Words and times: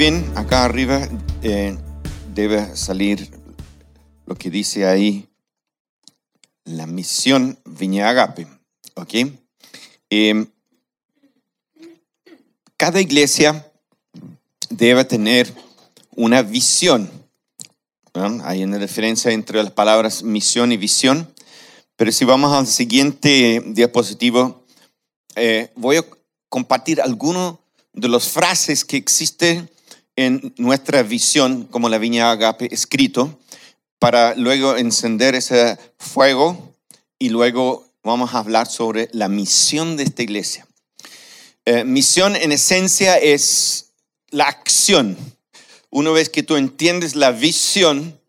bien, 0.00 0.32
acá 0.34 0.64
arriba 0.64 1.06
eh, 1.42 1.76
debe 2.34 2.74
salir 2.74 3.30
lo 4.24 4.34
que 4.34 4.48
dice 4.48 4.86
ahí, 4.86 5.28
la 6.64 6.86
misión 6.86 7.58
Viña 7.66 8.08
Agape. 8.08 8.46
¿Ok? 8.94 9.12
Em, 10.08 10.46
cada 12.78 12.98
iglesia 12.98 13.70
debe 14.70 15.04
tener 15.04 15.52
una 16.16 16.40
visión. 16.40 17.10
Hay 18.14 18.64
una 18.64 18.78
diferencia 18.78 19.32
entre 19.32 19.62
las 19.62 19.72
palabras 19.72 20.22
misión 20.22 20.72
y 20.72 20.78
visión. 20.78 21.30
Pero 21.96 22.10
si 22.10 22.24
vamos 22.24 22.54
al 22.54 22.66
siguiente 22.66 23.62
diapositivo, 23.66 24.64
eh, 25.36 25.70
voy 25.76 25.98
a 25.98 26.06
compartir 26.48 27.02
algunos 27.02 27.58
de 27.92 28.08
las 28.08 28.30
frases 28.30 28.82
que 28.82 28.96
existen 28.96 29.68
en 30.20 30.52
nuestra 30.58 31.02
visión 31.02 31.64
como 31.64 31.88
la 31.88 31.96
Viña 31.96 32.30
Agape 32.30 32.68
escrito 32.74 33.38
para 33.98 34.34
luego 34.34 34.76
encender 34.76 35.34
ese 35.34 35.78
fuego 35.98 36.76
y 37.18 37.30
luego 37.30 37.90
vamos 38.02 38.34
a 38.34 38.38
hablar 38.40 38.66
sobre 38.66 39.08
la 39.12 39.28
misión 39.28 39.96
de 39.96 40.02
esta 40.02 40.22
iglesia. 40.22 40.66
Eh, 41.64 41.84
misión 41.84 42.36
en 42.36 42.52
esencia 42.52 43.16
es 43.16 43.92
la 44.28 44.44
acción. 44.44 45.16
Una 45.88 46.10
vez 46.10 46.28
que 46.28 46.42
tú 46.42 46.56
entiendes 46.56 47.16
la 47.16 47.30
visión, 47.30 48.20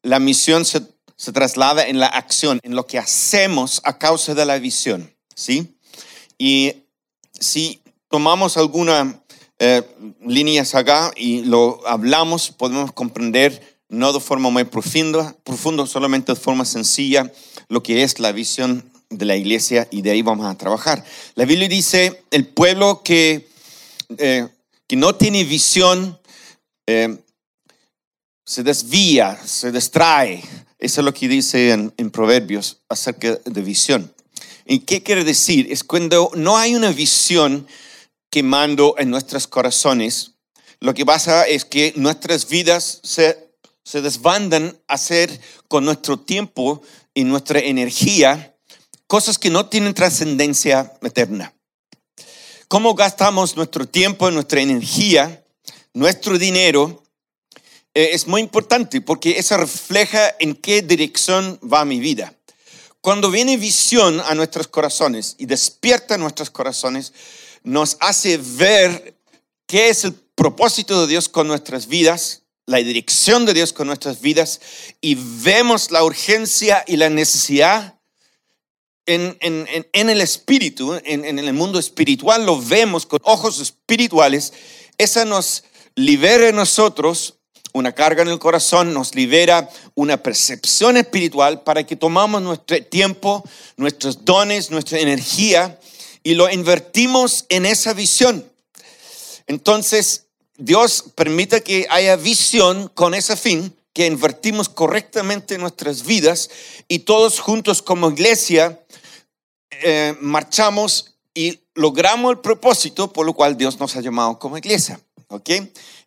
la 0.00 0.18
misión 0.18 0.64
se, 0.64 0.80
se 1.16 1.32
traslada 1.32 1.86
en 1.86 2.00
la 2.00 2.06
acción, 2.06 2.60
en 2.62 2.74
lo 2.74 2.86
que 2.86 2.98
hacemos 2.98 3.82
a 3.84 3.98
causa 3.98 4.34
de 4.34 4.46
la 4.46 4.58
visión. 4.58 5.14
¿sí? 5.34 5.76
Y 6.38 6.84
si 7.38 7.82
tomamos 8.08 8.56
algunas 8.56 9.16
eh, 9.58 9.82
líneas 10.20 10.74
acá 10.74 11.12
y 11.16 11.42
lo 11.42 11.80
hablamos, 11.86 12.50
podemos 12.50 12.92
comprender 12.92 13.78
no 13.88 14.12
de 14.12 14.20
forma 14.20 14.50
muy 14.50 14.64
profunda, 14.64 15.34
profundo, 15.44 15.86
solamente 15.86 16.32
de 16.32 16.40
forma 16.40 16.64
sencilla 16.64 17.32
lo 17.68 17.82
que 17.82 18.02
es 18.02 18.18
la 18.18 18.32
visión 18.32 18.90
de 19.08 19.24
la 19.24 19.36
iglesia 19.36 19.88
y 19.90 20.02
de 20.02 20.10
ahí 20.10 20.22
vamos 20.22 20.46
a 20.46 20.58
trabajar. 20.58 21.04
La 21.34 21.44
Biblia 21.44 21.68
dice, 21.68 22.22
el 22.30 22.46
pueblo 22.46 23.02
que, 23.02 23.48
eh, 24.18 24.48
que 24.86 24.96
no 24.96 25.14
tiene 25.14 25.44
visión 25.44 26.18
eh, 26.86 27.16
se 28.44 28.62
desvía, 28.62 29.38
se 29.44 29.72
distrae. 29.72 30.42
Eso 30.78 31.00
es 31.00 31.04
lo 31.04 31.14
que 31.14 31.28
dice 31.28 31.70
en, 31.70 31.94
en 31.96 32.10
Proverbios 32.10 32.82
acerca 32.88 33.36
de 33.36 33.62
visión. 33.62 34.12
¿Y 34.66 34.80
qué 34.80 35.02
quiere 35.02 35.24
decir? 35.24 35.68
Es 35.70 35.84
cuando 35.84 36.30
no 36.34 36.56
hay 36.58 36.74
una 36.74 36.90
visión 36.90 37.66
quemando 38.30 38.94
en 38.98 39.10
nuestros 39.10 39.46
corazones, 39.46 40.32
lo 40.80 40.94
que 40.94 41.06
pasa 41.06 41.46
es 41.46 41.64
que 41.64 41.92
nuestras 41.96 42.48
vidas 42.48 43.00
se, 43.02 43.50
se 43.82 44.02
desbandan 44.02 44.78
a 44.88 44.94
hacer 44.94 45.40
con 45.68 45.84
nuestro 45.84 46.18
tiempo 46.18 46.82
y 47.14 47.24
nuestra 47.24 47.60
energía 47.60 48.56
cosas 49.06 49.38
que 49.38 49.50
no 49.50 49.66
tienen 49.66 49.94
trascendencia 49.94 50.92
eterna. 51.02 51.54
¿Cómo 52.68 52.94
gastamos 52.94 53.56
nuestro 53.56 53.86
tiempo, 53.86 54.30
nuestra 54.30 54.60
energía, 54.60 55.44
nuestro 55.94 56.36
dinero? 56.36 57.04
Eh, 57.94 58.10
es 58.12 58.26
muy 58.26 58.40
importante 58.40 59.00
porque 59.00 59.38
eso 59.38 59.56
refleja 59.56 60.34
en 60.40 60.54
qué 60.54 60.82
dirección 60.82 61.58
va 61.62 61.84
mi 61.84 62.00
vida. 62.00 62.34
Cuando 63.00 63.30
viene 63.30 63.56
visión 63.56 64.20
a 64.20 64.34
nuestros 64.34 64.66
corazones 64.66 65.36
y 65.38 65.46
despierta 65.46 66.18
nuestros 66.18 66.50
corazones, 66.50 67.12
nos 67.66 67.96
hace 67.98 68.38
ver 68.38 69.16
qué 69.66 69.88
es 69.88 70.04
el 70.04 70.14
propósito 70.14 71.00
de 71.00 71.08
Dios 71.08 71.28
con 71.28 71.48
nuestras 71.48 71.88
vidas, 71.88 72.44
la 72.64 72.78
dirección 72.78 73.44
de 73.44 73.54
Dios 73.54 73.72
con 73.72 73.88
nuestras 73.88 74.20
vidas 74.20 74.60
y 75.00 75.16
vemos 75.16 75.90
la 75.90 76.04
urgencia 76.04 76.84
y 76.86 76.96
la 76.96 77.10
necesidad 77.10 77.98
en, 79.04 79.36
el 79.92 80.20
espíritu, 80.20 80.94
en, 81.04 81.24
en, 81.24 81.38
el 81.38 81.52
mundo 81.52 81.80
espiritual, 81.80 82.46
lo 82.46 82.60
vemos 82.60 83.04
con 83.04 83.20
ojos 83.24 83.60
espirituales, 83.60 84.52
esa 84.96 85.24
nos 85.24 85.64
libera 85.96 86.48
en 86.48 86.56
nosotros 86.56 87.34
una 87.72 87.92
carga 87.92 88.22
en 88.22 88.28
el 88.28 88.38
corazón, 88.38 88.94
nos 88.94 89.14
libera 89.16 89.68
una 89.94 90.22
percepción 90.22 90.96
espiritual 90.96 91.62
para 91.62 91.84
que 91.84 91.96
tomamos 91.96 92.42
nuestro 92.42 92.80
tiempo, 92.84 93.44
nuestros 93.76 94.24
dones, 94.24 94.70
nuestra 94.70 95.00
energía 95.00 95.78
y 96.26 96.34
lo 96.34 96.50
invertimos 96.50 97.46
en 97.50 97.66
esa 97.66 97.92
visión. 97.92 98.44
Entonces, 99.46 100.24
Dios 100.56 101.04
permite 101.14 101.62
que 101.62 101.86
haya 101.88 102.16
visión 102.16 102.90
con 102.94 103.14
ese 103.14 103.36
fin, 103.36 103.72
que 103.92 104.06
invertimos 104.06 104.68
correctamente 104.68 105.56
nuestras 105.56 106.04
vidas 106.04 106.50
y 106.88 106.98
todos 106.98 107.38
juntos 107.38 107.80
como 107.80 108.10
iglesia 108.10 108.80
eh, 109.70 110.16
marchamos 110.20 111.14
y 111.32 111.60
logramos 111.74 112.32
el 112.32 112.40
propósito 112.40 113.12
por 113.12 113.24
lo 113.24 113.32
cual 113.32 113.56
Dios 113.56 113.78
nos 113.78 113.94
ha 113.94 114.00
llamado 114.00 114.36
como 114.40 114.58
iglesia. 114.58 114.98
¿Ok? 115.28 115.50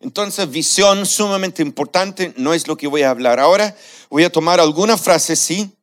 Entonces, 0.00 0.50
visión 0.50 1.06
sumamente 1.06 1.62
importante, 1.62 2.34
no 2.36 2.52
es 2.52 2.68
lo 2.68 2.76
que 2.76 2.88
voy 2.88 3.00
a 3.04 3.10
hablar 3.10 3.40
ahora. 3.40 3.74
Voy 4.10 4.24
a 4.24 4.30
tomar 4.30 4.60
algunas 4.60 5.00
frases, 5.00 5.38
sí, 5.38 5.74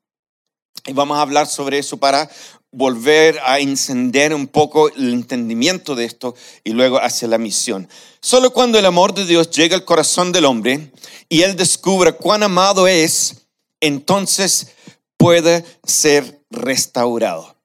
y 0.88 0.94
vamos 0.94 1.18
a 1.18 1.22
hablar 1.22 1.48
sobre 1.48 1.80
eso 1.80 1.98
para 1.98 2.30
volver 2.72 3.40
a 3.46 3.60
encender 3.60 4.34
un 4.34 4.48
poco 4.48 4.90
el 4.90 5.14
entendimiento 5.14 5.96
de 5.96 6.06
esto 6.06 6.36
y 6.64 6.72
luego 6.72 7.02
hacia 7.02 7.28
la 7.28 7.38
misión. 7.38 7.88
Solo 8.20 8.52
cuando 8.52 8.78
el 8.78 8.86
amor 8.86 9.14
de 9.14 9.26
Dios 9.26 9.50
llega 9.52 9.76
al 9.76 9.86
corazón 9.86 10.32
del 10.32 10.46
hombre 10.46 10.92
y 11.30 11.42
él 11.42 11.56
descubre 11.56 12.14
cuán 12.14 12.44
amado 12.44 12.88
es, 12.88 13.48
entonces 13.80 14.74
puede 15.18 15.64
ser 15.84 16.44
restaurado. 16.50 17.56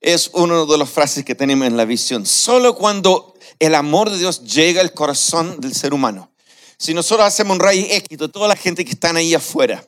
Es 0.00 0.30
una 0.32 0.64
de 0.64 0.78
las 0.78 0.90
frases 0.90 1.24
que 1.24 1.34
tenemos 1.34 1.66
en 1.66 1.76
la 1.76 1.84
visión. 1.84 2.24
Solo 2.24 2.74
cuando 2.74 3.34
el 3.58 3.74
amor 3.74 4.10
de 4.10 4.18
Dios 4.18 4.42
llega 4.44 4.80
al 4.80 4.94
corazón 4.94 5.60
del 5.60 5.74
ser 5.74 5.92
humano. 5.92 6.32
Si 6.78 6.94
nosotros 6.94 7.26
hacemos 7.26 7.54
un 7.54 7.60
rayo 7.60 7.84
X 7.88 8.18
de 8.18 8.28
toda 8.28 8.48
la 8.48 8.56
gente 8.56 8.84
que 8.84 8.92
están 8.92 9.16
ahí 9.16 9.34
afuera 9.34 9.86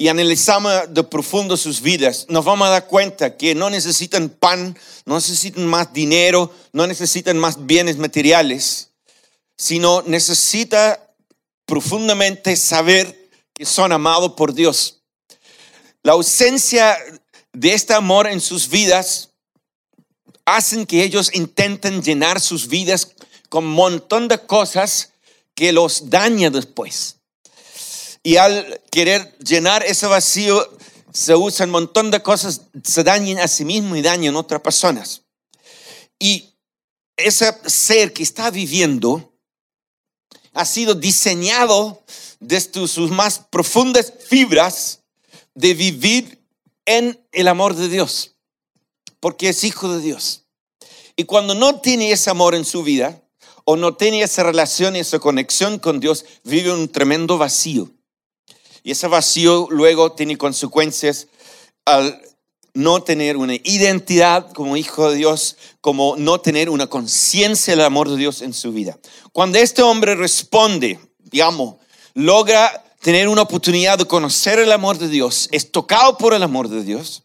y 0.00 0.06
analizamos 0.06 0.94
de 0.94 1.02
profundo 1.02 1.56
sus 1.56 1.80
vidas, 1.80 2.26
nos 2.28 2.44
vamos 2.44 2.68
a 2.68 2.70
dar 2.70 2.86
cuenta 2.86 3.36
que 3.36 3.56
no 3.56 3.68
necesitan 3.68 4.28
pan, 4.28 4.78
no 5.04 5.16
necesitan 5.16 5.66
más 5.66 5.92
dinero, 5.92 6.54
no 6.72 6.86
necesitan 6.86 7.36
más 7.36 7.66
bienes 7.66 7.98
materiales, 7.98 8.90
sino 9.56 10.02
necesita 10.02 11.12
profundamente 11.66 12.54
saber 12.54 13.28
que 13.52 13.66
son 13.66 13.90
amados 13.90 14.34
por 14.34 14.54
Dios. 14.54 15.00
La 16.04 16.12
ausencia 16.12 16.96
de 17.52 17.74
este 17.74 17.92
amor 17.92 18.28
en 18.28 18.40
sus 18.40 18.68
vidas 18.68 19.30
hacen 20.44 20.86
que 20.86 21.02
ellos 21.02 21.30
intenten 21.34 22.02
llenar 22.04 22.40
sus 22.40 22.68
vidas 22.68 23.16
con 23.48 23.64
un 23.64 23.72
montón 23.72 24.28
de 24.28 24.38
cosas 24.38 25.12
que 25.54 25.72
los 25.72 26.08
daña 26.08 26.50
después. 26.50 27.17
Y 28.28 28.36
al 28.36 28.82
querer 28.90 29.38
llenar 29.38 29.82
ese 29.84 30.06
vacío, 30.06 30.70
se 31.14 31.34
usan 31.34 31.70
un 31.70 31.72
montón 31.72 32.10
de 32.10 32.22
cosas, 32.22 32.60
se 32.84 33.02
dañan 33.02 33.38
a 33.38 33.48
sí 33.48 33.64
mismo 33.64 33.96
y 33.96 34.02
dañan 34.02 34.36
a 34.36 34.40
otras 34.40 34.60
personas. 34.60 35.22
Y 36.18 36.54
ese 37.16 37.50
ser 37.64 38.12
que 38.12 38.22
está 38.22 38.50
viviendo 38.50 39.32
ha 40.52 40.66
sido 40.66 40.94
diseñado 40.94 42.04
desde 42.38 42.86
sus 42.86 43.10
más 43.10 43.38
profundas 43.38 44.12
fibras 44.28 45.00
de 45.54 45.72
vivir 45.72 46.44
en 46.84 47.18
el 47.32 47.48
amor 47.48 47.74
de 47.76 47.88
Dios 47.88 48.36
porque 49.20 49.48
es 49.48 49.64
hijo 49.64 49.90
de 49.90 50.02
Dios. 50.02 50.44
Y 51.16 51.24
cuando 51.24 51.54
no 51.54 51.80
tiene 51.80 52.12
ese 52.12 52.28
amor 52.28 52.54
en 52.54 52.66
su 52.66 52.82
vida, 52.82 53.22
o 53.64 53.76
no 53.76 53.96
tiene 53.96 54.22
esa 54.22 54.42
relación 54.42 54.96
y 54.96 54.98
esa 54.98 55.18
conexión 55.18 55.78
con 55.78 55.98
Dios, 55.98 56.26
vive 56.44 56.70
un 56.70 56.90
tremendo 56.90 57.38
vacío. 57.38 57.90
Y 58.88 58.92
ese 58.92 59.06
vacío 59.06 59.68
luego 59.68 60.12
tiene 60.12 60.38
consecuencias 60.38 61.26
al 61.84 62.22
no 62.72 63.02
tener 63.02 63.36
una 63.36 63.54
identidad 63.56 64.50
como 64.52 64.78
hijo 64.78 65.10
de 65.10 65.16
Dios, 65.18 65.58
como 65.82 66.16
no 66.16 66.40
tener 66.40 66.70
una 66.70 66.86
conciencia 66.86 67.76
del 67.76 67.84
amor 67.84 68.08
de 68.08 68.16
Dios 68.16 68.40
en 68.40 68.54
su 68.54 68.72
vida. 68.72 68.98
Cuando 69.34 69.58
este 69.58 69.82
hombre 69.82 70.14
responde, 70.14 70.98
digamos, 71.18 71.74
logra 72.14 72.82
tener 73.02 73.28
una 73.28 73.42
oportunidad 73.42 73.98
de 73.98 74.06
conocer 74.06 74.58
el 74.58 74.72
amor 74.72 74.96
de 74.96 75.08
Dios, 75.08 75.50
es 75.52 75.70
tocado 75.70 76.16
por 76.16 76.32
el 76.32 76.42
amor 76.42 76.70
de 76.70 76.82
Dios, 76.82 77.24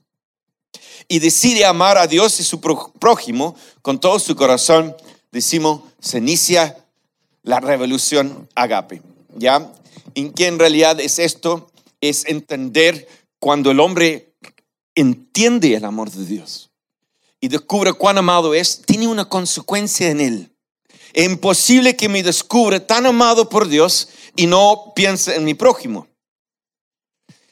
y 1.07 1.19
decide 1.19 1.63
amar 1.63 1.97
a 1.97 2.07
Dios 2.07 2.41
y 2.41 2.43
su 2.43 2.59
prójimo 2.59 3.55
con 3.81 4.01
todo 4.01 4.19
su 4.19 4.35
corazón, 4.35 4.97
decimos, 5.31 5.83
se 6.01 6.17
inicia 6.17 6.75
la 7.41 7.61
revolución 7.61 8.49
agape. 8.53 9.01
¿Ya? 9.37 9.71
¿En 10.15 10.31
qué 10.33 10.47
en 10.47 10.59
realidad 10.59 10.99
es 10.99 11.19
esto? 11.19 11.71
Es 12.01 12.25
entender 12.25 13.07
cuando 13.39 13.71
el 13.71 13.79
hombre 13.79 14.35
entiende 14.95 15.75
el 15.75 15.85
amor 15.85 16.11
de 16.11 16.25
Dios 16.25 16.71
y 17.39 17.47
descubre 17.47 17.93
cuán 17.93 18.17
amado 18.17 18.53
es, 18.53 18.81
tiene 18.85 19.07
una 19.07 19.27
consecuencia 19.27 20.09
en 20.09 20.21
él. 20.21 20.55
Es 21.11 21.25
imposible 21.25 21.95
que 21.95 22.09
me 22.09 22.23
descubra 22.23 22.85
tan 22.85 23.05
amado 23.05 23.49
por 23.49 23.67
Dios 23.67 24.09
y 24.35 24.47
no 24.47 24.93
piense 24.95 25.35
en 25.35 25.43
mi 25.43 25.53
prójimo. 25.53 26.07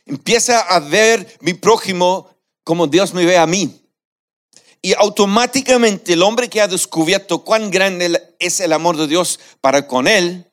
Empieza 0.05 0.59
a 0.59 0.79
ver 0.79 1.37
mi 1.41 1.53
prójimo 1.53 2.29
como 2.63 2.87
Dios 2.87 3.13
me 3.13 3.25
ve 3.25 3.37
a 3.37 3.45
mí. 3.45 3.81
Y 4.81 4.93
automáticamente 4.93 6.13
el 6.13 6.23
hombre 6.23 6.49
que 6.49 6.61
ha 6.61 6.67
descubierto 6.67 7.43
cuán 7.43 7.69
grande 7.69 8.35
es 8.39 8.59
el 8.61 8.73
amor 8.73 8.97
de 8.97 9.07
Dios 9.07 9.39
para 9.61 9.87
con 9.87 10.07
él, 10.07 10.50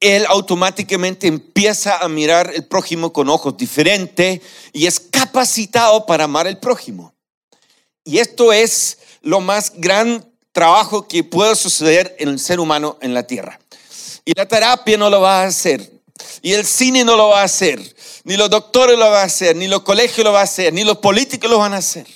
él 0.00 0.26
automáticamente 0.28 1.26
empieza 1.26 1.98
a 1.98 2.08
mirar 2.08 2.52
el 2.54 2.64
prójimo 2.64 3.12
con 3.12 3.28
ojos 3.28 3.56
diferentes 3.56 4.40
y 4.72 4.86
es 4.86 5.00
capacitado 5.00 6.06
para 6.06 6.24
amar 6.24 6.46
al 6.46 6.58
prójimo. 6.58 7.14
Y 8.04 8.18
esto 8.18 8.52
es 8.52 8.98
lo 9.22 9.40
más 9.40 9.72
gran 9.74 10.24
trabajo 10.52 11.08
que 11.08 11.24
puede 11.24 11.56
suceder 11.56 12.14
en 12.18 12.28
el 12.28 12.38
ser 12.38 12.60
humano 12.60 12.98
en 13.00 13.14
la 13.14 13.26
tierra. 13.26 13.58
Y 14.24 14.32
la 14.34 14.46
terapia 14.46 14.96
no 14.96 15.10
lo 15.10 15.20
va 15.20 15.42
a 15.42 15.46
hacer, 15.46 15.92
y 16.42 16.52
el 16.52 16.64
cine 16.66 17.04
no 17.04 17.16
lo 17.16 17.28
va 17.28 17.42
a 17.42 17.44
hacer, 17.44 17.80
ni 18.24 18.36
los 18.36 18.50
doctores 18.50 18.98
lo 18.98 19.10
van 19.10 19.20
a 19.20 19.22
hacer, 19.22 19.54
ni 19.56 19.68
los 19.68 19.82
colegios 19.82 20.24
lo 20.24 20.32
van 20.32 20.40
a 20.40 20.44
hacer, 20.44 20.72
ni 20.72 20.84
los 20.84 20.98
políticos 20.98 21.50
lo 21.50 21.58
van 21.58 21.74
a 21.74 21.78
hacer. 21.78 22.06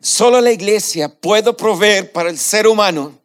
Solo 0.00 0.40
la 0.40 0.50
iglesia 0.50 1.08
puede 1.08 1.52
proveer 1.52 2.12
para 2.12 2.30
el 2.30 2.38
ser 2.38 2.66
humano 2.66 3.18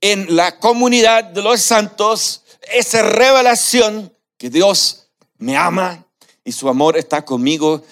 en 0.00 0.36
la 0.36 0.58
comunidad 0.58 1.24
de 1.24 1.42
los 1.42 1.60
santos 1.60 2.43
esa 2.72 3.02
revelación 3.02 4.12
que 4.38 4.50
Dios 4.50 5.08
me 5.38 5.56
ama 5.56 6.06
y 6.44 6.52
su 6.52 6.68
amor 6.68 6.96
está 6.96 7.24
conmigo 7.24 7.82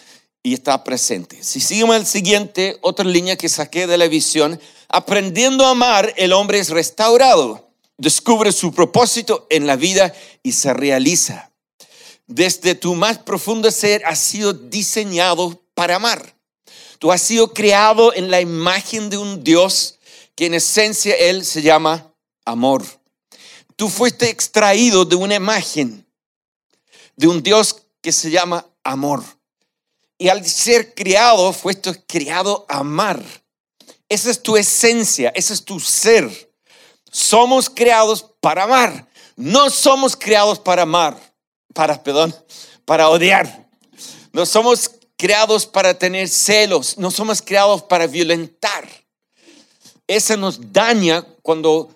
y 0.42 0.54
está 0.54 0.82
presente. 0.84 1.42
Si 1.42 1.60
seguimos 1.60 1.96
el 1.96 2.06
siguiente, 2.06 2.78
otra 2.80 3.04
línea 3.04 3.36
que 3.36 3.48
saqué 3.48 3.86
de 3.86 3.98
la 3.98 4.08
visión, 4.08 4.60
aprendiendo 4.88 5.64
a 5.66 5.70
amar, 5.70 6.12
el 6.16 6.32
hombre 6.32 6.58
es 6.58 6.70
restaurado, 6.70 7.70
descubre 7.96 8.52
su 8.52 8.72
propósito 8.72 9.46
en 9.50 9.66
la 9.66 9.76
vida 9.76 10.12
y 10.42 10.52
se 10.52 10.74
realiza. 10.74 11.50
Desde 12.26 12.74
tu 12.74 12.94
más 12.94 13.18
profundo 13.18 13.70
ser 13.70 14.04
has 14.04 14.18
sido 14.18 14.52
diseñado 14.52 15.62
para 15.74 15.96
amar. 15.96 16.34
Tú 16.98 17.12
has 17.12 17.22
sido 17.22 17.52
creado 17.52 18.14
en 18.14 18.30
la 18.30 18.40
imagen 18.40 19.10
de 19.10 19.18
un 19.18 19.42
Dios 19.42 19.98
que 20.34 20.46
en 20.46 20.54
esencia 20.54 21.14
Él 21.14 21.44
se 21.44 21.62
llama 21.62 22.12
amor. 22.44 22.84
Tú 23.82 23.88
fuiste 23.88 24.30
extraído 24.30 25.04
de 25.04 25.16
una 25.16 25.34
imagen 25.34 26.06
de 27.16 27.26
un 27.26 27.42
Dios 27.42 27.82
que 28.00 28.12
se 28.12 28.30
llama 28.30 28.64
amor. 28.84 29.24
Y 30.16 30.28
al 30.28 30.46
ser 30.46 30.94
creado, 30.94 31.52
fuiste 31.52 32.00
creado 32.06 32.64
a 32.68 32.76
amar. 32.76 33.20
Esa 34.08 34.30
es 34.30 34.40
tu 34.40 34.56
esencia, 34.56 35.32
ese 35.34 35.52
es 35.54 35.64
tu 35.64 35.80
ser. 35.80 36.52
Somos 37.10 37.68
creados 37.68 38.24
para 38.38 38.62
amar. 38.62 39.08
No 39.34 39.68
somos 39.68 40.14
creados 40.14 40.60
para 40.60 40.82
amar, 40.82 41.18
para, 41.74 42.00
perdón, 42.04 42.32
para 42.84 43.08
odiar. 43.08 43.68
No 44.32 44.46
somos 44.46 44.92
creados 45.16 45.66
para 45.66 45.98
tener 45.98 46.28
celos, 46.28 46.98
no 46.98 47.10
somos 47.10 47.42
creados 47.42 47.82
para 47.82 48.06
violentar. 48.06 48.88
Eso 50.06 50.36
nos 50.36 50.72
daña 50.72 51.26
cuando 51.42 51.92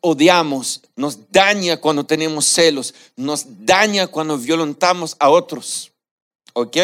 odiamos, 0.00 0.82
nos 0.96 1.30
daña 1.30 1.76
cuando 1.76 2.04
tenemos 2.04 2.46
celos, 2.46 2.94
nos 3.16 3.44
daña 3.64 4.06
cuando 4.06 4.38
violentamos 4.38 5.16
a 5.18 5.30
otros. 5.30 5.92
¿Ok? 6.54 6.76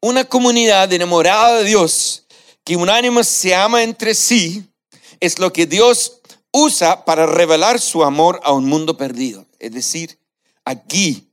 Una 0.00 0.24
comunidad 0.24 0.92
enamorada 0.92 1.58
de 1.58 1.64
Dios, 1.64 2.24
que 2.64 2.76
unánime 2.76 3.24
se 3.24 3.54
ama 3.54 3.82
entre 3.82 4.14
sí, 4.14 4.64
es 5.20 5.38
lo 5.38 5.52
que 5.52 5.66
Dios 5.66 6.20
usa 6.52 7.04
para 7.04 7.26
revelar 7.26 7.80
su 7.80 8.04
amor 8.04 8.40
a 8.44 8.52
un 8.52 8.66
mundo 8.66 8.96
perdido. 8.96 9.46
Es 9.58 9.72
decir, 9.72 10.18
aquí, 10.64 11.32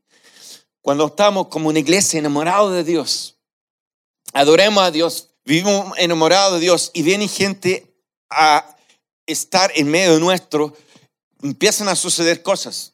cuando 0.82 1.08
estamos 1.08 1.48
como 1.48 1.70
una 1.70 1.80
iglesia 1.80 2.20
enamorada 2.20 2.72
de 2.72 2.84
Dios, 2.84 3.38
adoremos 4.34 4.84
a 4.84 4.92
Dios, 4.92 5.30
vivimos 5.44 5.98
enamorados 5.98 6.54
de 6.56 6.60
Dios 6.62 6.92
y 6.94 7.02
viene 7.04 7.28
gente 7.28 7.94
a 8.30 8.76
estar 9.26 9.72
en 9.76 9.90
medio 9.90 10.20
nuestro, 10.20 10.76
empiezan 11.42 11.88
a 11.88 11.96
suceder 11.96 12.42
cosas. 12.42 12.94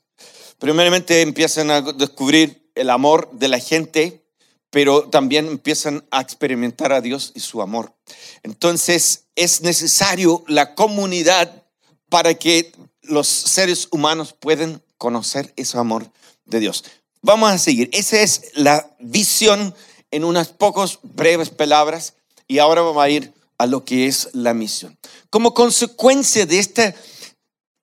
Primeramente 0.59 1.21
empiezan 1.21 1.71
a 1.71 1.81
descubrir 1.81 2.69
el 2.75 2.89
amor 2.89 3.29
de 3.33 3.47
la 3.47 3.59
gente, 3.59 4.23
pero 4.69 5.09
también 5.09 5.47
empiezan 5.47 6.05
a 6.11 6.21
experimentar 6.21 6.93
a 6.93 7.01
Dios 7.01 7.31
y 7.35 7.39
su 7.39 7.61
amor. 7.61 7.93
Entonces 8.43 9.25
es 9.35 9.61
necesario 9.61 10.43
la 10.47 10.75
comunidad 10.75 11.63
para 12.09 12.33
que 12.35 12.71
los 13.01 13.27
seres 13.27 13.87
humanos 13.91 14.33
puedan 14.33 14.81
conocer 14.97 15.53
ese 15.55 15.77
amor 15.77 16.09
de 16.45 16.59
Dios. 16.59 16.83
Vamos 17.21 17.51
a 17.51 17.57
seguir. 17.57 17.89
Esa 17.91 18.21
es 18.21 18.51
la 18.53 18.95
visión 18.99 19.75
en 20.11 20.23
unas 20.23 20.49
pocas 20.49 20.99
breves 21.03 21.49
palabras 21.49 22.13
y 22.47 22.59
ahora 22.59 22.81
vamos 22.81 23.03
a 23.03 23.09
ir 23.09 23.33
a 23.57 23.65
lo 23.65 23.85
que 23.85 24.07
es 24.07 24.29
la 24.33 24.53
misión. 24.53 24.97
Como 25.29 25.53
consecuencia 25.53 26.45
de 26.45 26.59
esta 26.59 26.95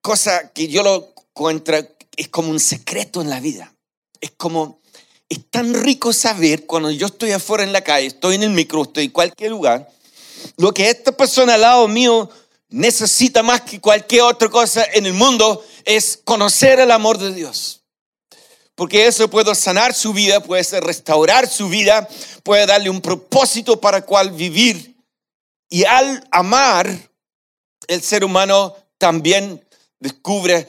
cosa 0.09 0.51
que 0.55 0.69
yo 0.69 0.83
lo 0.83 1.13
encuentro, 1.35 1.77
es 2.17 2.29
como 2.29 2.49
un 2.49 2.61
secreto 2.61 3.21
en 3.21 3.29
la 3.29 3.41
vida. 3.41 3.75
Es 4.23 4.31
como, 4.39 4.81
es 5.29 5.51
tan 5.51 5.75
rico 5.75 6.15
saber 6.15 6.65
cuando 6.65 6.91
yo 6.91 7.09
estoy 7.09 7.33
afuera 7.33 7.63
en 7.63 7.75
la 7.75 7.83
calle, 7.83 8.07
estoy 8.07 8.37
en 8.37 8.45
el 8.45 8.49
micro, 8.49 8.85
estoy 8.85 9.05
en 9.05 9.11
cualquier 9.11 9.51
lugar, 9.51 9.87
lo 10.57 10.73
que 10.73 10.89
esta 10.89 11.13
persona 11.13 11.55
al 11.55 11.61
lado 11.61 11.87
mío 11.89 12.31
necesita 12.71 13.43
más 13.43 13.61
que 13.61 13.83
cualquier 13.83 14.23
otra 14.23 14.49
cosa 14.49 14.83
en 14.95 15.05
el 15.05 15.13
mundo 15.13 15.63
es 15.85 16.19
conocer 16.25 16.81
el 16.81 16.91
amor 16.91 17.19
de 17.19 17.35
Dios 17.35 17.83
porque 18.75 19.07
eso 19.07 19.29
puede 19.29 19.55
sanar 19.57 19.93
su 19.93 20.15
vida, 20.15 20.41
puede 20.41 20.81
restaurar 20.81 21.49
su 21.49 21.69
vida, 21.69 22.09
puede 22.45 22.65
darle 22.65 22.89
un 22.89 23.01
propósito 23.01 23.81
para 23.81 24.03
cual 24.03 24.31
vivir. 24.31 24.97
Y 25.69 25.85
al 25.85 26.25
amar, 26.31 26.89
el 27.89 28.01
ser 28.01 28.23
humano 28.23 28.77
también 28.97 29.68
descubre 30.00 30.67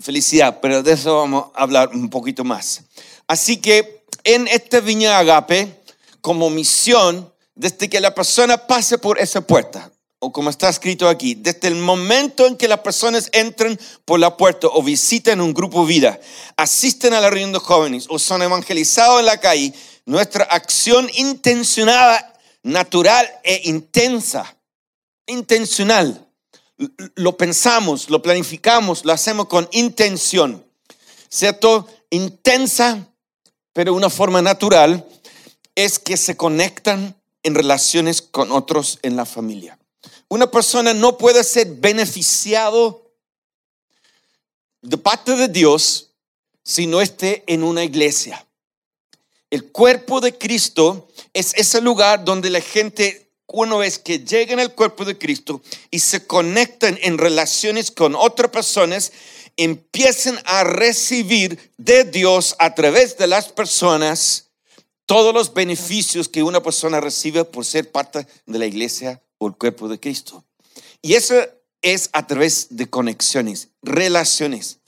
felicidad, 0.00 0.60
pero 0.60 0.82
de 0.82 0.92
eso 0.92 1.16
vamos 1.16 1.46
a 1.54 1.62
hablar 1.62 1.90
un 1.90 2.10
poquito 2.10 2.44
más. 2.44 2.82
Así 3.26 3.58
que 3.58 4.04
en 4.24 4.48
este 4.48 4.80
viña 4.80 5.18
agape, 5.18 5.82
como 6.20 6.50
misión, 6.50 7.32
desde 7.54 7.88
que 7.88 8.00
la 8.00 8.14
persona 8.14 8.66
pase 8.66 8.98
por 8.98 9.18
esa 9.18 9.40
puerta, 9.40 9.90
o 10.18 10.32
como 10.32 10.50
está 10.50 10.68
escrito 10.70 11.08
aquí, 11.08 11.34
desde 11.34 11.68
el 11.68 11.76
momento 11.76 12.46
en 12.46 12.56
que 12.56 12.68
las 12.68 12.80
personas 12.80 13.28
entran 13.32 13.78
por 14.04 14.18
la 14.18 14.36
puerta 14.36 14.68
o 14.68 14.82
visitan 14.82 15.40
un 15.40 15.52
grupo 15.52 15.84
vida, 15.84 16.18
asisten 16.56 17.12
a 17.12 17.20
la 17.20 17.28
reunión 17.28 17.52
de 17.52 17.58
jóvenes 17.58 18.06
o 18.08 18.18
son 18.18 18.42
evangelizados 18.42 19.20
en 19.20 19.26
la 19.26 19.38
calle, 19.38 19.74
nuestra 20.06 20.44
acción 20.44 21.10
intencionada, 21.14 22.32
natural 22.62 23.30
e 23.42 23.60
intensa, 23.64 24.56
intencional, 25.26 26.23
lo 26.76 27.36
pensamos, 27.36 28.10
lo 28.10 28.22
planificamos, 28.22 29.04
lo 29.04 29.12
hacemos 29.12 29.46
con 29.46 29.68
intención, 29.72 30.64
¿cierto? 31.28 31.86
Intensa, 32.10 33.08
pero 33.72 33.94
una 33.94 34.10
forma 34.10 34.42
natural, 34.42 35.06
es 35.74 35.98
que 35.98 36.16
se 36.16 36.36
conectan 36.36 37.16
en 37.42 37.54
relaciones 37.54 38.22
con 38.22 38.52
otros 38.52 38.98
en 39.02 39.16
la 39.16 39.26
familia. 39.26 39.78
Una 40.28 40.50
persona 40.50 40.94
no 40.94 41.18
puede 41.18 41.44
ser 41.44 41.66
beneficiado 41.76 43.12
de 44.82 44.98
parte 44.98 45.36
de 45.36 45.48
Dios 45.48 46.10
si 46.64 46.86
no 46.86 47.00
esté 47.00 47.44
en 47.46 47.62
una 47.62 47.84
iglesia. 47.84 48.46
El 49.50 49.70
cuerpo 49.70 50.20
de 50.20 50.36
Cristo 50.36 51.08
es 51.32 51.52
ese 51.54 51.80
lugar 51.80 52.24
donde 52.24 52.50
la 52.50 52.60
gente, 52.60 53.23
una 53.46 53.76
vez 53.76 53.98
que 53.98 54.20
llegan 54.20 54.60
al 54.60 54.74
cuerpo 54.74 55.04
de 55.04 55.18
Cristo 55.18 55.62
y 55.90 56.00
se 56.00 56.26
conectan 56.26 56.98
en 57.02 57.18
relaciones 57.18 57.90
con 57.90 58.14
otras 58.14 58.50
personas, 58.50 59.12
empiezan 59.56 60.40
a 60.44 60.64
recibir 60.64 61.72
de 61.76 62.04
Dios 62.04 62.56
a 62.58 62.74
través 62.74 63.16
de 63.16 63.26
las 63.26 63.48
personas 63.48 64.50
todos 65.06 65.34
los 65.34 65.52
beneficios 65.52 66.28
que 66.28 66.42
una 66.42 66.62
persona 66.62 67.00
recibe 67.00 67.44
por 67.44 67.64
ser 67.64 67.92
parte 67.92 68.26
de 68.46 68.58
la 68.58 68.66
iglesia 68.66 69.20
el 69.46 69.56
cuerpo 69.56 69.88
de 69.88 70.00
Cristo. 70.00 70.44
Y 71.02 71.14
eso 71.14 71.34
es 71.82 72.10
a 72.12 72.26
través 72.26 72.68
de 72.70 72.88
conexiones, 72.88 73.68
relaciones. 73.82 74.78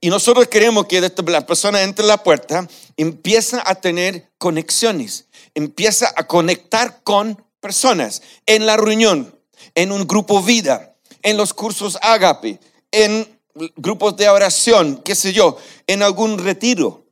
Y 0.00 0.10
nosotros 0.10 0.48
queremos 0.48 0.86
que 0.86 1.00
la 1.00 1.46
persona 1.46 1.82
entre 1.82 2.04
la 2.04 2.22
puerta, 2.22 2.68
empieza 2.96 3.62
a 3.64 3.76
tener 3.76 4.32
conexiones, 4.38 5.26
empieza 5.54 6.12
a 6.16 6.26
conectar 6.26 7.02
con 7.04 7.44
personas 7.62 8.20
en 8.44 8.66
la 8.66 8.76
reunión, 8.76 9.34
en 9.74 9.92
un 9.92 10.06
grupo 10.06 10.42
vida, 10.42 10.96
en 11.22 11.38
los 11.38 11.54
cursos 11.54 11.96
Agape, 12.02 12.60
en 12.90 13.40
grupos 13.76 14.16
de 14.16 14.28
oración, 14.28 15.00
qué 15.02 15.14
sé 15.14 15.32
yo, 15.32 15.56
en 15.86 16.02
algún 16.02 16.38
retiro. 16.38 17.06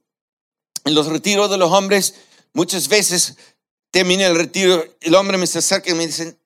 En 0.84 0.94
los 0.94 1.06
retiros 1.06 1.50
de 1.50 1.58
los 1.58 1.70
hombres, 1.70 2.14
muchas 2.52 2.88
veces 2.88 3.36
termina 3.90 4.26
el 4.26 4.36
retiro, 4.36 4.84
el 5.00 5.14
hombre 5.14 5.38
me 5.38 5.46
se 5.46 5.58
acerca 5.58 5.90
y 5.90 5.94
me 5.94 6.06
dice, 6.06 6.36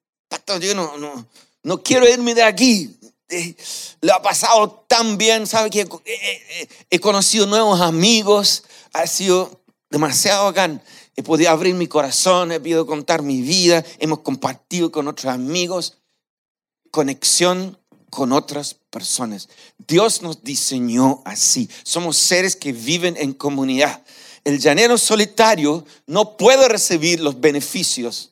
yo 0.61 0.75
no, 0.75 1.27
no, 1.63 1.83
quiero 1.83 2.09
irme 2.09 2.35
de 2.35 2.43
aquí. 2.43 2.97
eh, 3.29 3.57
lo 4.01 4.15
ha 4.15 4.23
pasado 4.23 4.85
tan 4.87 5.17
bien, 5.17 5.47
sabe 5.47 5.71
que 5.71 5.89
he, 6.91 7.01
conocido 7.01 7.47
nuevos 7.47 7.81
amigos, 7.81 8.65
ha 8.93 9.07
sido 9.07 9.63
demasiado 9.89 10.45
bacán. 10.45 10.83
He 11.17 11.23
podido 11.23 11.51
abrir 11.51 11.75
mi 11.75 11.87
corazón, 11.87 12.53
he 12.53 12.61
podido 12.61 12.87
contar 12.87 13.23
mi 13.23 13.41
vida, 13.41 13.85
hemos 13.99 14.21
compartido 14.21 14.91
con 14.91 15.09
otros 15.09 15.33
amigos. 15.33 15.99
Conexión 16.91 17.79
con 18.11 18.33
otras 18.33 18.77
personas. 18.91 19.49
Dios 19.89 20.23
nos 20.23 20.43
diseñó 20.45 21.23
así. 21.25 21.69
Somos 21.83 22.17
seres 22.17 22.55
que 22.55 22.73
viven 22.73 23.17
en 23.17 23.33
comunidad. 23.33 24.03
El 24.45 24.61
llanero 24.61 24.97
solitario 24.99 25.85
no 26.07 26.37
puede 26.37 26.69
recibir 26.69 27.21
los 27.21 27.41
beneficios 27.41 28.31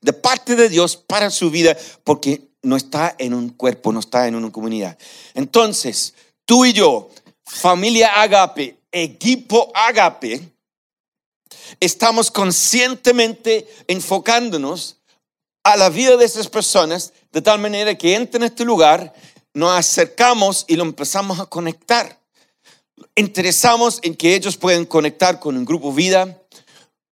de 0.00 0.12
parte 0.12 0.54
de 0.54 0.68
Dios 0.68 0.96
para 0.96 1.30
su 1.30 1.50
vida 1.50 1.76
porque 2.04 2.48
no 2.62 2.76
está 2.76 3.14
en 3.18 3.34
un 3.34 3.48
cuerpo, 3.48 3.92
no 3.92 4.00
está 4.00 4.28
en 4.28 4.36
una 4.36 4.52
comunidad. 4.52 4.96
Entonces, 5.34 6.14
tú 6.44 6.64
y 6.64 6.72
yo, 6.72 7.10
familia 7.44 8.20
Agape, 8.20 8.78
equipo 8.92 9.72
Agape, 9.74 10.52
estamos 11.80 12.30
conscientemente 12.30 13.66
enfocándonos 13.88 14.96
a 15.64 15.76
la 15.76 15.88
vida 15.90 16.16
de 16.16 16.24
esas 16.24 16.48
personas 16.48 17.12
de 17.32 17.42
tal 17.42 17.58
manera 17.58 17.96
que 17.96 18.14
entran 18.14 18.42
en 18.42 18.50
este 18.50 18.64
lugar, 18.64 19.12
nos 19.52 19.72
acercamos 19.72 20.64
y 20.68 20.76
lo 20.76 20.84
empezamos 20.84 21.40
a 21.40 21.46
conectar. 21.46 22.20
Interesamos 23.14 23.98
en 24.02 24.14
que 24.14 24.34
ellos 24.34 24.56
pueden 24.56 24.84
conectar 24.84 25.40
con 25.40 25.56
un 25.56 25.64
grupo 25.64 25.92
vida, 25.92 26.40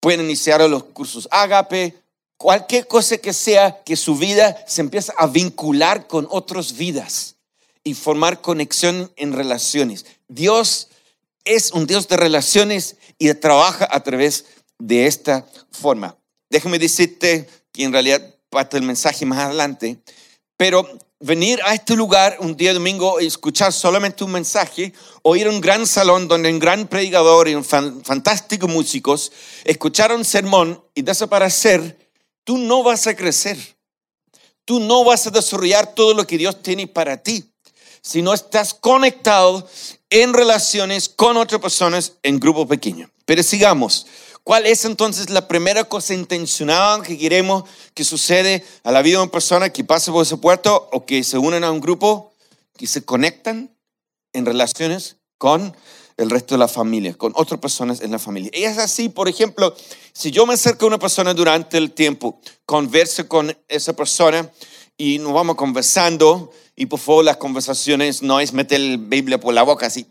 pueden 0.00 0.22
iniciar 0.22 0.60
los 0.68 0.84
cursos 0.84 1.28
Agape, 1.30 1.96
cualquier 2.36 2.86
cosa 2.88 3.18
que 3.18 3.32
sea, 3.32 3.82
que 3.84 3.96
su 3.96 4.16
vida 4.16 4.64
se 4.66 4.80
empiece 4.80 5.12
a 5.16 5.28
vincular 5.28 6.06
con 6.06 6.26
otras 6.30 6.76
vidas 6.76 7.36
y 7.84 7.94
formar 7.94 8.40
conexión 8.40 9.12
en 9.16 9.32
relaciones. 9.32 10.04
Dios 10.28 10.88
es 11.44 11.72
un 11.72 11.86
Dios 11.86 12.08
de 12.08 12.16
relaciones 12.16 12.96
y 13.18 13.32
trabaja 13.34 13.88
a 13.90 14.02
través 14.02 14.46
de 14.78 15.06
esta 15.06 15.46
forma. 15.70 16.16
Déjame 16.50 16.78
decirte 16.78 17.48
que 17.72 17.84
en 17.84 17.92
realidad 17.92 18.34
parte 18.50 18.76
del 18.76 18.86
mensaje 18.86 19.24
más 19.24 19.38
adelante, 19.38 19.98
pero 20.56 20.86
venir 21.20 21.60
a 21.64 21.74
este 21.74 21.96
lugar 21.96 22.36
un 22.40 22.56
día 22.56 22.74
domingo 22.74 23.20
y 23.20 23.26
escuchar 23.26 23.72
solamente 23.72 24.24
un 24.24 24.32
mensaje 24.32 24.92
o 25.22 25.36
ir 25.36 25.46
a 25.46 25.50
un 25.50 25.60
gran 25.60 25.86
salón 25.86 26.28
donde 26.28 26.50
un 26.50 26.58
gran 26.58 26.88
predicador 26.88 27.48
y 27.48 27.54
un 27.54 27.64
fantástico 27.64 28.68
músicos 28.68 29.32
escucharon 29.64 30.18
un 30.18 30.24
sermón 30.24 30.84
y 30.94 31.02
desaparecer 31.02 31.96
tú 32.44 32.58
no 32.58 32.82
vas 32.82 33.06
a 33.06 33.16
crecer. 33.16 33.58
Tú 34.64 34.78
no 34.78 35.04
vas 35.04 35.26
a 35.26 35.30
desarrollar 35.30 35.94
todo 35.94 36.14
lo 36.14 36.26
que 36.26 36.38
Dios 36.38 36.62
tiene 36.62 36.86
para 36.86 37.16
ti 37.16 37.52
si 38.00 38.20
no 38.20 38.34
estás 38.34 38.74
conectado 38.74 39.66
en 40.12 40.34
relaciones 40.34 41.08
con 41.08 41.38
otras 41.38 41.60
personas 41.60 42.12
en 42.22 42.38
grupo 42.38 42.68
pequeño. 42.68 43.10
Pero 43.24 43.42
sigamos. 43.42 44.06
¿Cuál 44.44 44.66
es 44.66 44.84
entonces 44.84 45.30
la 45.30 45.48
primera 45.48 45.84
cosa 45.84 46.14
intencionada 46.14 47.02
que 47.02 47.16
queremos 47.16 47.64
que 47.94 48.04
sucede 48.04 48.64
a 48.82 48.92
la 48.92 49.00
vida 49.00 49.18
de 49.18 49.22
una 49.22 49.32
persona 49.32 49.70
que 49.70 49.84
pasa 49.84 50.12
por 50.12 50.24
ese 50.24 50.36
puerto 50.36 50.88
o 50.92 51.06
que 51.06 51.24
se 51.24 51.38
unen 51.38 51.64
a 51.64 51.70
un 51.70 51.80
grupo, 51.80 52.34
que 52.76 52.86
se 52.86 53.04
conectan 53.04 53.74
en 54.32 54.44
relaciones 54.44 55.16
con 55.38 55.74
el 56.18 56.28
resto 56.28 56.56
de 56.56 56.58
la 56.58 56.68
familia, 56.68 57.14
con 57.14 57.32
otras 57.34 57.60
personas 57.60 58.00
en 58.02 58.10
la 58.10 58.18
familia. 58.18 58.50
Y 58.52 58.64
es 58.64 58.78
así, 58.78 59.08
por 59.08 59.28
ejemplo, 59.28 59.74
si 60.12 60.30
yo 60.30 60.44
me 60.44 60.54
acerco 60.54 60.84
a 60.84 60.88
una 60.88 60.98
persona 60.98 61.32
durante 61.32 61.78
el 61.78 61.92
tiempo, 61.92 62.38
converso 62.66 63.26
con 63.28 63.56
esa 63.68 63.94
persona 63.94 64.50
y 64.98 65.18
nos 65.20 65.32
vamos 65.32 65.56
conversando, 65.56 66.52
y 66.76 66.86
por 66.86 66.98
favor 66.98 67.24
las 67.24 67.36
conversaciones 67.36 68.22
no 68.22 68.40
es 68.40 68.52
meter 68.52 68.80
la 68.80 68.96
Biblia 68.98 69.38
por 69.38 69.54
la 69.54 69.62
boca 69.62 69.86
así, 69.86 70.06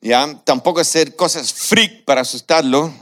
¿ya? 0.00 0.40
Tampoco 0.44 0.80
hacer 0.80 1.14
cosas 1.16 1.52
freak 1.52 2.04
para 2.04 2.22
asustarlo, 2.22 2.92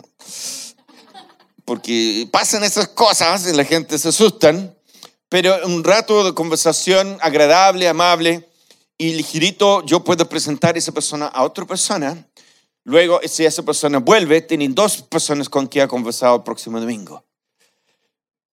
porque 1.64 2.28
pasan 2.30 2.64
esas 2.64 2.88
cosas 2.88 3.46
y 3.46 3.56
la 3.56 3.64
gente 3.64 3.98
se 3.98 4.08
asustan, 4.08 4.76
pero 5.28 5.66
un 5.66 5.82
rato 5.82 6.24
de 6.24 6.34
conversación 6.34 7.18
agradable, 7.20 7.88
amable, 7.88 8.48
y 8.98 9.14
ligerito 9.14 9.84
yo 9.84 10.04
puedo 10.04 10.28
presentar 10.28 10.74
a 10.74 10.78
esa 10.78 10.92
persona 10.92 11.26
a 11.26 11.42
otra 11.42 11.66
persona. 11.66 12.28
Luego, 12.84 13.20
si 13.26 13.44
esa 13.44 13.62
persona 13.62 13.98
vuelve, 13.98 14.42
tienen 14.42 14.74
dos 14.74 15.02
personas 15.02 15.48
con 15.48 15.66
quien 15.66 15.84
ha 15.84 15.88
conversado 15.88 16.36
el 16.36 16.42
próximo 16.42 16.80
domingo. 16.80 17.24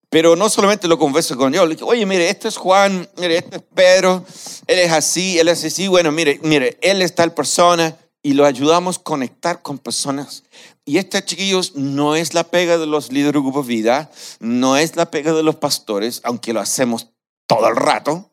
Pero 0.10 0.36
no 0.36 0.50
solamente 0.50 0.88
lo 0.88 0.98
converso 0.98 1.38
con 1.38 1.54
yo, 1.54 1.66
le 1.66 1.78
oye, 1.84 2.06
mire, 2.06 2.30
este 2.30 2.48
es 2.48 2.58
Juan, 2.58 3.08
mire, 3.18 3.38
este 3.38 3.58
es 3.58 3.63
Pedro, 3.75 4.25
él 4.66 4.80
es 4.80 4.92
así, 4.92 5.38
él 5.38 5.48
es 5.48 5.63
así, 5.63 5.88
bueno, 5.88 6.12
mire, 6.12 6.39
mire, 6.42 6.78
él 6.82 7.01
es 7.01 7.13
tal 7.13 7.34
persona 7.34 7.96
y 8.24 8.34
lo 8.34 8.46
ayudamos 8.46 8.98
a 8.98 9.04
conectar 9.04 9.62
con 9.62 9.78
personas. 9.78 10.44
Y 10.84 10.98
este, 10.98 11.24
chiquillos, 11.24 11.75
no 11.75 12.16
es 12.16 12.34
la 12.34 12.44
pega 12.44 12.80
de 12.80 12.88
los 12.88 13.12
líderes 13.12 13.34
de 13.34 13.39
Grupo 13.39 13.63
Vida, 13.63 14.10
no 14.39 14.78
es 14.78 14.96
la 14.96 15.12
pega 15.12 15.34
de 15.34 15.44
los 15.44 15.56
pastores, 15.56 16.22
aunque 16.24 16.54
lo 16.54 16.60
hacemos 16.60 17.10
todo 17.46 17.68
el 17.68 17.75
rato 17.75 18.30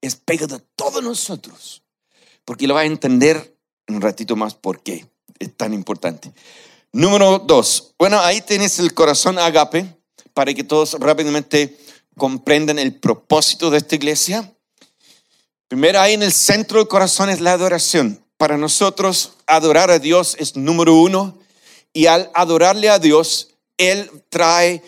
es 0.00 0.16
pega 0.16 0.46
de 0.46 0.60
todos 0.76 1.02
nosotros. 1.02 1.82
Porque 2.44 2.66
lo 2.66 2.74
va 2.74 2.80
a 2.80 2.86
entender 2.86 3.58
un 3.88 4.00
ratito 4.00 4.36
más 4.36 4.54
por 4.54 4.82
qué 4.82 5.06
es 5.38 5.56
tan 5.56 5.74
importante. 5.74 6.32
Número 6.92 7.38
dos. 7.38 7.94
Bueno, 7.98 8.18
ahí 8.20 8.40
tienes 8.40 8.78
el 8.78 8.94
corazón 8.94 9.38
agape 9.38 9.99
para 10.34 10.54
que 10.54 10.64
todos 10.64 10.94
rápidamente 10.94 11.76
comprendan 12.16 12.78
el 12.78 12.94
propósito 12.94 13.70
de 13.70 13.78
esta 13.78 13.94
iglesia. 13.94 14.52
Primero, 15.68 16.00
ahí 16.00 16.14
en 16.14 16.22
el 16.22 16.32
centro 16.32 16.78
del 16.78 16.88
corazón 16.88 17.30
es 17.30 17.40
la 17.40 17.52
adoración. 17.52 18.22
Para 18.36 18.56
nosotros, 18.56 19.34
adorar 19.46 19.90
a 19.90 19.98
Dios 19.98 20.36
es 20.38 20.56
número 20.56 20.94
uno. 20.94 21.38
Y 21.92 22.06
al 22.06 22.30
adorarle 22.34 22.88
a 22.88 22.98
Dios, 22.98 23.50
Él 23.76 24.10
trae, 24.28 24.82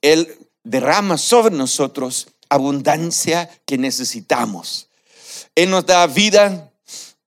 Él 0.00 0.36
derrama 0.64 1.18
sobre 1.18 1.54
nosotros 1.54 2.28
abundancia 2.48 3.48
que 3.66 3.78
necesitamos. 3.78 4.88
Él 5.54 5.70
nos 5.70 5.86
da 5.86 6.06
vida, 6.06 6.70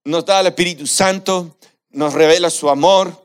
nos 0.04 0.26
da 0.26 0.40
el 0.40 0.48
Espíritu 0.48 0.88
Santo, 0.88 1.58
nos 1.90 2.14
revela 2.14 2.50
su 2.50 2.70
amor, 2.70 3.21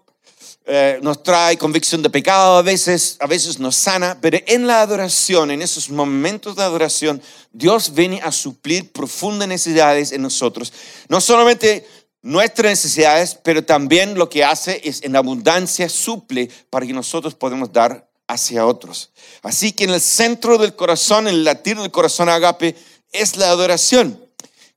eh, 0.68 0.98
nos 1.00 1.22
trae 1.22 1.56
convicción 1.56 2.02
de 2.02 2.10
pecado 2.10 2.56
a 2.56 2.62
veces, 2.62 3.16
a 3.20 3.28
veces 3.28 3.60
nos 3.60 3.76
sana, 3.76 4.18
pero 4.20 4.38
en 4.46 4.66
la 4.66 4.80
adoración, 4.80 5.52
en 5.52 5.62
esos 5.62 5.90
momentos 5.90 6.56
de 6.56 6.62
adoración, 6.62 7.22
Dios 7.52 7.94
viene 7.94 8.20
a 8.22 8.32
suplir 8.32 8.90
profundas 8.90 9.46
necesidades 9.46 10.10
en 10.10 10.22
nosotros. 10.22 10.72
No 11.08 11.20
solamente 11.20 11.86
nuestras 12.20 12.72
necesidades, 12.72 13.38
pero 13.44 13.64
también 13.64 14.18
lo 14.18 14.28
que 14.28 14.44
hace 14.44 14.80
es 14.82 15.04
en 15.04 15.14
abundancia 15.14 15.88
suple 15.88 16.50
para 16.68 16.84
que 16.84 16.92
nosotros 16.92 17.34
podamos 17.34 17.72
dar 17.72 18.10
hacia 18.26 18.66
otros. 18.66 19.12
Así 19.42 19.70
que 19.70 19.84
en 19.84 19.90
el 19.90 20.00
centro 20.00 20.58
del 20.58 20.74
corazón, 20.74 21.28
en 21.28 21.34
el 21.34 21.44
latir 21.44 21.78
del 21.78 21.92
corazón 21.92 22.28
agape, 22.28 22.74
es 23.12 23.36
la 23.36 23.50
adoración. 23.50 24.20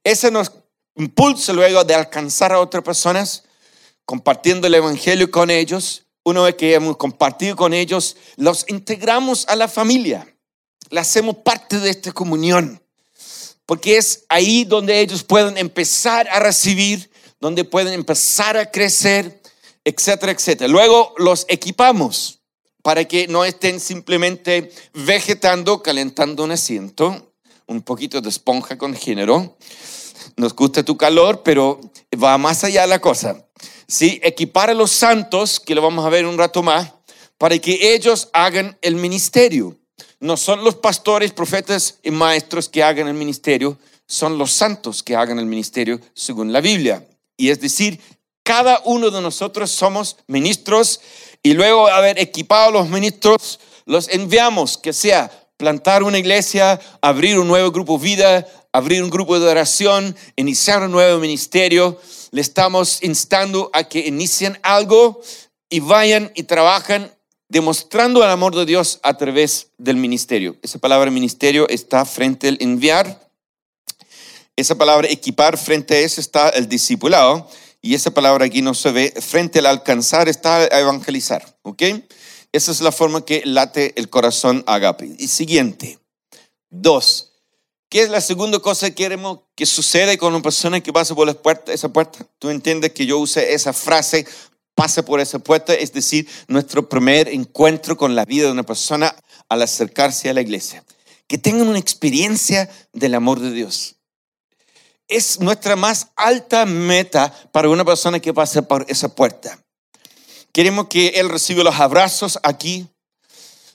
Ese 0.03 0.29
nos 0.29 0.51
impulsa 0.95 1.51
luego 1.53 1.83
de 1.83 1.95
alcanzar 1.95 2.51
a 2.51 2.59
otras 2.59 2.83
personas, 2.83 3.45
compartiendo 4.09 4.65
el 4.65 4.73
Evangelio 4.73 5.29
con 5.29 5.51
ellos. 5.51 6.07
Una 6.23 6.41
vez 6.41 6.55
que 6.55 6.73
hemos 6.73 6.97
compartido 6.97 7.55
con 7.55 7.75
ellos, 7.75 8.17
los 8.37 8.65
integramos 8.67 9.47
a 9.47 9.55
la 9.55 9.67
familia. 9.67 10.35
Le 10.89 10.99
hacemos 10.99 11.35
parte 11.45 11.77
de 11.77 11.91
esta 11.91 12.11
comunión. 12.11 12.81
Porque 13.67 13.97
es 13.97 14.25
ahí 14.27 14.65
donde 14.65 14.99
ellos 14.99 15.23
pueden 15.23 15.59
empezar 15.59 16.27
a 16.29 16.39
recibir, 16.39 17.11
donde 17.39 17.65
pueden 17.65 17.93
empezar 17.93 18.57
a 18.57 18.71
crecer, 18.71 19.43
etcétera, 19.83 20.31
etcétera. 20.31 20.67
Luego 20.67 21.13
los 21.19 21.45
equipamos 21.47 22.39
para 22.81 23.05
que 23.05 23.27
no 23.27 23.45
estén 23.45 23.79
simplemente 23.79 24.73
vegetando, 24.95 25.83
calentando 25.83 26.45
un 26.45 26.51
asiento, 26.51 27.35
un 27.67 27.83
poquito 27.83 28.21
de 28.21 28.29
esponja 28.29 28.75
con 28.75 28.95
género. 28.95 29.55
Nos 30.35 30.55
gusta 30.55 30.81
tu 30.81 30.97
calor, 30.97 31.43
pero 31.43 31.79
va 32.19 32.39
más 32.39 32.63
allá 32.63 32.87
la 32.87 32.99
cosa. 32.99 33.45
Sí, 33.89 34.19
equipar 34.21 34.69
a 34.69 34.75
los 34.75 34.91
santos, 34.91 35.59
que 35.59 35.73
lo 35.73 35.81
vamos 35.81 36.05
a 36.05 36.09
ver 36.09 36.27
un 36.27 36.37
rato 36.37 36.61
más, 36.61 36.93
para 37.39 37.57
que 37.57 37.95
ellos 37.95 38.29
hagan 38.33 38.77
el 38.83 38.95
ministerio. 38.95 39.75
No 40.19 40.37
son 40.37 40.63
los 40.63 40.75
pastores, 40.75 41.31
profetas 41.31 41.97
y 42.03 42.11
maestros 42.11 42.69
que 42.69 42.83
hagan 42.83 43.07
el 43.07 43.15
ministerio, 43.15 43.79
son 44.05 44.37
los 44.37 44.51
santos 44.51 45.01
que 45.01 45.15
hagan 45.15 45.39
el 45.39 45.47
ministerio 45.47 45.99
según 46.13 46.53
la 46.53 46.61
Biblia. 46.61 47.03
Y 47.35 47.49
es 47.49 47.61
decir, 47.61 47.99
cada 48.43 48.79
uno 48.85 49.09
de 49.09 49.21
nosotros 49.21 49.71
somos 49.71 50.17
ministros 50.27 51.01
y 51.41 51.53
luego 51.53 51.87
haber 51.87 52.19
equipado 52.19 52.69
a 52.69 52.83
los 52.83 52.89
ministros, 52.89 53.59
los 53.85 54.07
enviamos, 54.09 54.77
que 54.77 54.93
sea 54.93 55.31
plantar 55.57 56.03
una 56.03 56.19
iglesia, 56.19 56.79
abrir 57.01 57.39
un 57.39 57.47
nuevo 57.47 57.71
grupo 57.71 57.97
vida, 57.97 58.47
abrir 58.71 59.01
un 59.01 59.09
grupo 59.09 59.39
de 59.39 59.47
oración, 59.47 60.15
iniciar 60.35 60.83
un 60.83 60.91
nuevo 60.91 61.19
ministerio. 61.19 61.99
Le 62.31 62.41
estamos 62.41 63.01
instando 63.03 63.69
a 63.73 63.85
que 63.85 64.07
inicien 64.07 64.59
algo 64.61 65.21
y 65.69 65.79
vayan 65.79 66.31
y 66.35 66.43
trabajan 66.43 67.11
demostrando 67.47 68.23
el 68.23 68.29
amor 68.29 68.55
de 68.55 68.65
Dios 68.65 68.99
a 69.03 69.17
través 69.17 69.67
del 69.77 69.97
ministerio. 69.97 70.55
Esa 70.61 70.79
palabra 70.79 71.11
ministerio 71.11 71.67
está 71.67 72.05
frente 72.05 72.47
al 72.47 72.57
enviar. 72.59 73.29
Esa 74.55 74.75
palabra 74.75 75.07
equipar 75.09 75.57
frente 75.57 75.95
a 75.95 75.99
eso 75.99 76.21
está 76.21 76.49
el 76.49 76.69
discipulado 76.69 77.49
y 77.81 77.95
esa 77.95 78.11
palabra 78.11 78.45
aquí 78.45 78.61
no 78.61 78.73
se 78.73 78.91
ve. 78.91 79.13
Frente 79.19 79.59
al 79.59 79.65
alcanzar 79.65 80.29
está 80.29 80.57
a 80.57 80.79
evangelizar. 80.79 81.57
¿Ok? 81.63 81.83
Esa 82.51 82.71
es 82.71 82.81
la 82.81 82.91
forma 82.91 83.25
que 83.25 83.43
late 83.45 83.93
el 83.95 84.09
corazón 84.09 84.63
agape. 84.67 85.15
Y 85.17 85.27
siguiente. 85.27 85.99
Dos. 86.69 87.28
¿Qué 87.89 88.03
es 88.03 88.09
la 88.09 88.21
segunda 88.21 88.59
cosa 88.59 88.89
que 88.89 88.95
queremos 88.95 89.39
que 89.55 89.65
suceda 89.65 90.15
con 90.17 90.33
una 90.33 90.43
persona 90.43 90.79
que 90.79 90.93
pasa 90.93 91.15
por 91.15 91.25
la 91.25 91.33
puerta, 91.33 91.73
esa 91.73 91.89
puerta? 91.89 92.19
Tú 92.37 92.49
entiendes 92.49 92.93
que 92.93 93.05
yo 93.05 93.17
use 93.17 93.53
esa 93.53 93.73
frase, 93.73 94.27
pase 94.75 95.01
por 95.01 95.19
esa 95.19 95.39
puerta, 95.39 95.73
es 95.73 95.91
decir, 95.91 96.27
nuestro 96.47 96.87
primer 96.87 97.27
encuentro 97.29 97.97
con 97.97 98.15
la 98.15 98.25
vida 98.25 98.45
de 98.45 98.51
una 98.51 98.63
persona 98.63 99.15
al 99.49 99.61
acercarse 99.63 100.29
a 100.29 100.33
la 100.33 100.41
iglesia. 100.41 100.83
Que 101.27 101.37
tengan 101.37 101.67
una 101.67 101.79
experiencia 101.79 102.69
del 102.93 103.15
amor 103.15 103.39
de 103.39 103.51
Dios 103.51 103.95
es 105.09 105.39
nuestra 105.39 105.75
más 105.75 106.11
alta 106.15 106.65
meta 106.65 107.33
para 107.51 107.67
una 107.67 107.83
persona 107.83 108.19
que 108.19 108.33
pase 108.33 108.61
por 108.61 108.85
esa 108.87 109.13
puerta. 109.13 109.59
Queremos 110.53 110.87
que 110.87 111.07
Él 111.09 111.29
reciba 111.29 111.63
los 111.63 111.75
abrazos 111.79 112.39
aquí, 112.43 112.87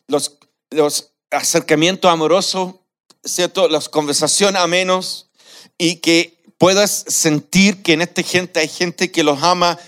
los, 0.06 0.38
los 0.70 1.12
acercamientos 1.30 2.10
amorosos, 2.10 2.76
¿cierto? 3.24 3.68
las 3.68 3.88
conversaciones 3.88 4.60
amenos 4.60 5.30
y 5.78 5.96
que 5.96 6.42
puedas 6.58 7.04
sentir 7.08 7.82
que 7.82 7.94
en 7.94 8.02
esta 8.02 8.22
gente 8.22 8.60
hay 8.60 8.68
gente 8.68 9.10
que 9.10 9.24
los 9.24 9.42
ama 9.42 9.78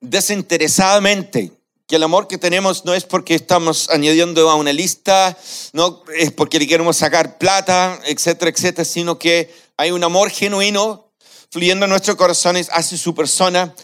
desinteresadamente, 0.00 1.52
que 1.86 1.96
el 1.96 2.02
amor 2.02 2.26
que 2.26 2.38
tenemos 2.38 2.84
no 2.84 2.94
es 2.94 3.04
porque 3.04 3.34
estamos 3.34 3.88
añadiendo 3.90 4.50
a 4.50 4.56
una 4.56 4.72
lista, 4.72 5.36
no 5.72 6.02
es 6.16 6.32
porque 6.32 6.58
le 6.58 6.66
queremos 6.66 6.96
sacar 6.96 7.38
plata, 7.38 8.00
etcétera, 8.04 8.50
etcétera, 8.50 8.84
sino 8.84 9.18
que 9.18 9.54
hay 9.76 9.90
un 9.90 10.02
amor 10.04 10.30
genuino 10.30 11.12
fluyendo 11.50 11.84
en 11.84 11.90
nuestros 11.90 12.16
corazones 12.16 12.68
hacia 12.72 12.98
su 12.98 13.14
persona 13.14 13.74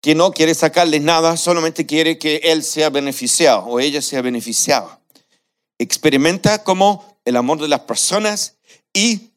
que 0.00 0.14
no 0.14 0.32
quiere 0.32 0.54
sacarle 0.54 0.98
nada, 1.00 1.36
solamente 1.36 1.84
quiere 1.84 2.18
que 2.18 2.36
él 2.44 2.64
sea 2.64 2.88
beneficiado 2.88 3.64
o 3.66 3.80
ella 3.80 4.00
sea 4.00 4.22
beneficiada. 4.22 5.00
Experimenta 5.78 6.64
como 6.64 7.09
el 7.24 7.36
amor 7.36 7.60
de 7.60 7.68
las 7.68 7.80
personas 7.80 8.56
y 8.92 9.30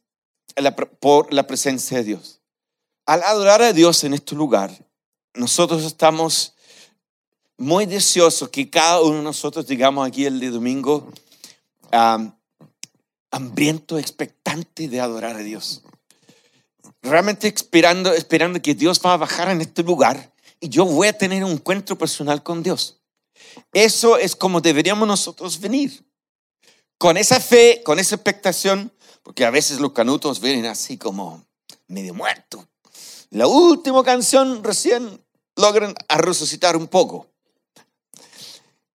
por 0.99 1.33
la 1.33 1.47
presencia 1.47 1.97
de 1.97 2.03
Dios. 2.03 2.41
Al 3.05 3.23
adorar 3.23 3.61
a 3.61 3.73
Dios 3.73 4.03
en 4.03 4.13
este 4.13 4.35
lugar, 4.35 4.71
nosotros 5.33 5.83
estamos 5.83 6.53
muy 7.57 7.85
deseosos 7.85 8.49
que 8.49 8.69
cada 8.69 9.01
uno 9.01 9.17
de 9.17 9.23
nosotros 9.23 9.67
digamos 9.67 10.07
aquí 10.07 10.25
el 10.25 10.39
de 10.39 10.49
domingo 10.49 11.11
hambriento, 13.31 13.97
expectante 13.97 14.87
de 14.87 14.99
adorar 14.99 15.35
a 15.35 15.39
Dios 15.39 15.83
realmente 17.03 17.47
esperando, 17.47 18.13
esperando 18.13 18.61
que 18.61 18.73
Dios 18.73 18.99
va 19.05 19.13
a 19.13 19.17
bajar 19.17 19.49
en 19.49 19.61
este 19.61 19.83
lugar 19.83 20.33
y 20.59 20.69
yo 20.69 20.85
voy 20.85 21.09
a 21.09 21.17
tener 21.17 21.43
un 21.43 21.51
encuentro 21.51 21.97
personal 21.97 22.41
con 22.41 22.63
Dios. 22.63 23.01
Eso 23.73 24.17
es 24.17 24.35
como 24.35 24.61
deberíamos 24.61 25.07
nosotros 25.07 25.59
venir. 25.59 26.03
Con 26.97 27.17
esa 27.17 27.39
fe, 27.39 27.81
con 27.83 27.99
esa 27.99 28.15
expectación, 28.15 28.91
porque 29.23 29.45
a 29.45 29.49
veces 29.49 29.79
los 29.79 29.93
canutos 29.93 30.39
vienen 30.39 30.65
así 30.65 30.97
como 30.97 31.45
medio 31.87 32.13
muertos. 32.13 32.65
La 33.29 33.47
última 33.47 34.03
canción 34.03 34.63
recién 34.63 35.23
logran 35.55 35.95
resucitar 36.09 36.77
un 36.77 36.87
poco. 36.87 37.27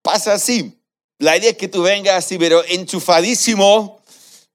Pasa 0.02 0.34
así. 0.34 0.80
La 1.18 1.36
idea 1.36 1.50
es 1.50 1.56
que 1.56 1.68
tú 1.68 1.82
vengas 1.82 2.24
así, 2.24 2.38
pero 2.38 2.64
enchufadísimo 2.64 4.00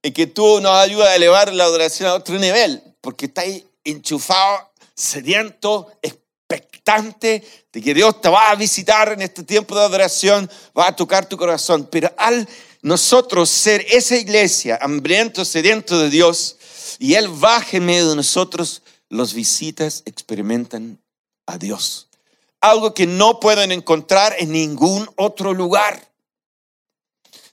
y 0.02 0.12
que 0.12 0.28
tú 0.28 0.62
nos 0.62 0.72
ayudas 0.72 1.10
a 1.10 1.16
elevar 1.16 1.54
la 1.54 1.66
adoración 1.66 2.10
a 2.10 2.14
otro 2.14 2.40
nivel 2.40 2.82
porque 3.04 3.26
estáis 3.26 3.66
enchufado, 3.84 4.72
sediento, 4.96 5.92
expectante 6.02 7.44
de 7.74 7.82
que 7.82 7.94
Dios 7.94 8.22
te 8.22 8.30
va 8.30 8.50
a 8.50 8.56
visitar 8.56 9.12
en 9.12 9.22
este 9.22 9.44
tiempo 9.44 9.76
de 9.76 9.82
adoración, 9.82 10.50
va 10.78 10.88
a 10.88 10.96
tocar 10.96 11.26
tu 11.26 11.36
corazón. 11.36 11.90
Pero 11.92 12.14
al 12.18 12.48
nosotros 12.84 13.50
ser 13.50 13.86
esa 13.90 14.18
iglesia, 14.18 14.78
hambriento, 14.82 15.46
sediento 15.46 15.98
de 15.98 16.10
Dios, 16.10 16.58
y 17.00 17.16
Él 17.16 17.30
baje 17.30 17.78
en 17.78 17.86
medio 17.86 18.10
de 18.10 18.18
nosotros, 18.18 18.82
los 19.10 19.34
visitas 19.34 20.04
experimentan 20.06 21.00
a 21.46 21.58
Dios. 21.58 22.10
Algo 22.60 22.94
que 22.94 23.08
no 23.08 23.40
pueden 23.40 23.72
encontrar 23.72 24.36
en 24.38 24.52
ningún 24.52 25.10
otro 25.16 25.54
lugar. 25.54 26.12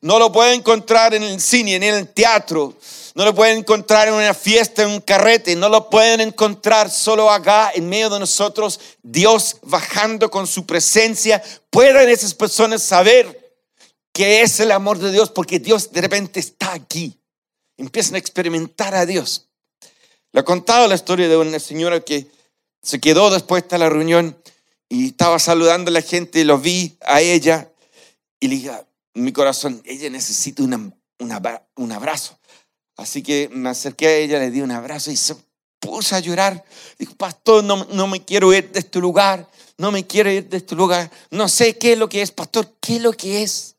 No 0.00 0.18
lo 0.18 0.32
pueden 0.32 0.60
encontrar 0.60 1.14
en 1.14 1.22
el 1.22 1.40
cine, 1.40 1.76
en 1.76 1.82
el 1.84 2.08
teatro, 2.08 2.76
no 3.14 3.24
lo 3.24 3.34
pueden 3.34 3.58
encontrar 3.58 4.08
en 4.08 4.14
una 4.14 4.34
fiesta, 4.34 4.82
en 4.82 4.90
un 4.90 5.00
carrete, 5.00 5.54
no 5.54 5.68
lo 5.68 5.90
pueden 5.90 6.20
encontrar 6.20 6.90
solo 6.90 7.30
acá 7.30 7.70
en 7.74 7.88
medio 7.88 8.10
de 8.10 8.18
nosotros, 8.18 8.80
Dios 9.02 9.58
bajando 9.62 10.30
con 10.30 10.46
su 10.46 10.66
presencia. 10.66 11.42
Pueden 11.70 12.08
esas 12.08 12.34
personas 12.34 12.82
saber 12.82 13.39
que 14.20 14.42
es 14.42 14.60
el 14.60 14.70
amor 14.70 14.98
de 14.98 15.10
Dios 15.10 15.30
porque 15.30 15.60
Dios 15.60 15.92
de 15.92 16.02
repente 16.02 16.40
está 16.40 16.74
aquí. 16.74 17.18
Empiezan 17.78 18.16
a 18.16 18.18
experimentar 18.18 18.94
a 18.94 19.06
Dios. 19.06 19.48
Le 20.32 20.42
he 20.42 20.44
contado 20.44 20.86
la 20.88 20.94
historia 20.94 21.26
de 21.26 21.38
una 21.38 21.58
señora 21.58 22.00
que 22.00 22.30
se 22.82 23.00
quedó 23.00 23.30
después 23.30 23.66
de 23.66 23.78
la 23.78 23.88
reunión 23.88 24.36
y 24.90 25.06
estaba 25.06 25.38
saludando 25.38 25.88
a 25.88 25.94
la 25.94 26.02
gente, 26.02 26.40
y 26.40 26.44
lo 26.44 26.58
vi 26.58 26.98
a 27.00 27.22
ella 27.22 27.72
y 28.38 28.48
le 28.48 28.56
dije, 28.56 28.72
mi 29.14 29.32
corazón, 29.32 29.80
ella 29.86 30.10
necesita 30.10 30.62
un 30.64 31.92
abrazo. 31.92 32.38
Así 32.98 33.22
que 33.22 33.48
me 33.50 33.70
acerqué 33.70 34.06
a 34.06 34.16
ella, 34.16 34.38
le 34.38 34.50
di 34.50 34.60
un 34.60 34.72
abrazo 34.72 35.10
y 35.10 35.16
se 35.16 35.34
puso 35.78 36.14
a 36.14 36.20
llorar. 36.20 36.62
Dijo, 36.98 37.14
pastor, 37.14 37.64
no, 37.64 37.86
no 37.86 38.06
me 38.06 38.22
quiero 38.22 38.52
ir 38.52 38.70
de 38.70 38.80
este 38.80 38.98
lugar, 38.98 39.50
no 39.78 39.90
me 39.90 40.06
quiero 40.06 40.30
ir 40.30 40.46
de 40.46 40.58
este 40.58 40.74
lugar, 40.74 41.10
no 41.30 41.48
sé 41.48 41.78
qué 41.78 41.94
es 41.94 41.98
lo 41.98 42.10
que 42.10 42.20
es, 42.20 42.30
pastor, 42.30 42.76
qué 42.82 42.96
es 42.96 43.02
lo 43.02 43.14
que 43.14 43.42
es. 43.42 43.76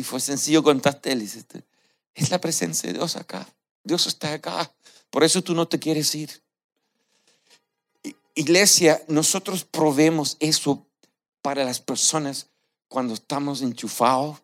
Y 0.00 0.02
fue 0.02 0.18
sencillo 0.18 0.62
contaste 0.62 1.12
él, 1.12 1.20
dice, 1.20 1.44
es 2.14 2.30
la 2.30 2.40
presencia 2.40 2.86
de 2.90 2.94
Dios 2.98 3.16
acá, 3.16 3.46
Dios 3.84 4.06
está 4.06 4.32
acá, 4.32 4.72
por 5.10 5.24
eso 5.24 5.42
tú 5.42 5.54
no 5.54 5.68
te 5.68 5.78
quieres 5.78 6.14
ir. 6.14 6.42
Iglesia, 8.34 9.04
nosotros 9.08 9.66
probemos 9.66 10.38
eso 10.40 10.86
para 11.42 11.64
las 11.64 11.82
personas 11.82 12.46
cuando 12.88 13.12
estamos 13.12 13.60
enchufados, 13.60 14.38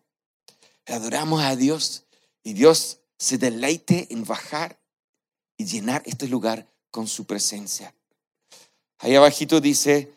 adoramos 0.85 1.41
a 1.41 1.55
Dios 1.55 2.03
y 2.43 2.53
Dios 2.53 2.99
se 3.17 3.39
deleite 3.39 4.09
en 4.11 4.25
bajar 4.25 4.79
y 5.57 5.65
llenar 5.65 6.03
este 6.05 6.27
lugar 6.27 6.67
con 6.91 7.07
su 7.07 7.25
presencia. 7.25 7.95
Ahí 8.99 9.15
abajito 9.15 9.59
dice, 9.59 10.13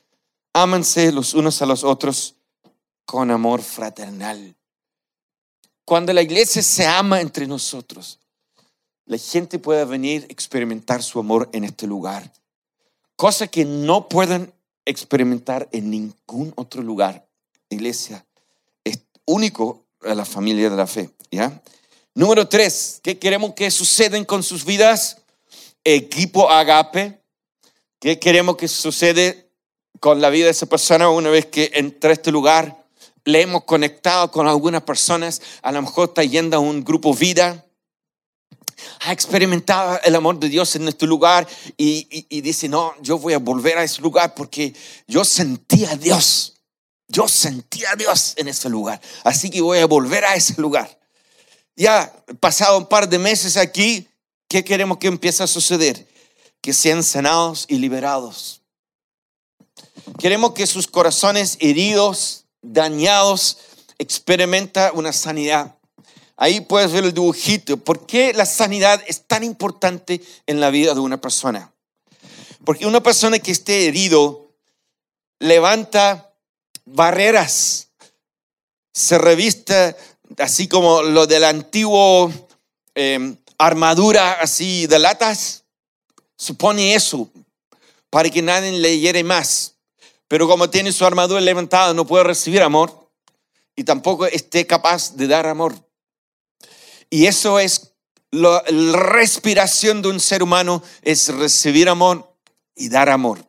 ámanse 0.53 1.11
los 1.13 1.33
unos 1.33 1.63
a 1.63 1.67
los 1.67 1.83
otros 1.83 2.35
con 3.07 3.31
amor 3.31 3.63
fraternal. 3.63 4.55
Cuando 5.91 6.13
la 6.13 6.23
iglesia 6.23 6.63
se 6.63 6.87
ama 6.87 7.21
entre 7.21 7.49
nosotros, 7.49 8.21
la 9.07 9.19
gente 9.19 9.59
puede 9.59 9.85
venir 9.85 10.23
a 10.23 10.33
experimentar 10.33 11.03
su 11.03 11.19
amor 11.19 11.51
en 11.53 11.65
este 11.65 11.89
lugar, 11.89 12.33
cosa 13.17 13.49
que 13.49 13.65
no 13.65 14.09
pueden 14.09 14.53
experimentar 14.85 15.69
en 15.73 15.91
ningún 15.91 16.53
otro 16.55 16.81
lugar. 16.81 17.27
Iglesia 17.71 18.25
es 18.85 19.01
único 19.25 19.85
a 20.03 20.15
la 20.15 20.25
familia 20.25 20.71
de 20.71 20.77
la 20.77 20.87
fe, 20.87 21.11
¿ya? 21.29 21.61
Número 22.15 22.47
tres, 22.47 23.01
¿qué 23.03 23.19
queremos 23.19 23.55
que 23.55 23.69
suceden 23.73 24.25
con 24.25 24.45
sus 24.45 24.65
vidas? 24.65 25.17
Equipo 25.83 26.49
agape. 26.49 27.21
¿Qué 27.99 28.21
queremos 28.21 28.57
que 28.57 28.69
sucede 28.69 29.51
con 29.99 30.21
la 30.21 30.31
vida 30.31 30.45
de 30.45 30.53
esa 30.53 30.67
persona 30.67 31.11
una 31.11 31.31
vez 31.31 31.47
que 31.47 31.73
entra 31.75 32.11
a 32.11 32.13
este 32.13 32.31
lugar? 32.31 32.80
Le 33.25 33.43
hemos 33.43 33.65
conectado 33.65 34.31
con 34.31 34.49
algunas 34.49 34.83
personas, 34.83 35.41
a 35.63 35.73
lo 35.73 35.83
mejor 35.83 36.09
está 36.09 36.25
yendo 36.25 36.57
a 36.57 36.61
un 36.61 36.85
grupo 36.85 37.15
vida, 37.15 37.67
ha 39.01 39.13
experimentado 39.13 40.01
el 40.05 40.15
amor 40.15 40.39
de 40.39 40.49
Dios 40.49 40.75
en 40.77 40.89
este 40.89 41.07
lugar 41.07 41.47
y, 41.77 42.27
y, 42.31 42.41
dice, 42.41 42.69
no, 42.69 42.95
yo 43.03 43.19
voy 43.19 43.35
a 43.35 43.39
volver 43.39 43.77
a 43.77 43.85
ese 43.85 44.01
lugar 44.01 44.35
porque 44.35 44.75
yo 45.07 45.25
sentí 45.25 45.85
a 45.85 45.97
Dios, 45.97 46.55
yo 47.09 47.29
sentí 47.29 47.85
a 47.85 47.95
Dios 47.95 48.35
en 48.37 48.49
ese 48.49 48.71
lugar, 48.71 49.01
así 49.25 49.51
que 49.51 49.61
voy 49.61 49.79
a 49.79 49.87
volver 49.87 50.25
a 50.25 50.35
ese 50.35 50.61
lugar 50.61 51.01
ya 51.81 52.13
pasado 52.41 52.77
un 52.77 52.87
par 52.87 53.09
de 53.09 53.19
meses 53.19 53.57
aquí, 53.57 54.07
¿qué 54.49 54.63
queremos 54.63 54.99
que 54.99 55.07
empiece 55.07 55.43
a 55.43 55.47
suceder? 55.47 56.07
Que 56.61 56.75
sean 56.75 57.03
sanados 57.03 57.65
y 57.69 57.77
liberados. 57.77 58.61
Queremos 60.19 60.53
que 60.53 60.67
sus 60.67 60.87
corazones 60.87 61.57
heridos, 61.59 62.45
dañados, 62.63 63.59
experimenta 63.99 64.93
una 64.93 65.13
sanidad. 65.13 65.77
Ahí 66.37 66.61
puedes 66.63 66.91
ver 66.93 67.05
el 67.05 67.13
dibujito. 67.13 67.77
¿Por 67.77 68.07
qué 68.07 68.33
la 68.33 68.47
sanidad 68.47 69.03
es 69.07 69.27
tan 69.27 69.45
importante 69.45 70.23
en 70.47 70.61
la 70.61 70.71
vida 70.71 70.95
de 70.95 71.01
una 71.01 71.21
persona? 71.21 71.73
Porque 72.65 72.87
una 72.87 73.03
persona 73.03 73.39
que 73.39 73.51
esté 73.51 73.87
herido 73.87 74.51
levanta 75.39 76.33
barreras, 76.87 77.89
se 78.93 79.19
revista 79.19 79.97
así 80.39 80.69
como 80.69 81.03
lo 81.03 81.27
del 81.27 81.45
antiguo 81.45 82.33
em, 82.95 83.37
armadura 83.59 84.33
así 84.33 84.87
de 84.87 84.99
latas, 84.99 85.65
supone 86.37 86.95
eso 86.95 87.31
para 88.11 88.29
que 88.31 88.43
nadie 88.43 88.73
le 88.73 88.99
hiere 88.99 89.23
más. 89.23 89.75
Pero 90.31 90.47
como 90.47 90.71
tiene 90.71 90.93
su 90.93 91.05
armadura 91.05 91.41
levantada, 91.41 91.93
no 91.93 92.07
puede 92.07 92.23
recibir 92.23 92.63
amor 92.63 93.11
y 93.75 93.83
tampoco 93.83 94.27
esté 94.27 94.65
capaz 94.65 95.17
de 95.17 95.27
dar 95.27 95.45
amor. 95.49 95.75
Y 97.11 97.27
eso 97.27 97.59
es 97.59 97.95
la 98.31 98.63
respiración 98.63 100.03
de 100.03 100.09
un 100.09 100.21
ser 100.21 100.45
humano, 100.45 100.85
es 101.03 101.27
recibir 101.35 101.89
amor 101.89 102.33
y 102.77 102.89
dar 102.89 103.09
amor. 103.09 103.45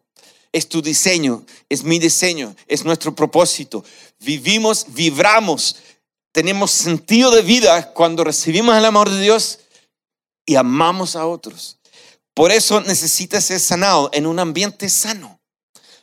Es 0.52 0.68
tu 0.70 0.82
diseño, 0.82 1.46
es 1.70 1.84
mi 1.84 2.00
diseño, 2.00 2.56
es 2.66 2.84
nuestro 2.84 3.14
propósito. 3.14 3.86
Vivimos, 4.20 4.88
vibramos, 4.88 5.76
tenemos 6.32 6.72
sentido 6.72 7.30
de 7.30 7.44
vida 7.44 7.94
cuando 7.94 8.24
recibimos 8.24 8.76
el 8.76 8.86
amor 8.86 9.08
de 9.08 9.22
Dios 9.22 9.60
y 10.48 10.56
amamos 10.56 11.16
a 11.16 11.28
otros. 11.28 11.78
Por 12.34 12.52
eso 12.52 12.82
necesitas 12.82 13.46
ser 13.46 13.60
sanado 13.60 14.10
en 14.14 14.26
un 14.26 14.40
ambiente 14.40 14.90
sano. 14.90 15.41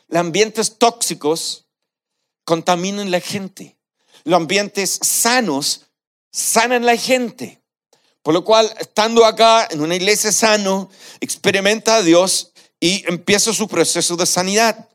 Los 0.09 0.19
ambientes 0.19 0.77
tóxicos 0.77 1.65
contaminan 2.43 3.11
la 3.11 3.21
gente. 3.21 3.77
Los 4.23 4.37
ambientes 4.37 4.99
sanos 5.01 5.85
sanan 6.31 6.85
la 6.85 6.97
gente. 6.97 7.61
Por 8.23 8.33
lo 8.33 8.43
cual, 8.43 8.73
estando 8.79 9.23
acá 9.23 9.67
en 9.69 9.81
una 9.81 9.95
iglesia 9.95 10.31
sano, 10.31 10.89
experimenta 11.21 11.97
a 11.97 12.01
Dios 12.01 12.51
y 12.79 13.03
empieza 13.07 13.53
su 13.53 13.67
proceso 13.67 14.15
de 14.15 14.25
sanidad. 14.25 14.89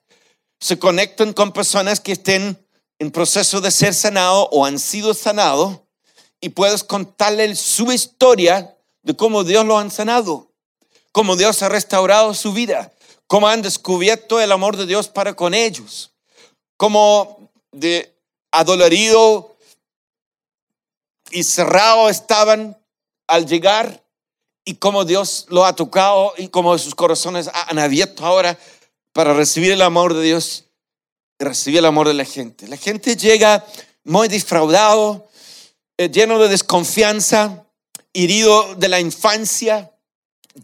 Se 0.61 0.79
conectan 0.79 1.33
con 1.33 1.53
personas 1.53 2.01
que 2.01 2.13
estén 2.13 2.59
en 2.99 3.11
proceso 3.11 3.61
de 3.61 3.71
ser 3.71 3.95
sanado 3.95 4.49
o 4.51 4.67
han 4.67 4.79
sido 4.79 5.15
sanados 5.15 5.81
y 6.41 6.51
puedes 6.51 6.85
contarle 6.85 7.55
su 7.55 7.93
historia 7.93 8.77
de 9.03 9.17
cómo 9.17 9.45
Dios 9.45 9.65
lo 9.65 9.79
han 9.79 9.91
sanado, 9.91 10.53
cómo 11.13 11.37
Dios 11.37 11.63
ha 11.63 11.69
restaurado 11.69 12.35
su 12.35 12.53
vida, 12.53 12.93
cómo 13.27 13.49
han 13.49 13.63
descubierto 13.63 14.41
el 14.41 14.53
amor 14.53 14.77
de 14.77 14.87
Dios 14.87 15.09
para 15.09 15.35
con 15.35 15.55
ellos, 15.55 16.13
cómo 16.77 17.51
de 17.73 18.15
adolorido 18.53 19.57
y 21.31 21.43
cerrado 21.43 22.09
estaban 22.09 22.79
al 23.27 23.47
llegar 23.47 24.05
y 24.65 24.77
cómo 24.77 25.05
Dios 25.05 25.47
lo 25.49 25.65
ha 25.65 25.75
tocado 25.75 26.33
y 26.39 26.49
cómo 26.49 26.77
sus 26.79 26.95
corazones 26.95 27.51
han 27.53 27.79
abierto 27.79 28.25
ahora 28.25 28.59
para 29.13 29.35
recibir 29.35 29.73
el 29.73 29.83
amor 29.83 30.15
de 30.15 30.23
Dios, 30.23 30.65
recibir 31.39 31.81
el 31.81 31.87
amor 31.87 32.09
de 32.09 32.15
la 32.15 32.25
gente. 32.25 32.67
La 32.69 32.77
gente 32.77 33.17
llega 33.17 33.65
muy 34.05 34.29
defraudado, 34.29 35.29
eh, 35.97 36.09
lleno 36.11 36.39
de 36.39 36.49
desconfianza, 36.49 37.67
herido 38.13 38.75
de 38.77 38.89
la 38.89 39.01
infancia, 39.01 39.94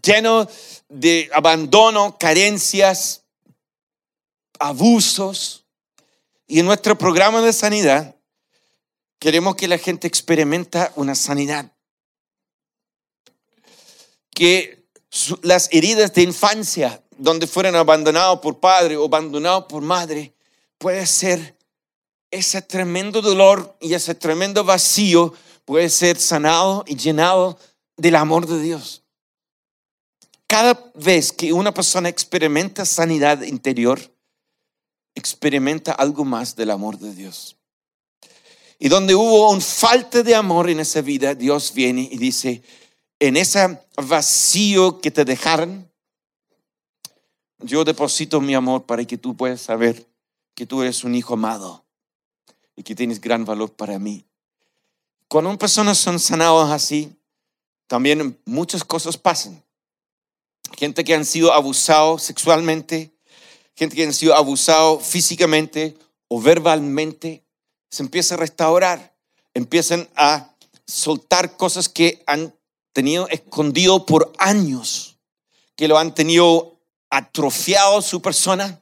lleno 0.03 0.47
de 0.89 1.29
abandono, 1.33 2.17
carencias, 2.17 3.23
abusos. 4.59 5.65
Y 6.47 6.59
en 6.59 6.65
nuestro 6.65 6.97
programa 6.97 7.41
de 7.41 7.53
sanidad 7.53 8.15
queremos 9.19 9.55
que 9.55 9.67
la 9.67 9.77
gente 9.77 10.07
experimenta 10.07 10.91
una 10.95 11.15
sanidad 11.15 11.71
que 14.41 14.87
las 15.43 15.69
heridas 15.71 16.13
de 16.13 16.23
infancia, 16.23 17.03
donde 17.17 17.45
fueron 17.45 17.75
abandonados 17.75 18.39
por 18.39 18.59
padre 18.59 18.97
o 18.97 19.05
abandonados 19.05 19.65
por 19.65 19.83
madre, 19.83 20.33
puede 20.77 21.05
ser 21.05 21.57
ese 22.31 22.61
tremendo 22.61 23.21
dolor 23.21 23.75
y 23.79 23.93
ese 23.93 24.15
tremendo 24.15 24.63
vacío 24.63 25.33
puede 25.65 25.89
ser 25.89 26.17
sanado 26.17 26.83
y 26.87 26.95
llenado 26.95 27.59
del 27.97 28.15
amor 28.15 28.47
de 28.47 28.61
Dios. 28.61 29.03
Cada 30.51 30.91
vez 30.95 31.31
que 31.31 31.53
una 31.53 31.73
persona 31.73 32.09
experimenta 32.09 32.83
sanidad 32.83 33.41
interior, 33.43 34.01
experimenta 35.15 35.93
algo 35.93 36.25
más 36.25 36.57
del 36.57 36.71
amor 36.71 36.99
de 36.99 37.15
Dios. 37.15 37.55
Y 38.77 38.89
donde 38.89 39.15
hubo 39.15 39.49
un 39.49 39.61
falta 39.61 40.23
de 40.23 40.35
amor 40.35 40.69
en 40.69 40.81
esa 40.81 40.99
vida, 40.99 41.35
Dios 41.35 41.73
viene 41.73 42.01
y 42.11 42.17
dice, 42.17 42.63
en 43.17 43.37
ese 43.37 43.79
vacío 43.95 44.99
que 44.99 45.09
te 45.09 45.23
dejaron, 45.23 45.89
yo 47.59 47.85
deposito 47.85 48.41
mi 48.41 48.53
amor 48.53 48.85
para 48.85 49.05
que 49.05 49.17
tú 49.17 49.37
puedas 49.37 49.61
saber 49.61 50.05
que 50.53 50.65
tú 50.65 50.81
eres 50.81 51.05
un 51.05 51.15
hijo 51.15 51.35
amado 51.35 51.85
y 52.75 52.83
que 52.83 52.93
tienes 52.93 53.21
gran 53.21 53.45
valor 53.45 53.71
para 53.71 53.97
mí. 53.99 54.25
Cuando 55.29 55.57
personas 55.57 55.97
son 55.97 56.19
sanadas 56.19 56.71
así, 56.71 57.15
también 57.87 58.37
muchas 58.43 58.83
cosas 58.83 59.15
pasan. 59.15 59.63
Gente 60.77 61.03
que 61.03 61.13
han 61.13 61.25
sido 61.25 61.53
abusados 61.53 62.23
sexualmente, 62.23 63.11
gente 63.75 63.95
que 63.95 64.03
han 64.03 64.13
sido 64.13 64.35
abusados 64.35 65.05
físicamente 65.05 65.97
o 66.27 66.41
verbalmente, 66.41 67.43
se 67.89 68.03
empieza 68.03 68.35
a 68.35 68.37
restaurar, 68.37 69.15
empiezan 69.53 70.09
a 70.15 70.55
soltar 70.87 71.57
cosas 71.57 71.89
que 71.89 72.23
han 72.25 72.55
tenido 72.93 73.27
escondido 73.29 74.05
por 74.05 74.31
años, 74.37 75.17
que 75.75 75.87
lo 75.87 75.97
han 75.97 76.13
tenido 76.13 76.79
atrofiado 77.09 78.01
su 78.01 78.21
persona, 78.21 78.81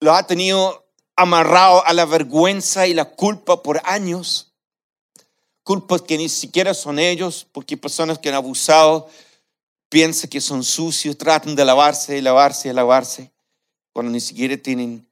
lo 0.00 0.14
ha 0.14 0.26
tenido 0.26 0.86
amarrado 1.16 1.84
a 1.86 1.92
la 1.92 2.04
vergüenza 2.04 2.86
y 2.86 2.94
la 2.94 3.04
culpa 3.04 3.62
por 3.62 3.80
años, 3.84 4.52
culpas 5.62 6.02
que 6.02 6.18
ni 6.18 6.28
siquiera 6.28 6.74
son 6.74 6.98
ellos, 6.98 7.46
porque 7.52 7.76
personas 7.76 8.18
que 8.18 8.28
han 8.28 8.34
abusado 8.34 9.08
piensan 9.94 10.28
que 10.28 10.40
son 10.40 10.64
sucios, 10.64 11.16
tratan 11.16 11.54
de 11.54 11.64
lavarse 11.64 12.18
y 12.18 12.20
lavarse 12.20 12.68
y 12.68 12.72
lavarse, 12.72 13.30
cuando 13.92 14.10
ni 14.10 14.18
siquiera 14.18 14.56
tienen, 14.56 15.06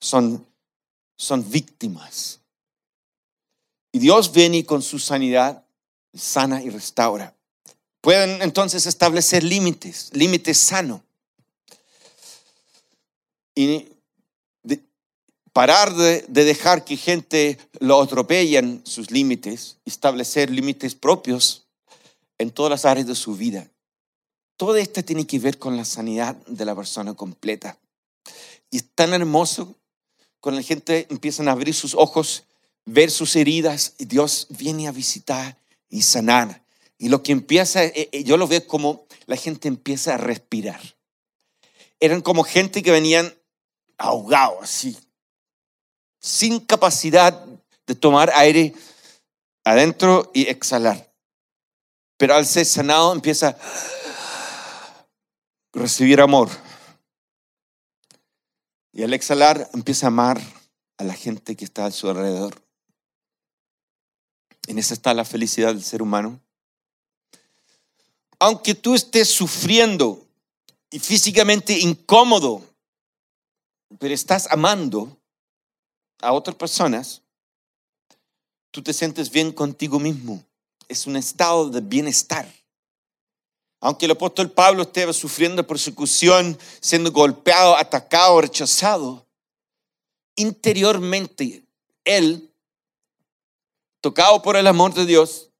son, 0.00 0.46
son 1.16 1.50
víctimas. 1.50 2.38
Y 3.90 3.98
Dios 3.98 4.30
viene 4.30 4.64
con 4.64 4.82
su 4.82 5.00
sanidad 5.00 5.64
sana 6.14 6.62
y 6.62 6.70
restaura. 6.70 7.34
Pueden 8.00 8.40
entonces 8.40 8.86
establecer 8.86 9.42
límites, 9.42 10.10
límites 10.12 10.58
sanos. 10.58 11.00
Y 13.56 13.88
parar 15.52 15.92
de, 15.92 16.22
dejar 16.28 16.84
que 16.84 16.96
gente 16.96 17.58
lo 17.80 18.00
atropellen 18.00 18.80
sus 18.84 19.10
límites, 19.10 19.78
establecer 19.84 20.50
límites 20.50 20.94
propios 20.94 21.66
en 22.38 22.52
todas 22.52 22.70
las 22.70 22.84
áreas 22.84 23.08
de 23.08 23.16
su 23.16 23.34
vida. 23.34 23.68
Todo 24.60 24.76
esto 24.76 25.02
tiene 25.02 25.26
que 25.26 25.38
ver 25.38 25.58
con 25.58 25.74
la 25.78 25.86
sanidad 25.86 26.36
de 26.46 26.66
la 26.66 26.76
persona 26.76 27.14
completa. 27.14 27.78
Y 28.70 28.76
es 28.76 28.84
tan 28.94 29.14
hermoso 29.14 29.74
cuando 30.38 30.60
la 30.60 30.66
gente 30.66 31.06
empieza 31.08 31.42
a 31.42 31.50
abrir 31.50 31.74
sus 31.74 31.94
ojos, 31.94 32.44
ver 32.84 33.10
sus 33.10 33.36
heridas 33.36 33.94
y 33.96 34.04
Dios 34.04 34.48
viene 34.50 34.86
a 34.86 34.92
visitar 34.92 35.56
y 35.88 36.02
sanar. 36.02 36.62
Y 36.98 37.08
lo 37.08 37.22
que 37.22 37.32
empieza, 37.32 37.82
eh, 37.86 38.10
eh, 38.12 38.22
yo 38.22 38.36
lo 38.36 38.46
veo 38.46 38.66
como 38.66 39.06
la 39.24 39.36
gente 39.36 39.66
empieza 39.66 40.16
a 40.16 40.18
respirar. 40.18 40.82
Eran 41.98 42.20
como 42.20 42.44
gente 42.44 42.82
que 42.82 42.90
venían 42.90 43.34
ahogados, 43.96 44.58
así, 44.64 44.94
sin 46.20 46.60
capacidad 46.60 47.46
de 47.86 47.94
tomar 47.94 48.30
aire 48.34 48.74
adentro 49.64 50.30
y 50.34 50.50
exhalar. 50.50 51.10
Pero 52.18 52.34
al 52.34 52.44
ser 52.44 52.66
sanado 52.66 53.14
empieza 53.14 53.48
a 53.48 53.99
recibir 55.72 56.20
amor. 56.20 56.48
Y 58.92 59.02
al 59.02 59.14
exhalar 59.14 59.70
empieza 59.72 60.06
a 60.06 60.08
amar 60.08 60.40
a 60.98 61.04
la 61.04 61.14
gente 61.14 61.56
que 61.56 61.64
está 61.64 61.86
a 61.86 61.90
su 61.90 62.08
alrededor. 62.08 62.62
En 64.66 64.78
esa 64.78 64.94
está 64.94 65.14
la 65.14 65.24
felicidad 65.24 65.68
del 65.68 65.82
ser 65.82 66.02
humano. 66.02 66.40
Aunque 68.38 68.74
tú 68.74 68.94
estés 68.94 69.28
sufriendo 69.28 70.26
y 70.90 70.98
físicamente 70.98 71.78
incómodo, 71.78 72.62
pero 73.98 74.14
estás 74.14 74.48
amando 74.50 75.16
a 76.20 76.32
otras 76.32 76.56
personas, 76.56 77.22
tú 78.70 78.82
te 78.82 78.92
sientes 78.92 79.30
bien 79.30 79.52
contigo 79.52 79.98
mismo. 79.98 80.44
Es 80.88 81.06
un 81.06 81.16
estado 81.16 81.70
de 81.70 81.80
bienestar. 81.80 82.52
Aunque 83.80 84.04
el 84.04 84.12
apóstol 84.12 84.50
Pablo 84.50 84.82
esté 84.82 85.10
sufriendo 85.12 85.66
persecución, 85.66 86.58
siendo 86.80 87.12
golpeado, 87.12 87.76
atacado, 87.76 88.40
rechazado, 88.40 89.26
interiormente 90.36 91.64
él 92.04 92.50
tocado 94.00 94.42
por 94.42 94.56
el 94.56 94.66
amor 94.66 94.94
de 94.94 95.06
Dios, 95.06 95.50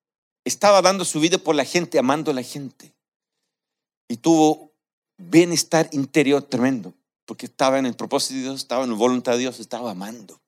estaba 0.44 0.83
dando 0.83 1.04
su 1.04 1.20
vida 1.20 1.38
por 1.38 1.54
la 1.54 1.64
gente, 1.64 1.98
amando 1.98 2.30
a 2.30 2.35
la 2.35 2.42
gente. 2.42 2.92
Y 4.09 4.16
tuvo 4.16 4.72
bienestar 5.16 5.88
interior 5.92 6.42
tremendo, 6.42 6.94
porque 7.26 7.46
estaba 7.46 7.78
en 7.78 7.87
el 7.87 7.94
propósito 7.94 8.35
de 8.35 8.42
Dios, 8.42 8.56
estaba 8.56 8.85
en 8.85 8.90
la 8.90 8.96
voluntad 8.96 9.33
de 9.33 9.38
Dios, 9.38 9.61
estaba 9.61 9.90
amando. 9.90 10.40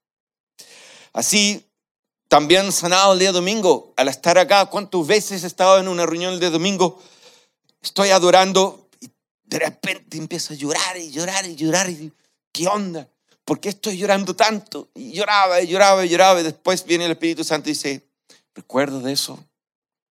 Así, 1.13 1.67
también 2.29 2.73
sanado 2.73 3.13
el 3.13 3.19
día 3.19 3.33
domingo, 3.33 3.93
al 3.97 4.09
estar 4.09 4.39
acá, 4.39 4.67
¿cuántas 4.67 5.07
veces 5.07 5.45
he 5.45 5.47
estado 5.47 5.79
en 5.79 5.89
una 5.89 6.07
reunión 6.07 6.33
el 6.33 6.41
día 6.41 6.51
domingo? 6.51 6.99
Estoy 7.83 8.11
adorando 8.11 8.89
y 9.01 9.11
de 9.45 9.59
repente 9.59 10.17
empieza 10.17 10.55
a 10.55 10.57
llorar 10.57 10.97
y 10.97 11.11
llorar 11.11 11.47
y 11.47 11.57
llorar. 11.57 11.91
Y, 11.91 12.13
¿Qué 12.53 12.69
onda? 12.69 13.09
¿Por 13.45 13.61
qué 13.61 13.71
estoy 13.71 13.99
llorando 13.99 14.37
tanto? 14.37 14.89
Y 14.95 15.13
lloraba 15.13 15.61
y 15.61 15.67
lloraba 15.67 16.07
y 16.07 16.09
lloraba. 16.09 16.41
Y 16.41 16.45
después 16.45 16.85
viene 16.85 17.07
el 17.07 17.13
Espíritu 17.13 17.43
Santo 17.45 17.69
y 17.69 17.73
dice, 17.73 18.09
recuerdo 18.55 19.01
de 19.01 19.13
eso 19.13 19.45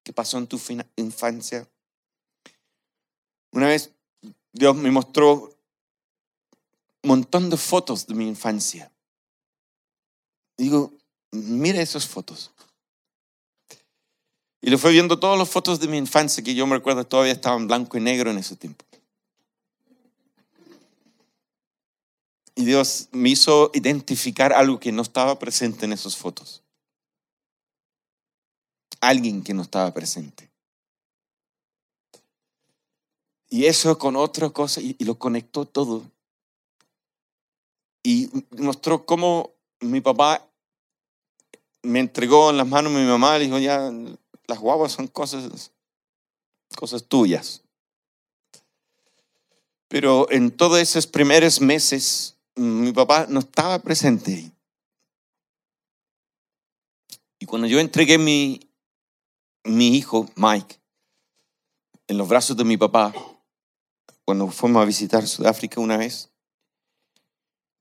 que 0.03 0.13
pasó 0.13 0.37
en 0.37 0.47
tu 0.47 0.61
infancia. 0.97 1.67
Una 3.51 3.67
vez 3.67 3.91
Dios 4.51 4.75
me 4.75 4.91
mostró 4.91 5.57
un 7.03 7.07
montón 7.07 7.49
de 7.49 7.57
fotos 7.57 8.05
de 8.07 8.15
mi 8.15 8.27
infancia. 8.27 8.91
Digo, 10.57 10.93
mira 11.31 11.81
esas 11.81 12.05
fotos. 12.05 12.51
Y 14.61 14.69
le 14.69 14.77
fue 14.77 14.91
viendo 14.91 15.17
todas 15.17 15.39
las 15.39 15.49
fotos 15.49 15.79
de 15.79 15.87
mi 15.87 15.97
infancia 15.97 16.43
que 16.43 16.53
yo 16.53 16.67
me 16.67 16.75
recuerdo 16.75 17.03
todavía 17.03 17.33
estaban 17.33 17.67
blanco 17.67 17.97
y 17.97 18.01
negro 18.01 18.29
en 18.29 18.37
ese 18.37 18.55
tiempo. 18.55 18.85
Y 22.53 22.65
Dios 22.65 23.09
me 23.11 23.29
hizo 23.29 23.71
identificar 23.73 24.53
algo 24.53 24.79
que 24.79 24.91
no 24.91 25.01
estaba 25.01 25.39
presente 25.39 25.85
en 25.85 25.93
esas 25.93 26.15
fotos. 26.15 26.61
Alguien 28.99 29.41
que 29.41 29.55
no 29.55 29.63
estaba 29.63 29.91
presente. 29.93 30.51
Y 33.49 33.65
eso 33.65 33.97
con 33.97 34.15
otra 34.15 34.49
cosa, 34.51 34.79
y, 34.79 34.95
lo 35.03 35.17
conectó 35.17 35.65
todo. 35.65 36.03
Y 38.03 38.29
mostró 38.57 39.05
cómo 39.05 39.51
mi 39.79 40.01
papá 40.01 40.47
me 41.81 41.99
entregó 41.99 42.51
en 42.51 42.57
las 42.57 42.67
manos 42.67 42.93
de 42.93 42.99
mi 42.99 43.07
mamá, 43.07 43.37
y 43.37 43.45
dijo, 43.45 43.57
ya, 43.57 43.91
las 44.51 44.59
guaguas 44.59 44.91
son 44.91 45.07
cosas, 45.07 45.71
cosas 46.75 47.05
tuyas. 47.05 47.63
Pero 49.87 50.29
en 50.29 50.51
todos 50.51 50.77
esos 50.77 51.07
primeros 51.07 51.61
meses, 51.61 52.35
mi 52.55 52.91
papá 52.91 53.27
no 53.29 53.39
estaba 53.39 53.79
presente. 53.79 54.51
Y 57.39 57.45
cuando 57.45 57.65
yo 57.65 57.79
entregué 57.79 58.17
mi, 58.17 58.59
mi 59.63 59.95
hijo, 59.95 60.29
Mike, 60.35 60.81
en 62.07 62.17
los 62.17 62.27
brazos 62.27 62.57
de 62.57 62.65
mi 62.65 62.75
papá, 62.75 63.13
cuando 64.25 64.49
fuimos 64.49 64.81
a 64.81 64.85
visitar 64.85 65.25
Sudáfrica 65.25 65.79
una 65.79 65.95
vez, 65.95 66.29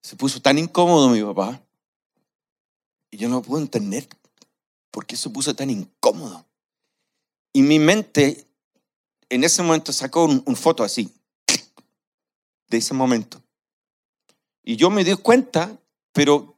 se 0.04 0.14
puso 0.14 0.40
tan 0.40 0.56
incómodo 0.56 1.08
mi 1.08 1.20
papá. 1.20 1.60
Y 3.10 3.16
yo 3.16 3.28
no 3.28 3.42
puedo 3.42 3.60
entender 3.60 4.08
por 4.92 5.04
qué 5.04 5.16
se 5.16 5.30
puso 5.30 5.56
tan 5.56 5.68
incómodo. 5.68 6.46
Y 7.52 7.62
mi 7.62 7.78
mente 7.78 8.46
en 9.28 9.44
ese 9.44 9.62
momento 9.62 9.92
sacó 9.92 10.24
un, 10.24 10.56
foto 10.56 10.82
así, 10.82 11.12
de 12.68 12.78
ese 12.78 12.94
momento. 12.94 13.42
Y 14.62 14.76
yo 14.76 14.90
me 14.90 15.04
di 15.04 15.14
cuenta, 15.14 15.78
pero... 16.12 16.56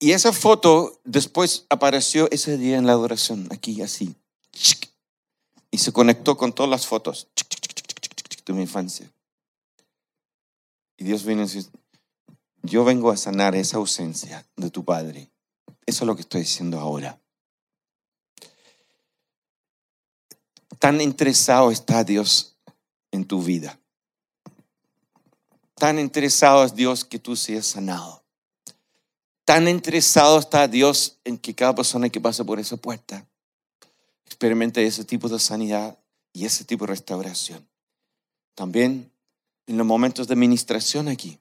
Y 0.00 0.12
esa 0.12 0.32
foto 0.32 1.00
después 1.04 1.66
apareció 1.70 2.30
ese 2.30 2.58
día 2.58 2.76
en 2.76 2.86
la 2.86 2.92
adoración, 2.92 3.48
aquí 3.50 3.80
así. 3.80 4.14
Y 5.70 5.78
se 5.78 5.92
conectó 5.92 6.36
con 6.36 6.52
todas 6.52 6.70
las 6.70 6.86
fotos 6.86 7.28
de 8.44 8.52
mi 8.52 8.62
infancia. 8.62 9.10
Y 10.96 11.04
Dios 11.04 11.24
viene 11.24 11.42
y 11.42 11.46
dice, 11.46 11.70
yo 12.62 12.84
vengo 12.84 13.10
a 13.10 13.16
sanar 13.16 13.54
esa 13.54 13.78
ausencia 13.78 14.46
de 14.56 14.70
tu 14.70 14.84
padre. 14.84 15.30
Eso 15.86 16.04
es 16.04 16.06
lo 16.06 16.14
que 16.14 16.22
estoy 16.22 16.42
diciendo 16.42 16.78
ahora. 16.78 17.20
Tan 20.84 21.00
interesado 21.00 21.70
está 21.70 22.04
Dios 22.04 22.56
en 23.10 23.24
tu 23.24 23.42
vida. 23.42 23.80
Tan 25.76 25.98
interesado 25.98 26.62
es 26.62 26.74
Dios 26.74 27.06
que 27.06 27.18
tú 27.18 27.36
seas 27.36 27.64
sanado. 27.64 28.22
Tan 29.46 29.66
interesado 29.66 30.38
está 30.38 30.68
Dios 30.68 31.16
en 31.24 31.38
que 31.38 31.54
cada 31.54 31.74
persona 31.74 32.10
que 32.10 32.20
pase 32.20 32.44
por 32.44 32.60
esa 32.60 32.76
puerta 32.76 33.26
experimente 34.26 34.84
ese 34.84 35.06
tipo 35.06 35.26
de 35.30 35.38
sanidad 35.38 35.98
y 36.34 36.44
ese 36.44 36.66
tipo 36.66 36.84
de 36.84 36.90
restauración. 36.90 37.66
También 38.54 39.10
en 39.66 39.78
los 39.78 39.86
momentos 39.86 40.28
de 40.28 40.36
ministración 40.36 41.08
aquí. 41.08 41.40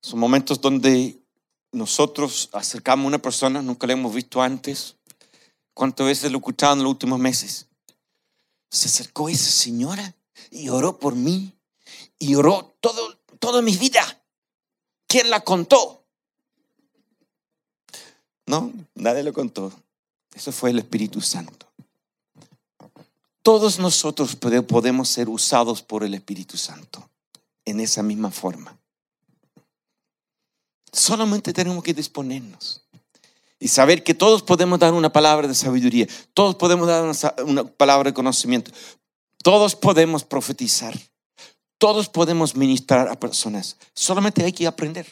Son 0.00 0.18
momentos 0.18 0.60
donde 0.60 1.16
nosotros 1.70 2.50
acercamos 2.52 3.04
a 3.04 3.06
una 3.06 3.22
persona, 3.22 3.62
nunca 3.62 3.86
la 3.86 3.92
hemos 3.92 4.12
visto 4.12 4.42
antes. 4.42 4.93
¿Cuántas 5.74 6.06
veces 6.06 6.30
lo 6.30 6.38
he 6.38 6.40
escuchado 6.40 6.74
en 6.74 6.84
los 6.84 6.90
últimos 6.90 7.18
meses? 7.18 7.66
Se 8.70 8.88
acercó 8.88 9.28
esa 9.28 9.50
señora 9.50 10.14
y 10.50 10.68
oró 10.68 10.98
por 10.98 11.16
mí 11.16 11.52
y 12.18 12.36
oró 12.36 12.76
todo, 12.80 13.18
toda 13.40 13.60
mi 13.60 13.76
vida. 13.76 14.24
¿Quién 15.08 15.30
la 15.30 15.40
contó? 15.40 16.04
No, 18.46 18.72
nadie 18.94 19.22
lo 19.22 19.32
contó. 19.32 19.72
Eso 20.34 20.52
fue 20.52 20.70
el 20.70 20.78
Espíritu 20.78 21.20
Santo. 21.20 21.66
Todos 23.42 23.78
nosotros 23.78 24.36
podemos 24.36 25.08
ser 25.08 25.28
usados 25.28 25.82
por 25.82 26.02
el 26.02 26.14
Espíritu 26.14 26.56
Santo 26.56 27.10
en 27.64 27.80
esa 27.80 28.02
misma 28.02 28.30
forma. 28.30 28.78
Solamente 30.92 31.52
tenemos 31.52 31.82
que 31.82 31.92
disponernos 31.92 32.83
y 33.64 33.68
saber 33.68 34.04
que 34.04 34.12
todos 34.12 34.42
podemos 34.42 34.78
dar 34.78 34.92
una 34.92 35.10
palabra 35.10 35.48
de 35.48 35.54
sabiduría, 35.54 36.06
todos 36.34 36.54
podemos 36.54 36.86
dar 36.86 37.02
una, 37.46 37.64
palabra 37.64 38.10
de 38.10 38.14
conocimiento, 38.14 38.70
todos 39.42 39.74
podemos 39.74 40.22
profetizar, 40.22 40.94
todos 41.78 42.10
podemos 42.10 42.54
ministrar 42.54 43.08
a 43.08 43.18
personas. 43.18 43.78
Solamente 43.94 44.44
hay 44.44 44.52
que 44.52 44.66
aprender 44.66 45.06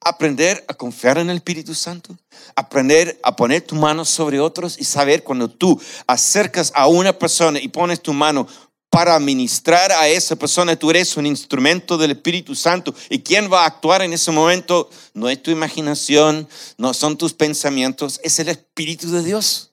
aprender 0.00 0.62
a 0.68 0.74
confiar 0.74 1.16
en 1.16 1.30
el 1.30 1.36
Espíritu 1.36 1.72
Santo, 1.72 2.14
aprender 2.56 3.18
a 3.22 3.34
poner 3.34 3.62
tu 3.62 3.74
mano 3.74 4.04
sobre 4.04 4.38
otros 4.38 4.76
y 4.78 4.84
saber 4.84 5.22
cuando 5.22 5.48
tú 5.48 5.80
acercas 6.06 6.72
a 6.74 6.88
una 6.88 7.16
persona 7.16 7.58
y 7.58 7.68
pones 7.68 8.02
tu 8.02 8.12
mano 8.12 8.46
para 8.94 9.18
ministrar 9.18 9.90
a 9.90 10.06
esa 10.06 10.36
persona, 10.36 10.76
tú 10.76 10.88
eres 10.88 11.16
un 11.16 11.26
instrumento 11.26 11.98
del 11.98 12.12
Espíritu 12.12 12.54
Santo. 12.54 12.94
¿Y 13.10 13.18
quién 13.18 13.52
va 13.52 13.64
a 13.64 13.66
actuar 13.66 14.02
en 14.02 14.12
ese 14.12 14.30
momento? 14.30 14.88
No 15.14 15.28
es 15.28 15.42
tu 15.42 15.50
imaginación, 15.50 16.48
no 16.78 16.94
son 16.94 17.18
tus 17.18 17.32
pensamientos, 17.32 18.20
es 18.22 18.38
el 18.38 18.50
Espíritu 18.50 19.10
de 19.10 19.24
Dios, 19.24 19.72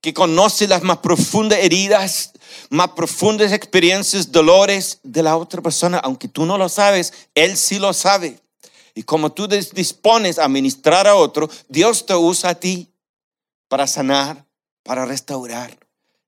que 0.00 0.14
conoce 0.14 0.66
las 0.66 0.82
más 0.82 0.96
profundas 0.96 1.58
heridas, 1.58 2.32
más 2.70 2.88
profundas 2.92 3.52
experiencias, 3.52 4.32
dolores 4.32 4.98
de 5.02 5.22
la 5.22 5.36
otra 5.36 5.60
persona, 5.60 5.98
aunque 5.98 6.26
tú 6.26 6.46
no 6.46 6.56
lo 6.56 6.70
sabes, 6.70 7.12
Él 7.34 7.54
sí 7.58 7.78
lo 7.78 7.92
sabe. 7.92 8.40
Y 8.94 9.02
como 9.02 9.30
tú 9.30 9.46
dispones 9.46 10.38
a 10.38 10.48
ministrar 10.48 11.06
a 11.06 11.16
otro, 11.16 11.50
Dios 11.68 12.06
te 12.06 12.14
usa 12.14 12.48
a 12.48 12.54
ti 12.54 12.88
para 13.68 13.86
sanar, 13.86 14.46
para 14.84 15.04
restaurar. 15.04 15.85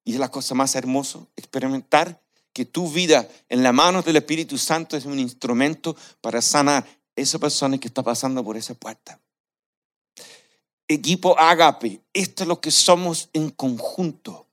Y 0.09 0.15
es 0.15 0.19
la 0.19 0.31
cosa 0.31 0.55
más 0.55 0.75
hermosa, 0.75 1.19
experimentar 1.37 2.19
que 2.55 2.65
tu 2.65 2.91
vida 2.91 3.29
en 3.51 3.63
la 3.63 3.73
mano 3.75 4.01
del 4.01 4.17
Espíritu 4.17 4.57
Santo 4.57 4.97
es 4.97 5.05
un 5.05 5.19
instrumento 5.19 5.95
para 6.23 6.41
sanar 6.41 6.87
esa 7.15 7.39
persona 7.39 7.77
que 7.77 7.89
está 7.89 8.03
pasando 8.03 8.43
por 8.43 8.57
esa 8.57 8.73
puerta. 8.73 9.21
Equipo 10.89 11.39
Agape, 11.39 12.01
esto 12.15 12.45
es 12.45 12.49
lo 12.49 12.59
que 12.59 12.71
somos 12.71 13.29
en 13.35 13.51
conjunto. 13.51 14.47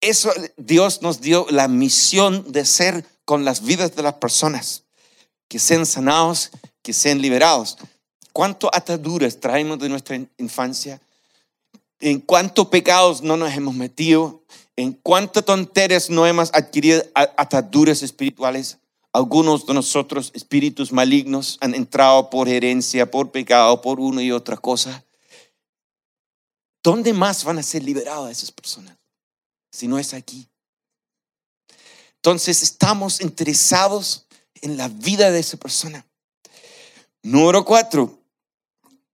Eso 0.00 0.32
Dios 0.56 1.02
nos 1.02 1.20
dio 1.20 1.46
la 1.50 1.68
misión 1.68 2.52
de 2.52 2.64
ser 2.64 3.04
con 3.26 3.44
las 3.44 3.62
vidas 3.62 3.94
de 3.94 4.02
las 4.02 4.14
personas, 4.14 4.84
que 5.46 5.58
sean 5.58 5.84
sanados 5.84 6.52
que 6.80 6.94
sean 6.94 7.20
liberados. 7.20 7.76
¿Cuántas 8.32 8.70
ataduras 8.72 9.38
traemos 9.38 9.78
de 9.78 9.90
nuestra 9.90 10.18
infancia? 10.38 11.02
¿En 12.02 12.18
cuántos 12.18 12.66
pecados 12.66 13.22
no 13.22 13.36
nos 13.36 13.54
hemos 13.54 13.76
metido? 13.76 14.44
¿En 14.74 14.92
cuántas 14.92 15.44
tonterías 15.44 16.10
no 16.10 16.26
hemos 16.26 16.50
adquirido 16.52 17.00
ataduras 17.14 18.02
espirituales? 18.02 18.78
Algunos 19.12 19.66
de 19.66 19.74
nosotros, 19.74 20.32
espíritus 20.34 20.90
malignos, 20.90 21.58
han 21.60 21.76
entrado 21.76 22.28
por 22.28 22.48
herencia, 22.48 23.08
por 23.08 23.30
pecado, 23.30 23.80
por 23.80 24.00
una 24.00 24.20
y 24.20 24.32
otra 24.32 24.56
cosa. 24.56 25.04
¿Dónde 26.82 27.12
más 27.12 27.44
van 27.44 27.60
a 27.60 27.62
ser 27.62 27.84
liberadas 27.84 28.32
esas 28.32 28.50
personas? 28.50 28.98
Si 29.70 29.86
no 29.86 29.96
es 29.96 30.12
aquí. 30.12 30.48
Entonces 32.16 32.64
estamos 32.64 33.20
interesados 33.20 34.26
en 34.60 34.76
la 34.76 34.88
vida 34.88 35.30
de 35.30 35.38
esa 35.38 35.56
persona. 35.56 36.04
Número 37.22 37.64
cuatro, 37.64 38.18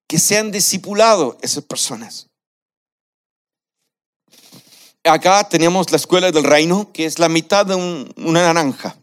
que 0.07 0.19
sean 0.19 0.51
discipulados 0.51 1.37
esas 1.43 1.65
personas. 1.65 2.28
Acá 5.05 5.49
tenemos 5.49 5.91
la 5.91 5.97
escuela 5.97 6.31
del 6.31 6.45
reino, 6.45 6.91
que 6.93 7.07
es 7.07 7.19
la 7.19 7.29
mitad 7.29 7.65
de 7.65 7.75
una 7.75 8.43
naranja. 8.43 8.97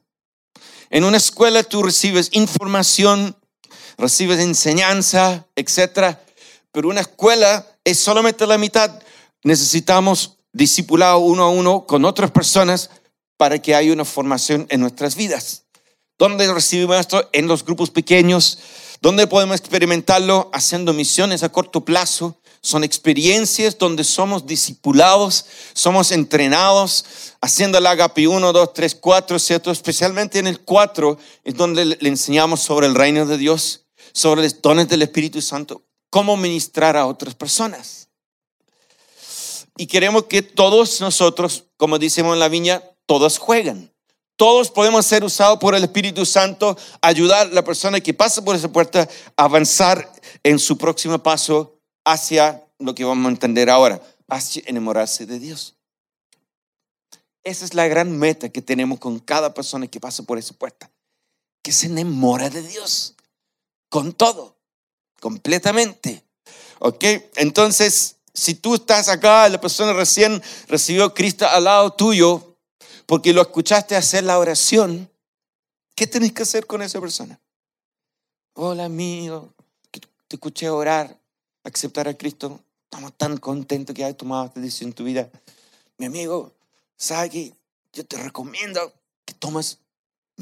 En 0.89 1.03
una 1.03 1.17
escuela 1.17 1.63
tú 1.63 1.83
recibes 1.83 2.29
información, 2.33 3.35
recibes 3.97 4.39
enseñanza, 4.39 5.47
etc. 5.55 6.17
Pero 6.71 6.89
una 6.89 7.01
escuela 7.01 7.65
es 7.83 7.99
solamente 7.99 8.45
la 8.45 8.57
mitad. 8.57 9.01
Necesitamos 9.43 10.37
discipulado 10.53 11.19
uno 11.19 11.43
a 11.43 11.49
uno 11.49 11.85
con 11.85 12.05
otras 12.05 12.31
personas 12.31 12.89
para 13.37 13.59
que 13.59 13.75
haya 13.75 13.91
una 13.91 14.05
formación 14.05 14.67
en 14.69 14.81
nuestras 14.81 15.15
vidas. 15.15 15.63
¿Dónde 16.17 16.51
recibimos 16.53 16.97
esto? 16.97 17.29
En 17.33 17.47
los 17.47 17.65
grupos 17.65 17.89
pequeños. 17.89 18.59
¿Dónde 19.01 19.27
podemos 19.27 19.59
experimentarlo? 19.59 20.49
Haciendo 20.53 20.93
misiones 20.93 21.43
a 21.43 21.49
corto 21.49 21.83
plazo. 21.83 22.39
Son 22.65 22.83
experiencias 22.83 23.77
donde 23.77 24.03
somos 24.03 24.47
discipulados, 24.47 25.45
somos 25.75 26.11
entrenados, 26.11 27.05
haciendo 27.39 27.77
el 27.77 27.85
agape 27.85 28.27
1, 28.27 28.51
2, 28.51 28.73
3, 28.73 28.95
4, 28.95 29.37
¿cierto? 29.37 29.69
Especialmente 29.69 30.39
en 30.39 30.47
el 30.47 30.61
4 30.61 31.15
es 31.43 31.55
donde 31.55 31.85
le 31.85 32.09
enseñamos 32.09 32.61
sobre 32.61 32.87
el 32.87 32.95
reino 32.95 33.27
de 33.27 33.37
Dios, 33.37 33.85
sobre 34.13 34.41
los 34.41 34.63
dones 34.63 34.87
del 34.87 35.03
Espíritu 35.03 35.43
Santo, 35.43 35.83
cómo 36.09 36.37
ministrar 36.37 36.97
a 36.97 37.05
otras 37.05 37.35
personas. 37.35 38.07
Y 39.77 39.85
queremos 39.85 40.23
que 40.23 40.41
todos 40.41 41.01
nosotros, 41.01 41.65
como 41.77 41.99
decimos 41.99 42.33
en 42.33 42.39
la 42.39 42.49
viña, 42.49 42.81
todos 43.05 43.37
juegan. 43.37 43.93
Todos 44.37 44.71
podemos 44.71 45.05
ser 45.05 45.23
usados 45.23 45.59
por 45.59 45.75
el 45.75 45.83
Espíritu 45.83 46.25
Santo, 46.25 46.75
ayudar 46.99 47.45
a 47.45 47.51
la 47.51 47.63
persona 47.63 47.99
que 47.99 48.15
pasa 48.15 48.43
por 48.43 48.55
esa 48.55 48.71
puerta 48.71 49.07
a 49.37 49.43
avanzar 49.43 50.11
en 50.41 50.57
su 50.57 50.79
próximo 50.79 51.21
paso 51.21 51.74
hacia 52.05 52.63
lo 52.79 52.95
que 52.95 53.03
vamos 53.03 53.25
a 53.25 53.31
entender 53.31 53.69
ahora, 53.69 54.01
hacia 54.29 54.63
enamorarse 54.67 55.25
de 55.25 55.39
Dios. 55.39 55.75
Esa 57.43 57.65
es 57.65 57.73
la 57.73 57.87
gran 57.87 58.17
meta 58.17 58.49
que 58.49 58.61
tenemos 58.61 58.99
con 58.99 59.19
cada 59.19 59.53
persona 59.53 59.87
que 59.87 59.99
pasa 59.99 60.23
por 60.23 60.37
esa 60.37 60.53
puerta, 60.53 60.89
que 61.61 61.71
se 61.71 61.87
enamora 61.87 62.49
de 62.49 62.61
Dios, 62.61 63.15
con 63.89 64.13
todo, 64.13 64.57
completamente. 65.19 66.23
¿Ok? 66.79 67.03
Entonces, 67.35 68.17
si 68.33 68.55
tú 68.55 68.75
estás 68.75 69.09
acá, 69.09 69.47
la 69.49 69.61
persona 69.61 69.93
recién 69.93 70.41
recibió 70.67 71.05
a 71.05 71.13
Cristo 71.13 71.47
al 71.47 71.65
lado 71.65 71.93
tuyo, 71.93 72.57
porque 73.05 73.33
lo 73.33 73.41
escuchaste 73.41 73.95
hacer 73.95 74.23
la 74.23 74.39
oración, 74.39 75.09
¿qué 75.95 76.07
tenés 76.07 76.33
que 76.33 76.43
hacer 76.43 76.65
con 76.65 76.81
esa 76.81 76.99
persona? 76.99 77.39
Hola 78.55 78.85
amigo, 78.85 79.53
te 80.27 80.35
escuché 80.35 80.69
orar, 80.69 81.19
aceptar 81.65 82.07
a 82.07 82.13
Cristo. 82.13 82.61
Estamos 82.83 83.13
tan 83.17 83.37
contentos 83.37 83.95
que 83.95 84.03
hayas 84.03 84.17
tomado 84.17 84.45
esta 84.45 84.59
decisión 84.59 84.89
en 84.89 84.93
tu 84.93 85.03
vida. 85.03 85.29
Mi 85.97 86.05
amigo, 86.05 86.53
¿sabes 86.97 87.31
qué? 87.31 87.53
Yo 87.93 88.05
te 88.05 88.17
recomiendo 88.17 88.93
que 89.25 89.33
tomes 89.33 89.79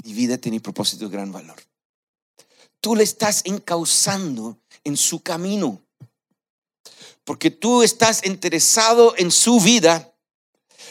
mi 0.04 0.14
vida 0.14 0.38
tiene 0.38 0.60
propósito 0.60 1.06
de 1.06 1.12
gran 1.12 1.32
valor. 1.32 1.62
Tú 2.82 2.96
le 2.96 3.04
estás 3.04 3.42
encauzando 3.46 4.58
en 4.84 4.98
su 4.98 5.22
camino. 5.22 5.80
Porque 7.24 7.52
tú 7.52 7.84
estás 7.84 8.26
interesado 8.26 9.16
en 9.18 9.32
su 9.32 9.60
vida 9.60 10.14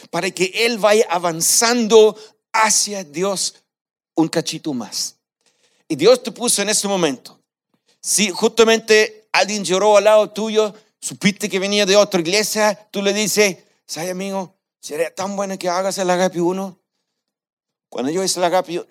para 0.09 0.31
que 0.31 0.51
Él 0.65 0.79
vaya 0.79 1.05
avanzando 1.09 2.17
hacia 2.51 3.03
Dios 3.03 3.55
un 4.15 4.27
cachito 4.27 4.73
más. 4.73 5.17
Y 5.87 5.95
Dios 5.95 6.23
te 6.23 6.31
puso 6.31 6.61
en 6.61 6.69
ese 6.69 6.87
momento. 6.87 7.39
Si 8.01 8.29
justamente 8.31 9.22
alguien 9.33 9.65
lloró 9.65 9.97
al 9.97 10.05
lado 10.05 10.29
tuyo, 10.29 10.73
supiste 11.01 11.49
que 11.49 11.59
venía 11.59 11.85
de 11.85 11.97
otra 11.97 12.21
iglesia, 12.21 12.87
tú 12.91 13.01
le 13.01 13.11
dices, 13.11 13.57
¿sabes 13.85 14.11
amigo? 14.11 14.55
Sería 14.79 15.13
tan 15.13 15.35
bueno 15.35 15.57
que 15.59 15.67
hagas 15.67 15.97
el 15.97 16.09
agape 16.09 16.39
uno. 16.39 16.79
Cuando 17.89 18.09
yo 18.09 18.23
hice 18.23 18.39
el 18.39 18.45
agape, 18.45 18.85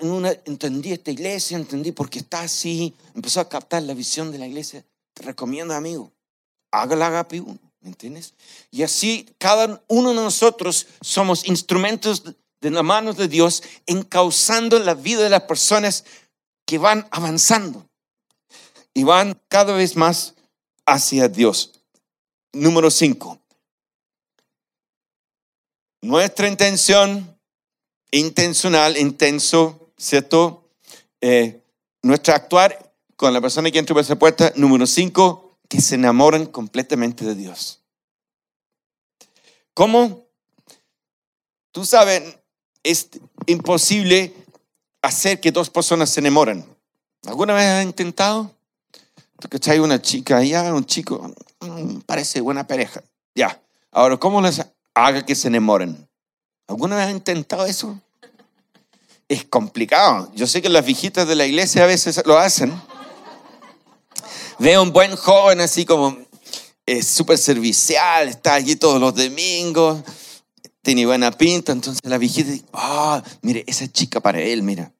entendí 0.44 0.92
esta 0.92 1.10
iglesia, 1.10 1.56
entendí 1.56 1.92
por 1.92 2.08
qué 2.08 2.20
está 2.20 2.42
así, 2.42 2.94
empezó 3.14 3.40
a 3.40 3.48
captar 3.48 3.82
la 3.82 3.94
visión 3.94 4.30
de 4.30 4.38
la 4.38 4.46
iglesia. 4.46 4.84
Te 5.14 5.22
recomiendo, 5.24 5.74
amigo, 5.74 6.12
haga 6.70 6.94
el 6.94 7.02
agape 7.02 7.40
uno. 7.40 7.58
¿Me 7.80 7.88
entiendes? 7.88 8.34
Y 8.70 8.84
así 8.84 9.28
cada 9.38 9.82
uno 9.88 10.10
de 10.10 10.14
nosotros 10.14 10.86
somos 11.00 11.48
instrumentos 11.48 12.22
de 12.60 12.70
las 12.70 12.84
manos 12.84 13.16
de 13.16 13.26
Dios 13.26 13.64
encauzando 13.86 14.78
la 14.78 14.94
vida 14.94 15.24
de 15.24 15.30
las 15.30 15.42
personas 15.42 16.04
que 16.64 16.78
van 16.78 17.08
avanzando 17.10 17.88
y 18.94 19.04
van 19.04 19.40
cada 19.48 19.74
vez 19.74 19.96
más 19.96 20.34
hacia 20.86 21.28
Dios. 21.28 21.82
Número 22.52 22.90
cinco. 22.90 23.40
Nuestra 26.00 26.48
intención 26.48 27.38
intencional, 28.10 28.96
intenso, 28.96 29.92
¿cierto? 29.96 30.68
Eh, 31.20 31.62
nuestro 32.02 32.34
actuar 32.34 32.94
con 33.16 33.32
la 33.32 33.40
persona 33.40 33.70
que 33.70 33.78
entra 33.78 33.94
por 33.94 34.02
esa 34.02 34.18
puerta. 34.18 34.52
Número 34.56 34.86
cinco, 34.86 35.58
que 35.68 35.80
se 35.80 35.94
enamoran 35.94 36.46
completamente 36.46 37.24
de 37.24 37.34
Dios. 37.34 37.80
¿Cómo? 39.74 40.26
Tú 41.70 41.86
sabes, 41.86 42.36
es 42.82 43.08
imposible 43.46 44.34
hacer 45.00 45.40
que 45.40 45.52
dos 45.52 45.70
personas 45.70 46.10
se 46.10 46.20
enamoren. 46.20 46.66
¿Alguna 47.26 47.54
vez 47.54 47.64
has 47.64 47.84
intentado? 47.84 48.54
Hay 49.66 49.78
una 49.78 50.00
chica 50.00 50.42
ya, 50.42 50.72
un 50.74 50.84
chico, 50.84 51.34
mm, 51.60 52.00
parece 52.00 52.40
buena 52.40 52.66
pareja. 52.66 53.02
Ya. 53.34 53.60
Ahora, 53.90 54.16
¿cómo 54.16 54.40
les 54.40 54.64
haga 54.94 55.24
que 55.24 55.34
se 55.34 55.48
enamoren? 55.48 56.08
¿Alguna 56.66 56.96
vez 56.96 57.06
has 57.06 57.12
intentado 57.12 57.66
eso? 57.66 58.00
Es 59.28 59.44
complicado. 59.44 60.30
Yo 60.34 60.46
sé 60.46 60.62
que 60.62 60.68
las 60.68 60.84
viejitas 60.84 61.26
de 61.26 61.36
la 61.36 61.46
iglesia 61.46 61.84
a 61.84 61.86
veces 61.86 62.22
lo 62.24 62.38
hacen. 62.38 62.72
Veo 64.58 64.82
un 64.82 64.92
buen 64.92 65.16
joven 65.16 65.60
así 65.60 65.84
como 65.84 66.16
es 66.86 67.06
súper 67.06 67.38
servicial, 67.38 68.28
está 68.28 68.54
allí 68.54 68.76
todos 68.76 69.00
los 69.00 69.14
domingos, 69.14 70.02
tiene 70.82 71.06
buena 71.06 71.30
pinta, 71.30 71.72
entonces 71.72 72.00
la 72.04 72.18
viejita 72.18 72.50
dice, 72.50 72.64
ah, 72.72 73.22
mire, 73.40 73.64
esa 73.66 73.86
chica 73.90 74.20
para 74.20 74.40
él, 74.40 74.62
mira. 74.62 74.92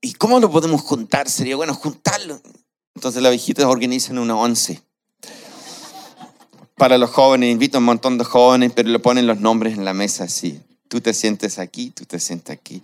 ¿Y 0.00 0.14
cómo 0.14 0.40
lo 0.40 0.50
podemos 0.50 0.82
juntar? 0.82 1.30
Sería 1.30 1.56
bueno 1.56 1.74
juntarlo. 1.74 2.40
Entonces 2.94 3.22
la 3.22 3.30
viejita 3.30 3.68
organiza 3.68 4.12
una 4.12 4.36
once. 4.36 4.82
Para 6.76 6.98
los 6.98 7.10
jóvenes, 7.10 7.52
invita 7.52 7.78
a 7.78 7.80
un 7.80 7.84
montón 7.84 8.18
de 8.18 8.24
jóvenes, 8.24 8.72
pero 8.74 8.88
le 8.88 8.98
ponen 8.98 9.26
los 9.26 9.40
nombres 9.40 9.74
en 9.74 9.84
la 9.84 9.94
mesa 9.94 10.24
así. 10.24 10.60
Tú 10.88 11.00
te 11.00 11.14
sientes 11.14 11.58
aquí, 11.58 11.90
tú 11.90 12.04
te 12.04 12.20
sientes 12.20 12.56
aquí. 12.56 12.82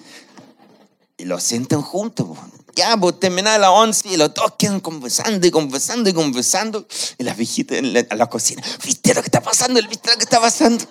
Y 1.17 1.25
lo 1.25 1.39
sientan 1.39 1.83
juntos. 1.83 2.29
Ya, 2.75 2.97
pues 2.97 3.21
termina 3.21 3.59
la 3.59 3.73
once 3.73 4.09
y 4.09 4.17
los 4.17 4.33
dos 4.33 4.55
quedan 4.59 4.81
conversando 4.81 5.47
y 5.47 5.51
conversando 5.51 6.09
y 6.09 6.13
conversando. 6.13 6.87
Y 7.19 7.25
las 7.25 7.37
viejitas 7.37 7.79
en 7.79 7.93
la, 7.93 8.27
cocina, 8.27 8.63
¿viste 8.85 9.13
lo 9.15 9.21
que 9.23 9.27
está 9.27 9.43
pasando? 9.43 9.81
¿Viste 9.89 10.11
lo 10.11 10.17
que 10.17 10.25
está 10.25 10.41
pasando? 10.41 10.85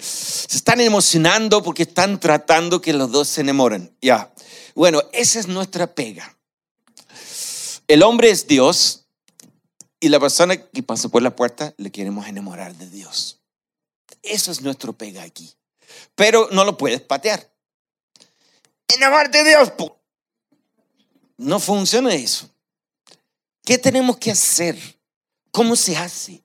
Se 0.00 0.56
están 0.56 0.80
emocionando 0.80 1.62
porque 1.62 1.82
están 1.82 2.20
tratando 2.20 2.80
que 2.80 2.92
los 2.92 3.10
dos 3.10 3.28
se 3.28 3.40
enamoren. 3.40 3.92
Ya. 4.00 4.32
Bueno, 4.74 5.02
esa 5.12 5.40
es 5.40 5.48
nuestra 5.48 5.88
pega. 5.94 6.37
El 7.88 8.02
hombre 8.02 8.30
es 8.30 8.46
Dios 8.46 9.06
y 9.98 10.10
la 10.10 10.20
persona 10.20 10.56
que 10.56 10.82
pasa 10.82 11.08
por 11.08 11.22
la 11.22 11.34
puerta 11.34 11.74
le 11.78 11.90
queremos 11.90 12.26
enamorar 12.26 12.74
de 12.74 12.88
Dios. 12.90 13.40
Eso 14.22 14.52
es 14.52 14.60
nuestro 14.60 14.92
pega 14.92 15.22
aquí. 15.22 15.54
Pero 16.14 16.48
no 16.52 16.64
lo 16.64 16.76
puedes 16.76 17.00
patear. 17.00 17.50
Enamorarte 18.88 19.42
de 19.42 19.50
Dios. 19.50 19.72
No 21.38 21.58
funciona 21.58 22.14
eso. 22.14 22.50
¿Qué 23.64 23.78
tenemos 23.78 24.18
que 24.18 24.32
hacer? 24.32 24.78
¿Cómo 25.50 25.74
se 25.74 25.96
hace? 25.96 26.44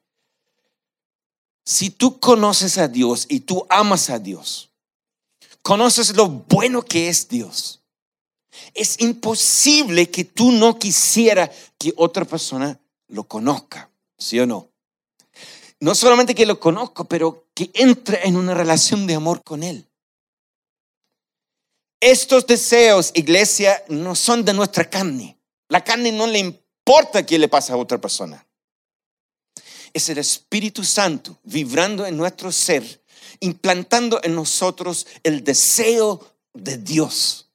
Si 1.66 1.90
tú 1.90 2.20
conoces 2.20 2.78
a 2.78 2.88
Dios 2.88 3.26
y 3.28 3.42
tú 3.42 3.66
amas 3.70 4.10
a 4.10 4.18
Dios, 4.18 4.72
conoces 5.62 6.16
lo 6.16 6.30
bueno 6.30 6.84
que 6.84 7.10
es 7.10 7.28
Dios, 7.28 7.83
es 8.74 9.00
imposible 9.00 10.10
que 10.10 10.26
tú 10.26 10.52
no 10.52 10.78
quisiera 10.80 11.52
que 11.78 11.94
otra 11.98 12.26
persona 12.26 12.80
lo 13.08 13.24
conozca, 13.26 13.90
¿sí 14.18 14.40
o 14.40 14.46
no? 14.46 14.70
No 15.80 15.96
solamente 15.96 16.36
que 16.36 16.46
lo 16.46 16.60
conozca, 16.60 17.04
pero 17.04 17.48
que 17.54 17.70
entre 17.74 18.28
en 18.28 18.38
una 18.38 18.54
relación 18.54 19.06
de 19.06 19.16
amor 19.16 19.44
con 19.44 19.64
Él. 19.64 19.88
Estos 22.00 22.48
deseos, 22.48 23.12
iglesia, 23.14 23.84
no 23.88 24.16
son 24.16 24.44
de 24.44 24.54
nuestra 24.54 24.90
carne. 24.90 25.38
La 25.70 25.84
carne 25.84 26.12
no 26.12 26.28
le 26.28 26.40
importa 26.40 27.26
qué 27.26 27.40
le 27.40 27.48
pasa 27.48 27.74
a 27.74 27.78
otra 27.78 28.00
persona. 28.00 28.46
Es 29.94 30.10
el 30.10 30.18
Espíritu 30.18 30.84
Santo 30.84 31.40
vibrando 31.44 32.06
en 32.06 32.18
nuestro 32.18 32.52
ser, 32.52 33.04
implantando 33.40 34.20
en 34.24 34.36
nosotros 34.36 35.06
el 35.24 35.44
deseo 35.44 36.36
de 36.54 36.78
Dios. 36.78 37.50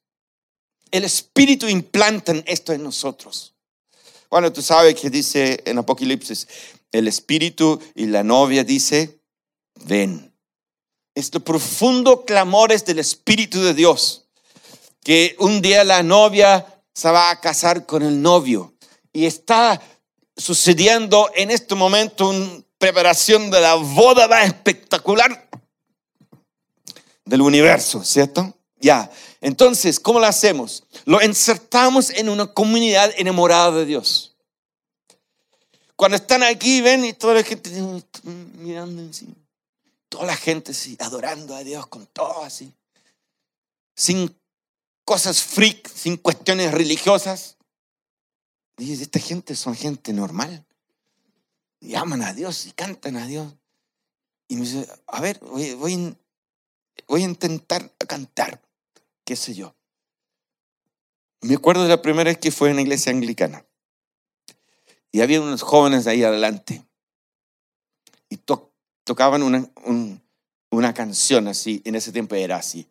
El 0.91 1.05
Espíritu 1.05 1.69
implanta 1.69 2.33
esto 2.47 2.73
en 2.73 2.83
nosotros. 2.83 3.55
Bueno, 4.31 4.53
tú 4.53 4.63
sabes 4.63 4.95
que 4.95 5.11
dice 5.11 5.63
en 5.65 5.79
Apocalipsis, 5.79 6.47
el 6.93 7.09
Espíritu 7.09 7.81
y 7.95 8.07
la 8.07 8.23
novia 8.23 8.65
dice, 8.65 9.21
ven. 9.87 10.33
Este 11.15 11.41
profundo 11.41 12.25
clamor 12.25 12.73
es 12.73 12.85
del 12.85 12.99
Espíritu 12.99 13.61
de 13.61 13.75
Dios 13.75 14.29
que 15.03 15.37
un 15.39 15.63
día 15.63 15.85
la 15.85 16.03
novia 16.03 16.83
se 16.95 17.11
va 17.11 17.31
a 17.31 17.41
casar 17.41 17.87
con 17.87 18.03
el 18.03 18.21
novio 18.21 18.75
y 19.13 19.27
está 19.27 19.81
sucediendo 20.37 21.31
en 21.35 21.51
este 21.51 21.75
momento 21.75 22.29
una 22.29 22.63
preparación 22.77 23.51
de 23.51 23.61
la 23.61 23.75
boda 23.75 24.45
espectacular. 24.45 25.49
del 27.25 27.43
universo, 27.43 28.03
¿cierto? 28.05 28.58
Ya. 28.81 29.11
Entonces, 29.41 29.99
¿cómo 29.99 30.21
lo 30.21 30.27
hacemos? 30.27 30.85
Lo 31.05 31.23
insertamos 31.23 32.11
en 32.11 32.29
una 32.29 32.47
comunidad 32.47 33.13
enamorada 33.17 33.73
de 33.73 33.85
Dios. 33.85 34.37
Cuando 35.97 36.17
están 36.17 36.43
aquí, 36.45 36.81
ven 36.81 37.05
y 37.05 37.13
toda 37.13 37.35
la 37.35 37.43
gente 37.43 37.71
mirando 38.23 39.03
encima. 39.03 39.35
Toda 40.09 40.27
la 40.27 40.37
gente 40.37 40.71
así, 40.71 40.97
adorando 41.01 41.55
a 41.55 41.65
Dios 41.65 41.87
con 41.89 42.07
todo 42.07 42.45
así. 42.45 42.73
Sin 43.97 44.35
cosas 45.05 45.43
freak, 45.43 45.89
sin 45.89 46.17
cuestiones 46.17 46.73
religiosas. 46.73 47.57
Y 48.77 48.93
esta 48.93 49.19
gente 49.19 49.57
son 49.57 49.75
gente 49.75 50.13
normal. 50.13 50.65
Y 51.81 51.97
aman 51.97 52.23
a 52.23 52.33
Dios 52.33 52.67
y 52.67 52.73
cantan 52.73 53.17
a 53.17 53.27
Dios. 53.27 53.53
Y 54.47 54.57
me 54.57 54.63
dice, 54.63 54.89
a 55.09 55.21
ver, 55.21 55.41
voy, 55.41 55.75
voy 57.07 57.23
a 57.23 57.25
intentar 57.25 57.93
cantar, 58.07 58.63
qué 59.29 59.37
sé 59.37 59.55
yo. 59.55 59.77
Me 61.43 61.57
acuerdo 61.57 61.83
de 61.83 61.91
la 61.91 62.01
primera 62.01 62.31
vez 62.31 62.39
que 62.39 62.51
fue 62.51 62.71
en 62.71 62.77
la 62.77 62.83
iglesia 62.83 63.13
anglicana. 63.13 63.67
Y 65.13 65.21
había 65.21 65.43
unos 65.43 65.61
jóvenes 65.61 66.07
ahí 66.07 66.25
adelante. 66.25 66.83
Y 68.31 68.41
tocaban 69.05 69.43
una, 69.43 69.71
una 70.71 70.95
canción 70.95 71.47
así, 71.47 71.83
en 71.85 71.95
ese 71.95 72.11
tiempo 72.11 72.37
era 72.37 72.57
así. 72.57 72.89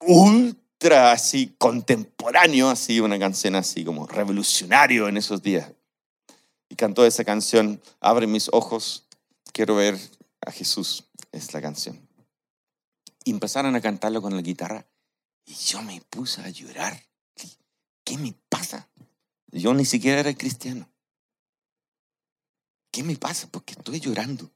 Ultra 0.00 1.12
así, 1.12 1.54
contemporáneo, 1.58 2.68
así, 2.68 2.98
una 2.98 3.16
canción 3.16 3.54
así 3.54 3.84
como 3.84 4.08
revolucionario 4.08 5.06
en 5.06 5.16
esos 5.16 5.42
días. 5.42 5.70
Y 6.68 6.74
cantó 6.74 7.06
esa 7.06 7.22
canción, 7.22 7.80
Abre 8.00 8.26
mis 8.26 8.48
ojos, 8.52 9.06
quiero 9.52 9.76
ver 9.76 9.96
a 10.44 10.50
Jesús, 10.50 11.04
es 11.30 11.54
la 11.54 11.62
canción. 11.62 12.04
Y 13.22 13.30
empezaron 13.30 13.76
a 13.76 13.80
cantarlo 13.80 14.20
con 14.20 14.34
la 14.34 14.42
guitarra. 14.42 14.84
Y 15.46 15.54
yo 15.54 15.80
me 15.82 16.00
puse 16.02 16.42
a 16.42 16.50
llorar. 16.50 17.02
¿Qué 18.04 18.18
me 18.18 18.34
pasa? 18.48 18.88
Yo 19.46 19.72
ni 19.74 19.84
siquiera 19.84 20.20
era 20.20 20.34
cristiano. 20.34 20.88
¿Qué 22.90 23.02
me 23.02 23.16
pasa? 23.16 23.48
Porque 23.50 23.72
estoy 23.72 24.00
llorando. 24.00 24.50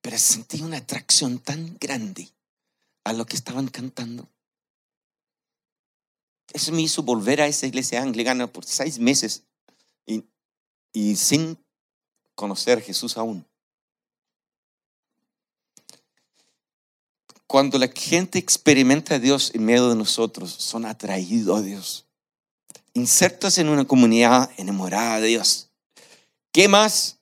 Pero 0.00 0.18
sentí 0.18 0.60
una 0.62 0.78
atracción 0.78 1.38
tan 1.38 1.76
grande 1.78 2.30
a 3.04 3.12
lo 3.12 3.26
que 3.26 3.36
estaban 3.36 3.68
cantando. 3.68 4.28
Eso 6.52 6.72
me 6.72 6.82
hizo 6.82 7.02
volver 7.02 7.40
a 7.40 7.46
esa 7.46 7.66
iglesia 7.66 8.02
anglicana 8.02 8.46
por 8.46 8.64
seis 8.64 8.98
meses 8.98 9.44
y, 10.06 10.24
y 10.92 11.16
sin 11.16 11.58
conocer 12.34 12.78
a 12.78 12.82
Jesús 12.82 13.16
aún. 13.16 13.46
Cuando 17.52 17.78
la 17.78 17.88
gente 17.88 18.38
experimenta 18.38 19.16
a 19.16 19.18
Dios 19.18 19.50
en 19.52 19.66
medio 19.66 19.90
de 19.90 19.94
nosotros, 19.94 20.50
son 20.50 20.86
atraídos 20.86 21.58
a 21.58 21.60
Dios. 21.60 22.06
Insertos 22.94 23.58
en 23.58 23.68
una 23.68 23.84
comunidad 23.84 24.50
enamorada 24.56 25.20
de 25.20 25.28
Dios. 25.28 25.68
¿Qué 26.50 26.66
más? 26.66 27.18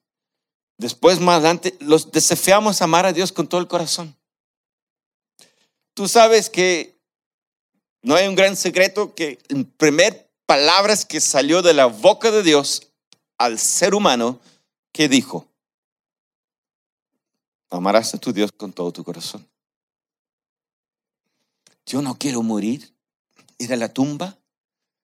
Después, 0.78 1.18
más 1.18 1.39
adelante, 1.39 1.76
los 1.81 2.12
desafiamos 2.12 2.81
a 2.81 2.85
amar 2.85 3.07
a 3.07 3.12
Dios 3.12 3.33
con 3.33 3.49
todo 3.49 3.61
el 3.61 3.66
corazón. 3.66 4.16
Tú 5.95 6.07
sabes 6.07 6.49
que 6.49 6.97
no 8.01 8.14
hay 8.14 8.28
un 8.28 8.37
gran 8.37 8.55
secreto 8.55 9.16
que 9.16 9.41
en 9.49 9.64
primer 9.64 10.31
palabras 10.47 11.05
que 11.05 11.20
salió 11.20 11.61
de 11.61 11.74
la 11.74 11.87
boca 11.87 12.31
de 12.31 12.45
Dios 12.45 12.93
al 13.37 13.59
ser 13.59 13.97
humano, 13.97 14.39
que 14.93 15.09
dijo? 15.09 15.49
Amarás 17.68 18.14
a 18.14 18.18
tu 18.18 18.33
Dios 18.33 18.53
con 18.53 18.72
todo 18.72 18.93
tu 18.93 19.03
corazón. 19.03 19.49
Yo 21.87 22.03
no 22.03 22.16
quiero 22.18 22.43
morir, 22.43 22.93
ir 23.59 23.72
a 23.72 23.76
la 23.76 23.93
tumba 23.93 24.39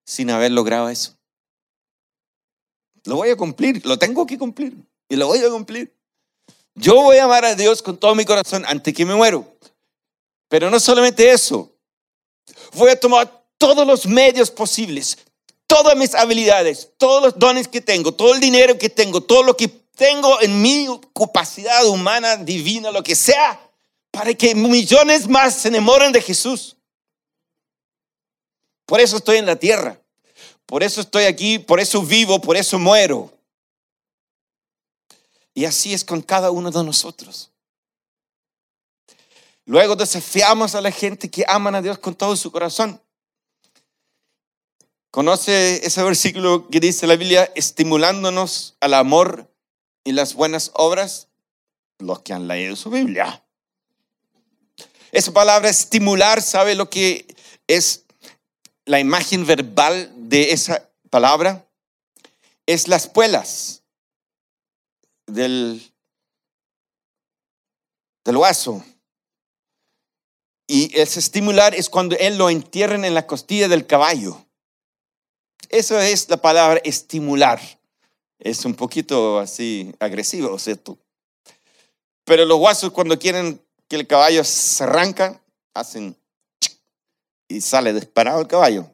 sin 0.05 0.31
haber 0.31 0.53
logrado 0.53 0.89
eso. 0.89 1.16
Lo 3.05 3.16
voy 3.16 3.31
a 3.31 3.37
cumplir, 3.37 3.85
lo 3.87 3.99
tengo 3.99 4.27
que 4.27 4.39
cumplir 4.39 4.77
y 5.09 5.16
lo 5.16 5.29
voy 5.29 5.39
a 5.39 5.51
cumplir. 5.51 5.95
Yo 6.74 6.95
voy 7.03 7.18
a 7.18 7.24
amar 7.24 7.45
a 7.45 7.55
Dios 7.55 7.83
con 7.83 7.97
todo 7.97 8.14
mi 8.14 8.24
corazón 8.24 8.64
antes 8.66 8.93
que 8.95 9.07
me 9.07 9.14
muero. 9.14 9.57
Pero 10.49 10.70
no 10.70 10.79
solamente 10.79 11.31
eso, 11.31 11.72
voy 12.74 12.91
a 12.91 13.01
tomar 13.01 13.45
todos 13.59 13.87
los 13.87 14.07
medios 14.07 14.51
posibles, 14.51 15.18
todas 15.66 15.97
mis 15.97 16.14
habilidades, 16.14 16.91
todos 16.99 17.22
los 17.22 17.39
dones 17.39 17.66
que 17.68 17.81
tengo, 17.81 18.12
todo 18.12 18.35
el 18.35 18.41
dinero 18.41 18.79
que 18.79 18.91
tengo, 18.91 19.20
todo 19.20 19.43
lo 19.43 19.57
que 19.57 19.68
tengo 19.68 20.41
en 20.41 20.61
mi 20.61 20.87
capacidad 21.14 21.87
humana, 21.87 22.37
divina, 22.37 22.91
lo 22.91 23.03
que 23.03 23.16
sea, 23.16 23.66
para 24.17 24.33
que 24.33 24.55
millones 24.55 25.29
más 25.29 25.57
se 25.57 25.69
enamoren 25.69 26.11
de 26.11 26.23
Jesús. 26.23 26.75
Por 28.87 28.99
eso 28.99 29.19
estoy 29.19 29.37
en 29.37 29.45
la 29.45 29.57
tierra. 29.57 30.01
Por 30.64 30.83
eso 30.83 31.03
estoy 31.03 31.25
aquí, 31.25 31.59
por 31.59 31.81
eso 31.81 32.01
vivo, 32.01 32.41
por 32.41 32.57
eso 32.57 32.79
muero. 32.79 33.31
Y 35.53 35.67
así 35.67 35.93
es 35.93 36.03
con 36.03 36.23
cada 36.23 36.51
uno 36.51 36.71
de 36.71 36.83
nosotros. 36.83 37.51
Luego 39.67 39.97
desafiamos 39.97 40.75
a 40.75 40.81
la 40.81 40.91
gente 40.91 41.31
que 41.31 41.45
aman 41.47 41.75
a 41.75 41.83
Dios 41.83 41.99
con 41.99 42.14
todo 42.14 42.37
su 42.37 42.51
corazón. 42.51 42.99
¿Conoce 45.11 45.87
ese 45.87 46.03
versículo 46.03 46.69
que 46.71 46.81
dice 46.81 47.07
la 47.07 47.17
Biblia, 47.17 47.53
estimulándonos 47.55 48.77
al 48.81 48.95
amor 48.95 49.55
y 50.05 50.12
las 50.12 50.33
buenas 50.33 50.71
obras? 50.73 51.29
Los 51.99 52.21
que 52.21 52.33
han 52.33 52.49
leído 52.49 52.77
su 52.77 52.89
Biblia. 52.89 53.43
Esa 55.12 55.32
palabra 55.32 55.68
estimular, 55.68 56.42
¿sabe 56.42 56.74
lo 56.74 56.90
que 56.90 57.26
es 57.66 58.04
la 58.84 59.00
imagen 59.00 59.46
verbal 59.46 60.12
de 60.16 60.52
esa 60.52 60.88
palabra 61.11 61.66
es 62.66 62.88
las 62.88 63.09
puelas 63.09 63.82
del, 65.26 65.82
del 68.24 68.36
hueso. 68.36 68.84
Y 70.68 70.98
ese 70.98 71.20
estimular 71.20 71.74
es 71.74 71.88
cuando 71.88 72.16
él 72.18 72.38
lo 72.38 72.50
entierran 72.50 73.04
en 73.04 73.14
la 73.14 73.26
costilla 73.26 73.68
del 73.68 73.86
caballo. 73.86 74.44
Eso 75.68 75.98
es 75.98 76.28
la 76.28 76.36
palabra 76.36 76.80
estimular. 76.84 77.61
Es 78.38 78.64
un 78.64 78.74
poquito 78.74 79.38
así 79.38 79.94
agresivo, 80.00 80.59
¿cierto? 80.59 80.98
Pero 82.24 82.44
los 82.44 82.59
huesos 82.59 82.92
cuando 82.92 83.18
quieren 83.18 83.61
que 83.89 83.97
el 83.97 84.07
caballo 84.07 84.45
se 84.45 84.84
arranca, 84.84 85.43
hacen 85.74 86.16
y 87.49 87.61
sale 87.61 87.93
disparado 87.93 88.41
el 88.41 88.47
caballo. 88.47 88.91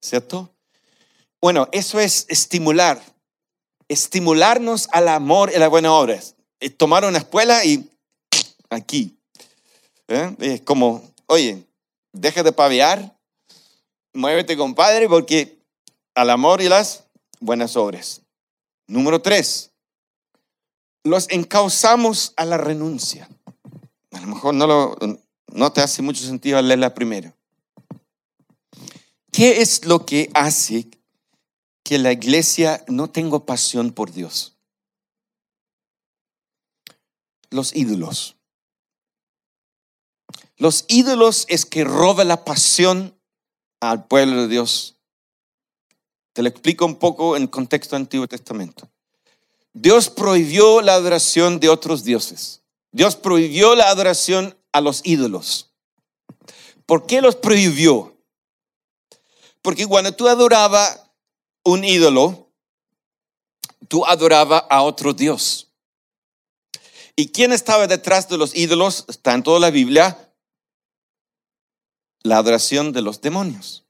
¿Cierto? 0.00 0.54
Bueno, 1.40 1.68
eso 1.72 1.98
es 2.00 2.26
estimular. 2.28 3.02
Estimularnos 3.88 4.88
al 4.92 5.08
amor 5.08 5.50
y 5.52 5.56
a 5.56 5.60
las 5.60 5.70
buenas 5.70 5.92
obras. 5.92 6.34
Tomar 6.76 7.04
una 7.04 7.18
escuela 7.18 7.64
y 7.64 7.90
aquí. 8.70 9.16
¿eh? 10.08 10.34
Es 10.40 10.60
como, 10.62 11.02
oye, 11.26 11.64
deja 12.12 12.42
de 12.42 12.52
pavear, 12.52 13.16
muévete 14.12 14.56
compadre, 14.56 15.08
porque 15.08 15.58
al 16.14 16.30
amor 16.30 16.62
y 16.62 16.68
las 16.68 17.04
buenas 17.40 17.76
obras. 17.76 18.22
Número 18.88 19.20
tres, 19.20 19.70
los 21.04 21.28
encauzamos 21.30 22.32
a 22.36 22.44
la 22.44 22.56
renuncia. 22.56 23.28
Lo 24.26 24.34
mejor 24.34 24.54
no, 24.54 24.66
lo, 24.66 25.72
te 25.72 25.80
hace 25.80 26.02
mucho 26.02 26.24
sentido 26.24 26.60
leerla 26.60 26.92
primero. 26.94 27.32
¿Qué 29.30 29.60
es 29.60 29.84
lo 29.84 30.04
que 30.04 30.32
hace 30.34 30.88
que 31.84 31.98
la 31.98 32.10
iglesia 32.10 32.84
no 32.88 33.08
tenga 33.08 33.38
pasión 33.46 33.92
por 33.92 34.10
Dios? 34.10 34.56
Los 37.50 37.72
ídolos. 37.76 38.34
Los 40.56 40.86
ídolos 40.88 41.44
es 41.48 41.64
que 41.64 41.84
roba 41.84 42.24
la 42.24 42.44
pasión 42.44 43.16
al 43.78 44.08
pueblo 44.08 44.42
de 44.42 44.48
Dios. 44.48 44.96
Te 46.32 46.42
lo 46.42 46.48
explico 46.48 46.84
un 46.84 46.96
poco 46.96 47.36
en 47.36 47.46
contexto 47.46 47.94
del 47.94 48.02
Antiguo 48.02 48.26
Testamento. 48.26 48.90
Dios 49.72 50.10
prohibió 50.10 50.82
la 50.82 50.94
adoración 50.94 51.60
de 51.60 51.68
otros 51.68 52.02
dioses. 52.02 52.65
Dios 52.96 53.14
prohibió 53.14 53.74
la 53.74 53.90
adoración 53.90 54.56
a 54.72 54.80
los 54.80 55.02
ídolos. 55.04 55.70
¿Por 56.86 57.04
qué 57.04 57.20
los 57.20 57.36
prohibió? 57.36 58.16
Porque 59.60 59.86
cuando 59.86 60.12
tú 60.12 60.26
adorabas 60.26 61.02
un 61.62 61.84
ídolo, 61.84 62.50
tú 63.88 64.06
adorabas 64.06 64.64
a 64.70 64.80
otro 64.80 65.12
Dios. 65.12 65.68
¿Y 67.16 67.32
quién 67.32 67.52
estaba 67.52 67.86
detrás 67.86 68.30
de 68.30 68.38
los 68.38 68.56
ídolos? 68.56 69.04
Está 69.08 69.34
en 69.34 69.42
toda 69.42 69.60
la 69.60 69.70
Biblia. 69.70 70.32
La 72.22 72.38
adoración 72.38 72.92
de 72.92 73.02
los 73.02 73.20
demonios. 73.20 73.84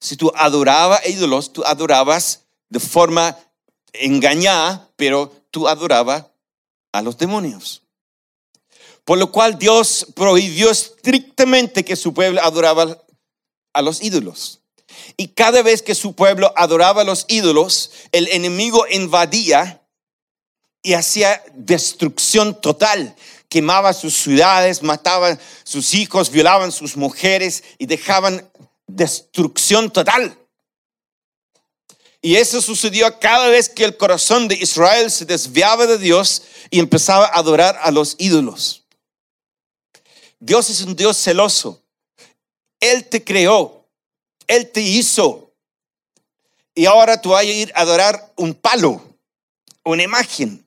Si 0.00 0.16
tú 0.16 0.32
adorabas 0.34 1.06
ídolos, 1.06 1.52
tú 1.52 1.62
adorabas 1.62 2.46
de 2.70 2.80
forma 2.80 3.36
engañada, 3.92 4.90
pero 4.96 5.30
tú 5.50 5.68
adorabas 5.68 6.24
a 6.92 7.02
los 7.02 7.18
demonios. 7.18 7.82
Por 9.06 9.18
lo 9.18 9.30
cual 9.30 9.56
Dios 9.56 10.08
prohibió 10.16 10.68
estrictamente 10.68 11.84
que 11.84 11.94
su 11.94 12.12
pueblo 12.12 12.42
adoraba 12.42 13.00
a 13.72 13.80
los 13.80 14.02
ídolos. 14.02 14.62
Y 15.16 15.28
cada 15.28 15.62
vez 15.62 15.80
que 15.80 15.94
su 15.94 16.14
pueblo 16.14 16.52
adoraba 16.56 17.02
a 17.02 17.04
los 17.04 17.24
ídolos, 17.28 17.92
el 18.10 18.26
enemigo 18.32 18.84
invadía 18.90 19.80
y 20.82 20.94
hacía 20.94 21.40
destrucción 21.54 22.60
total. 22.60 23.14
Quemaba 23.48 23.92
sus 23.92 24.12
ciudades, 24.12 24.82
mataba 24.82 25.38
sus 25.62 25.94
hijos, 25.94 26.30
violaban 26.30 26.72
sus 26.72 26.96
mujeres 26.96 27.62
y 27.78 27.86
dejaban 27.86 28.50
destrucción 28.88 29.88
total. 29.88 30.36
Y 32.20 32.34
eso 32.34 32.60
sucedió 32.60 33.20
cada 33.20 33.46
vez 33.46 33.68
que 33.68 33.84
el 33.84 33.96
corazón 33.96 34.48
de 34.48 34.56
Israel 34.56 35.12
se 35.12 35.26
desviaba 35.26 35.86
de 35.86 35.98
Dios 35.98 36.42
y 36.70 36.80
empezaba 36.80 37.26
a 37.26 37.38
adorar 37.38 37.78
a 37.80 37.92
los 37.92 38.16
ídolos. 38.18 38.85
Dios 40.46 40.70
es 40.70 40.80
un 40.82 40.94
Dios 40.94 41.16
celoso. 41.16 41.82
Él 42.78 43.08
te 43.08 43.24
creó, 43.24 43.84
Él 44.46 44.70
te 44.70 44.80
hizo. 44.80 45.50
Y 46.72 46.86
ahora 46.86 47.20
tú 47.20 47.30
vas 47.30 47.40
a 47.40 47.44
ir 47.44 47.72
a 47.74 47.80
adorar 47.80 48.32
un 48.36 48.54
palo, 48.54 49.02
una 49.82 50.04
imagen. 50.04 50.64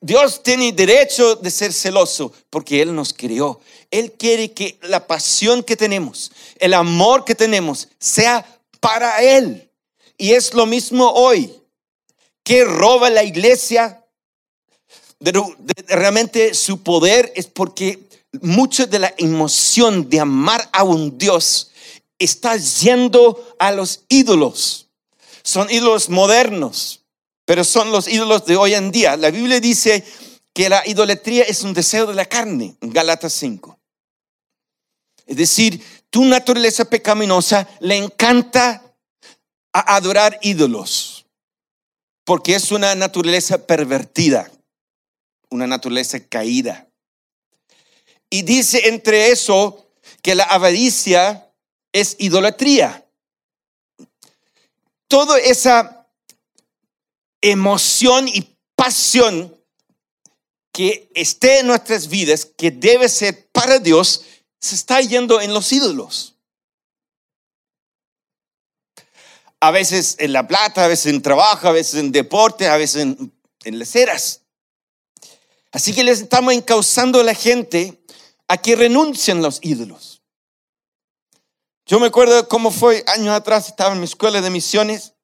Dios 0.00 0.42
tiene 0.42 0.72
derecho 0.72 1.36
de 1.36 1.52
ser 1.52 1.72
celoso 1.72 2.32
porque 2.50 2.82
Él 2.82 2.92
nos 2.92 3.12
creó. 3.12 3.60
Él 3.92 4.10
quiere 4.10 4.50
que 4.50 4.76
la 4.82 5.06
pasión 5.06 5.62
que 5.62 5.76
tenemos, 5.76 6.32
el 6.58 6.74
amor 6.74 7.24
que 7.24 7.36
tenemos, 7.36 7.86
sea 8.00 8.44
para 8.80 9.22
Él. 9.22 9.70
Y 10.18 10.32
es 10.32 10.52
lo 10.52 10.66
mismo 10.66 11.08
hoy. 11.12 11.54
que 12.42 12.64
roba 12.64 13.08
la 13.08 13.22
iglesia? 13.22 13.96
realmente 15.86 16.54
su 16.54 16.82
poder 16.82 17.30
es 17.36 17.46
porque 17.46 18.09
mucho 18.40 18.86
de 18.86 18.98
la 18.98 19.14
emoción 19.18 20.08
de 20.08 20.20
amar 20.20 20.68
a 20.72 20.84
un 20.84 21.18
Dios 21.18 21.70
está 22.18 22.56
yendo 22.56 23.54
a 23.58 23.72
los 23.72 24.04
ídolos. 24.08 24.88
Son 25.42 25.70
ídolos 25.70 26.08
modernos, 26.10 27.04
pero 27.44 27.64
son 27.64 27.90
los 27.90 28.06
ídolos 28.06 28.44
de 28.44 28.56
hoy 28.56 28.74
en 28.74 28.92
día. 28.92 29.16
La 29.16 29.30
Biblia 29.30 29.58
dice 29.58 30.04
que 30.52 30.68
la 30.68 30.86
idolatría 30.86 31.44
es 31.44 31.62
un 31.62 31.72
deseo 31.72 32.06
de 32.06 32.14
la 32.14 32.26
carne, 32.26 32.76
en 32.80 32.90
Galatas 32.90 33.32
5. 33.32 33.78
Es 35.26 35.36
decir, 35.36 35.82
tu 36.10 36.24
naturaleza 36.24 36.84
pecaminosa 36.84 37.68
le 37.80 37.96
encanta 37.96 38.82
a 39.72 39.94
adorar 39.96 40.38
ídolos, 40.42 41.24
porque 42.24 42.54
es 42.54 42.72
una 42.72 42.94
naturaleza 42.94 43.66
pervertida, 43.66 44.50
una 45.48 45.66
naturaleza 45.66 46.20
caída. 46.20 46.89
Y 48.30 48.42
dice 48.42 48.88
entre 48.88 49.30
eso 49.30 49.86
que 50.22 50.34
la 50.34 50.44
avaricia 50.44 51.52
es 51.92 52.16
idolatría. 52.18 53.04
Toda 55.08 55.38
esa 55.38 56.06
emoción 57.40 58.28
y 58.28 58.56
pasión 58.76 59.56
que 60.72 61.10
esté 61.14 61.60
en 61.60 61.66
nuestras 61.66 62.08
vidas, 62.08 62.44
que 62.44 62.70
debe 62.70 63.08
ser 63.08 63.48
para 63.50 63.80
Dios, 63.80 64.24
se 64.60 64.76
está 64.76 65.00
yendo 65.00 65.40
en 65.40 65.52
los 65.52 65.72
ídolos. 65.72 66.36
a 69.60 69.70
veces 69.70 70.16
en 70.18 70.32
la 70.32 70.46
plata, 70.46 70.84
a 70.84 70.88
veces 70.88 71.12
en 71.12 71.22
trabajo, 71.22 71.68
a 71.68 71.72
veces 71.72 72.00
en 72.00 72.12
deporte, 72.12 72.66
a 72.66 72.78
veces 72.78 73.02
en, 73.02 73.32
en 73.64 73.78
leceras. 73.78 74.40
Así 75.70 75.92
que 75.92 76.02
les 76.02 76.22
estamos 76.22 76.54
encauzando 76.54 77.20
a 77.20 77.24
la 77.24 77.34
gente 77.34 77.99
a 78.50 78.56
que 78.56 78.74
renuncien 78.74 79.42
los 79.42 79.60
ídolos. 79.62 80.22
Yo 81.86 82.00
me 82.00 82.08
acuerdo 82.08 82.48
cómo 82.48 82.72
fue 82.72 83.04
años 83.06 83.32
atrás, 83.32 83.68
estaba 83.68 83.92
en 83.92 84.00
mi 84.00 84.06
escuela 84.06 84.40
de 84.40 84.50
misiones. 84.50 85.14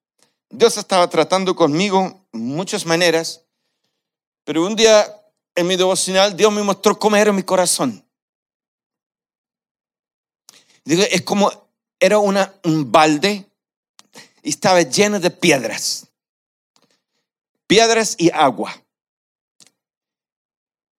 Dios 0.49 0.77
estaba 0.77 1.11
tratando 1.11 1.57
conmigo 1.57 2.25
en 2.33 2.47
muchas 2.47 2.87
maneras, 2.87 3.43
pero 4.45 4.65
un 4.65 4.77
día 4.77 5.13
en 5.57 5.67
mi 5.67 5.75
devocional 5.75 6.37
Dios 6.37 6.53
me 6.53 6.63
mostró 6.63 6.97
cómo 7.01 7.17
era 7.17 7.33
mi 7.33 7.43
corazón. 7.43 8.07
Digo, 10.85 11.03
es 11.11 11.23
como 11.23 11.51
era 11.99 12.21
un 12.21 12.93
balde 12.93 13.45
y 14.45 14.51
estaba 14.51 14.83
lleno 14.83 15.19
de 15.19 15.33
piedras. 15.33 16.07
Piedras 17.67 18.15
y 18.21 18.31
agua. 18.31 18.73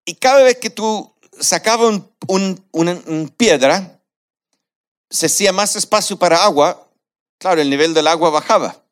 Y 0.03 0.15
cada 0.15 0.43
vez 0.43 0.57
que 0.57 0.69
tú 0.69 1.13
sacabas 1.39 2.01
una 2.27 3.29
piedra, 3.37 4.01
se 5.09 5.27
hacía 5.27 5.53
más 5.53 5.75
espacio 5.75 6.17
para 6.17 6.43
agua, 6.43 6.89
claro, 7.37 7.61
el 7.61 7.69
nivel 7.69 7.93
del 7.93 8.07
agua 8.07 8.29
bajaba. 8.29 8.83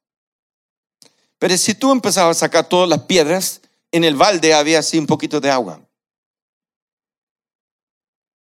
Pero 1.39 1.57
si 1.57 1.75
tú 1.75 1.91
empezabas 1.91 2.37
a 2.37 2.39
sacar 2.41 2.69
todas 2.69 2.89
las 2.89 3.03
piedras, 3.03 3.61
en 3.91 4.03
el 4.03 4.15
balde 4.15 4.53
había 4.53 4.79
así 4.79 4.97
un 4.97 5.07
poquito 5.07 5.39
de 5.39 5.51
agua. 5.51 5.81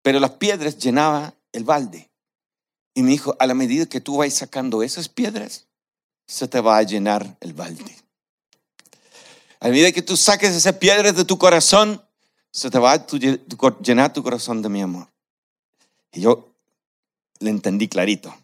Pero 0.02 0.20
las 0.20 0.32
piedras 0.32 0.78
llenaban 0.78 1.34
el 1.52 1.64
balde. 1.64 2.10
Y 2.94 3.02
me 3.02 3.10
dijo, 3.10 3.36
a 3.38 3.46
la 3.46 3.54
medida 3.54 3.86
que 3.86 4.00
tú 4.00 4.18
vas 4.18 4.34
sacando 4.34 4.82
esas 4.82 5.08
piedras, 5.08 5.66
se 6.26 6.48
te 6.48 6.60
va 6.60 6.76
a 6.78 6.82
llenar 6.82 7.36
el 7.40 7.54
balde. 7.54 7.96
A 9.60 9.68
medida 9.68 9.92
que 9.92 10.02
tú 10.02 10.16
saques 10.16 10.50
esas 10.50 10.76
piedras 10.76 11.14
de 11.14 11.24
tu 11.24 11.38
corazón, 11.38 12.04
se 12.52 12.70
te 12.70 12.78
va 12.78 12.92
a 12.92 13.06
llenar 13.80 14.12
tu 14.12 14.22
corazón 14.22 14.62
de 14.62 14.68
mi 14.68 14.82
amor. 14.82 15.08
Y 16.12 16.20
yo 16.20 16.54
le 17.40 17.50
entendí 17.50 17.88
clarito. 17.88 18.34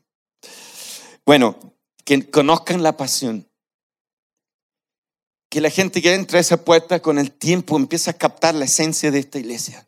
Bueno, 1.26 1.56
que 2.04 2.28
conozcan 2.30 2.82
la 2.82 2.96
pasión. 2.96 3.46
Que 5.50 5.60
la 5.60 5.70
gente 5.70 6.00
que 6.00 6.14
entra 6.14 6.38
a 6.38 6.40
esa 6.40 6.64
puerta 6.64 7.00
con 7.00 7.18
el 7.18 7.30
tiempo 7.30 7.76
empieza 7.76 8.12
a 8.12 8.14
captar 8.14 8.54
la 8.54 8.64
esencia 8.64 9.10
de 9.10 9.18
esta 9.18 9.38
iglesia. 9.38 9.86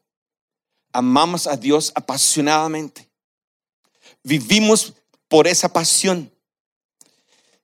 Amamos 0.93 1.47
a 1.47 1.57
Dios 1.57 1.93
apasionadamente. 1.95 3.11
Vivimos 4.23 4.95
por 5.29 5.47
esa 5.47 5.73
pasión. 5.73 6.31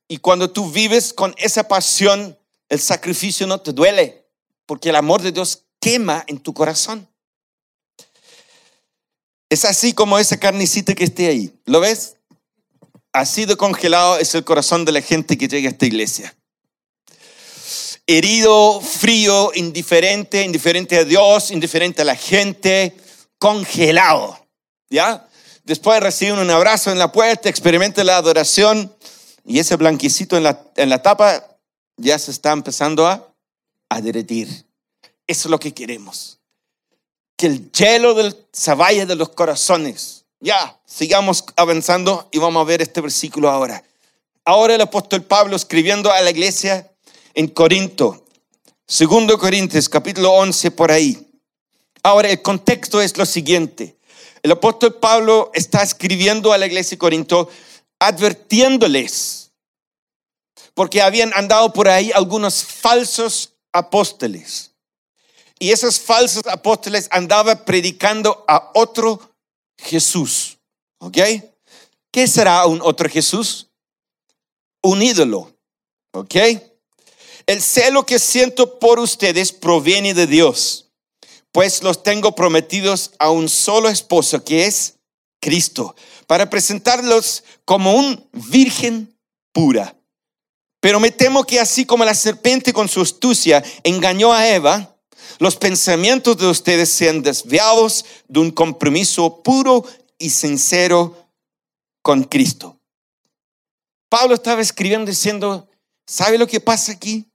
Y 0.07 0.17
cuando 0.17 0.49
tú 0.51 0.71
vives 0.71 1.13
con 1.13 1.35
esa 1.37 1.67
pasión, 1.67 2.37
el 2.69 2.79
sacrificio 2.79 3.45
no 3.45 3.61
te 3.61 3.73
duele, 3.73 4.25
porque 4.65 4.89
el 4.89 4.95
amor 4.95 5.21
de 5.21 5.31
Dios 5.31 5.66
quema 5.87 6.25
en 6.27 6.37
tu 6.37 6.53
corazón. 6.53 7.07
Es 9.49 9.63
así 9.63 9.93
como 9.93 10.19
esa 10.19 10.37
carnicita 10.37 10.93
que 10.93 11.05
esté 11.05 11.27
ahí. 11.27 11.53
¿Lo 11.65 11.79
ves? 11.79 12.17
Así 13.13 13.45
de 13.45 13.55
congelado 13.55 14.17
es 14.17 14.35
el 14.35 14.43
corazón 14.43 14.83
de 14.83 14.91
la 14.91 15.01
gente 15.01 15.37
que 15.37 15.47
llega 15.47 15.69
a 15.69 15.71
esta 15.71 15.85
iglesia. 15.85 16.35
Herido, 18.05 18.81
frío, 18.81 19.51
indiferente, 19.55 20.43
indiferente 20.43 20.97
a 20.97 21.05
Dios, 21.05 21.51
indiferente 21.51 22.01
a 22.01 22.05
la 22.05 22.17
gente, 22.17 22.93
congelado. 23.37 24.37
¿Ya? 24.89 25.25
Después 25.63 26.01
reciben 26.01 26.39
un 26.39 26.51
abrazo 26.51 26.91
en 26.91 26.99
la 26.99 27.13
puerta, 27.13 27.47
experimenta 27.47 28.03
la 28.03 28.17
adoración 28.17 28.93
y 29.45 29.59
ese 29.59 29.77
blanquecito 29.77 30.35
en 30.35 30.43
la, 30.43 30.65
en 30.75 30.89
la 30.89 31.01
tapa 31.01 31.45
ya 31.95 32.19
se 32.19 32.31
está 32.31 32.51
empezando 32.51 33.07
a, 33.07 33.33
a 33.87 34.01
derretir. 34.01 34.66
Eso 35.27 35.47
es 35.47 35.51
lo 35.51 35.59
que 35.59 35.73
queremos. 35.73 36.39
Que 37.35 37.47
el 37.47 37.71
hielo 37.71 38.13
del, 38.13 38.35
se 38.51 38.73
vaya 38.73 39.05
de 39.05 39.15
los 39.15 39.29
corazones. 39.29 40.25
Ya, 40.39 40.79
sigamos 40.85 41.43
avanzando 41.55 42.29
y 42.31 42.39
vamos 42.39 42.61
a 42.61 42.63
ver 42.63 42.81
este 42.81 43.01
versículo 43.01 43.49
ahora. 43.49 43.83
Ahora 44.45 44.75
el 44.75 44.81
apóstol 44.81 45.23
Pablo 45.23 45.55
escribiendo 45.55 46.11
a 46.11 46.21
la 46.21 46.31
iglesia 46.31 46.89
en 47.33 47.47
Corinto, 47.49 48.23
segundo 48.87 49.37
Corintios 49.37 49.89
capítulo 49.89 50.31
11 50.31 50.71
por 50.71 50.91
ahí. 50.91 51.27
Ahora 52.01 52.29
el 52.29 52.41
contexto 52.41 53.01
es 53.01 53.17
lo 53.17 53.25
siguiente. 53.25 53.97
El 54.41 54.51
apóstol 54.51 54.95
Pablo 54.95 55.51
está 55.53 55.83
escribiendo 55.83 56.53
a 56.53 56.57
la 56.57 56.67
iglesia 56.67 56.91
de 56.91 56.99
Corinto 56.99 57.49
advirtiéndoles, 57.99 59.51
porque 60.73 61.01
habían 61.01 61.33
andado 61.33 61.73
por 61.73 61.89
ahí 61.89 62.11
algunos 62.13 62.63
falsos 62.63 63.55
apóstoles. 63.73 64.71
Y 65.59 65.71
esos 65.71 65.99
falsos 65.99 66.43
apóstoles 66.47 67.07
andaban 67.11 67.65
predicando 67.65 68.45
a 68.47 68.71
otro 68.75 69.35
Jesús. 69.77 70.57
¿Ok? 70.99 71.17
¿Qué 72.11 72.27
será 72.27 72.65
un 72.65 72.81
otro 72.81 73.09
Jesús? 73.09 73.67
Un 74.83 75.01
ídolo. 75.01 75.53
¿Ok? 76.13 76.35
El 77.45 77.61
celo 77.61 78.05
que 78.05 78.19
siento 78.19 78.77
por 78.79 78.99
ustedes 78.99 79.51
proviene 79.51 80.13
de 80.13 80.27
Dios, 80.27 80.89
pues 81.51 81.81
los 81.81 82.03
tengo 82.03 82.35
prometidos 82.35 83.11
a 83.19 83.31
un 83.31 83.47
solo 83.47 83.87
esposo 83.87 84.43
que 84.43 84.65
es 84.65 84.95
Cristo 85.39 85.95
para 86.27 86.49
presentarlos 86.49 87.43
como 87.63 87.93
un 87.93 88.29
virgen 88.33 89.17
pura. 89.53 89.95
Pero 90.81 90.99
me 90.99 91.09
temo 91.09 91.45
que 91.45 91.59
así 91.59 91.85
como 91.85 92.05
la 92.05 92.13
serpiente 92.13 92.73
con 92.73 92.87
su 92.87 93.01
astucia 93.01 93.63
engañó 93.83 94.33
a 94.33 94.47
Eva, 94.47 94.96
los 95.39 95.55
pensamientos 95.55 96.37
de 96.37 96.47
ustedes 96.47 96.91
sean 96.91 97.21
desviados 97.21 98.05
de 98.27 98.39
un 98.39 98.51
compromiso 98.51 99.43
puro 99.43 99.85
y 100.17 100.29
sincero 100.29 101.29
con 102.01 102.23
Cristo. 102.23 102.79
Pablo 104.09 104.35
estaba 104.35 104.61
escribiendo 104.61 105.09
diciendo, 105.09 105.67
¿sabe 106.05 106.37
lo 106.37 106.47
que 106.47 106.59
pasa 106.59 106.93
aquí? 106.93 107.25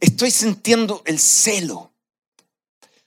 Estoy 0.00 0.30
sintiendo 0.30 1.02
el 1.04 1.18
celo, 1.18 1.92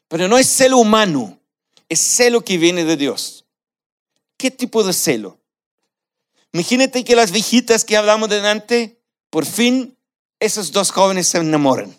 pero 0.08 0.28
no 0.28 0.38
es 0.38 0.48
celo 0.48 0.78
humano, 0.78 1.40
es 1.88 2.00
celo 2.00 2.44
que 2.44 2.58
viene 2.58 2.86
de 2.86 2.98
Dios. 2.98 3.46
¿Qué 4.38 4.52
tipo 4.52 4.84
de 4.84 4.94
celo? 4.94 5.40
Imagínate 6.54 7.04
que 7.04 7.16
las 7.16 7.32
viejitas 7.32 7.84
que 7.84 7.98
hablamos 7.98 8.30
delante, 8.30 9.00
por 9.30 9.46
fin 9.46 9.98
esos 10.40 10.72
dos 10.72 10.92
jóvenes 10.92 11.28
se 11.28 11.38
enamoran. 11.38 11.99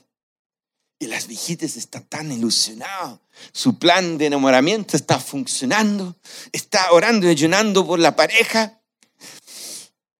Y 1.00 1.06
las 1.06 1.26
viejitas 1.26 1.76
están 1.76 2.04
tan 2.04 2.30
ilusionadas. 2.30 3.18
Su 3.52 3.78
plan 3.78 4.18
de 4.18 4.26
enamoramiento 4.26 4.96
está 4.98 5.18
funcionando. 5.18 6.14
Está 6.52 6.92
orando 6.92 7.26
y 7.26 7.30
ayunando 7.30 7.86
por 7.86 7.98
la 7.98 8.14
pareja. 8.14 8.78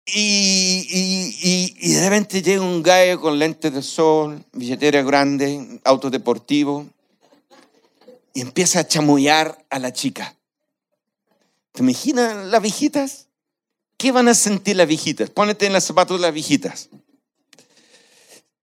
Y, 0.06 1.92
de 1.92 2.00
repente 2.02 2.42
llega 2.42 2.62
un 2.62 2.82
gallo 2.82 3.20
con 3.20 3.38
lentes 3.38 3.72
de 3.72 3.82
sol, 3.82 4.44
billetera 4.52 5.02
grande, 5.02 5.80
auto 5.84 6.10
deportivo, 6.10 6.88
y 8.32 8.40
empieza 8.40 8.80
a 8.80 8.88
chamullar 8.88 9.64
a 9.68 9.78
la 9.78 9.92
chica. 9.92 10.34
¿Te 11.72 11.82
imaginas 11.82 12.46
las 12.46 12.62
viejitas? 12.62 13.26
¿Qué 13.96 14.12
van 14.12 14.28
a 14.28 14.34
sentir 14.34 14.76
las 14.76 14.88
viejitas? 14.88 15.30
Pónete 15.30 15.66
en 15.66 15.74
los 15.74 15.84
zapatos 15.84 16.18
de 16.18 16.22
las 16.22 16.34
viejitas. 16.34 16.88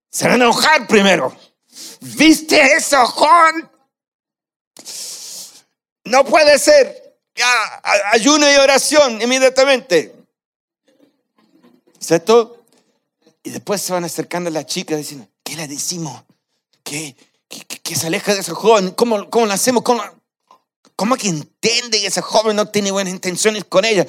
Se 0.09 0.27
van 0.27 0.41
a 0.41 0.45
enojar 0.45 0.87
primero. 0.87 1.33
¿Viste 2.01 2.73
eso, 2.73 3.05
Juan? 3.05 3.69
No 6.05 6.25
puede 6.25 6.57
ser. 6.59 7.19
Ayuno 8.11 8.51
y 8.51 8.55
oración 8.55 9.21
inmediatamente. 9.21 10.15
¿Cierto? 11.99 12.65
Y 13.43 13.49
después 13.49 13.81
se 13.81 13.93
van 13.93 14.03
acercando 14.03 14.49
a 14.49 14.53
la 14.53 14.65
chica 14.65 14.95
diciendo, 14.95 15.27
¿qué 15.43 15.55
le 15.55 15.67
decimos? 15.67 16.23
¿Qué, 16.83 17.15
que, 17.47 17.95
se 17.95 18.07
aleja 18.07 18.33
de 18.33 18.41
ese 18.41 18.51
joven? 18.51 18.91
¿Cómo, 18.91 19.29
cómo 19.29 19.45
lo 19.45 19.53
hacemos? 19.53 19.83
¿Cómo, 19.83 20.03
¿Cómo 20.95 21.15
que 21.15 21.29
entiende 21.29 21.99
que 21.99 22.07
ese 22.07 22.21
joven 22.21 22.55
no 22.55 22.67
tiene 22.69 22.91
buenas 22.91 23.13
intenciones 23.13 23.65
con 23.65 23.85
ella? 23.85 24.05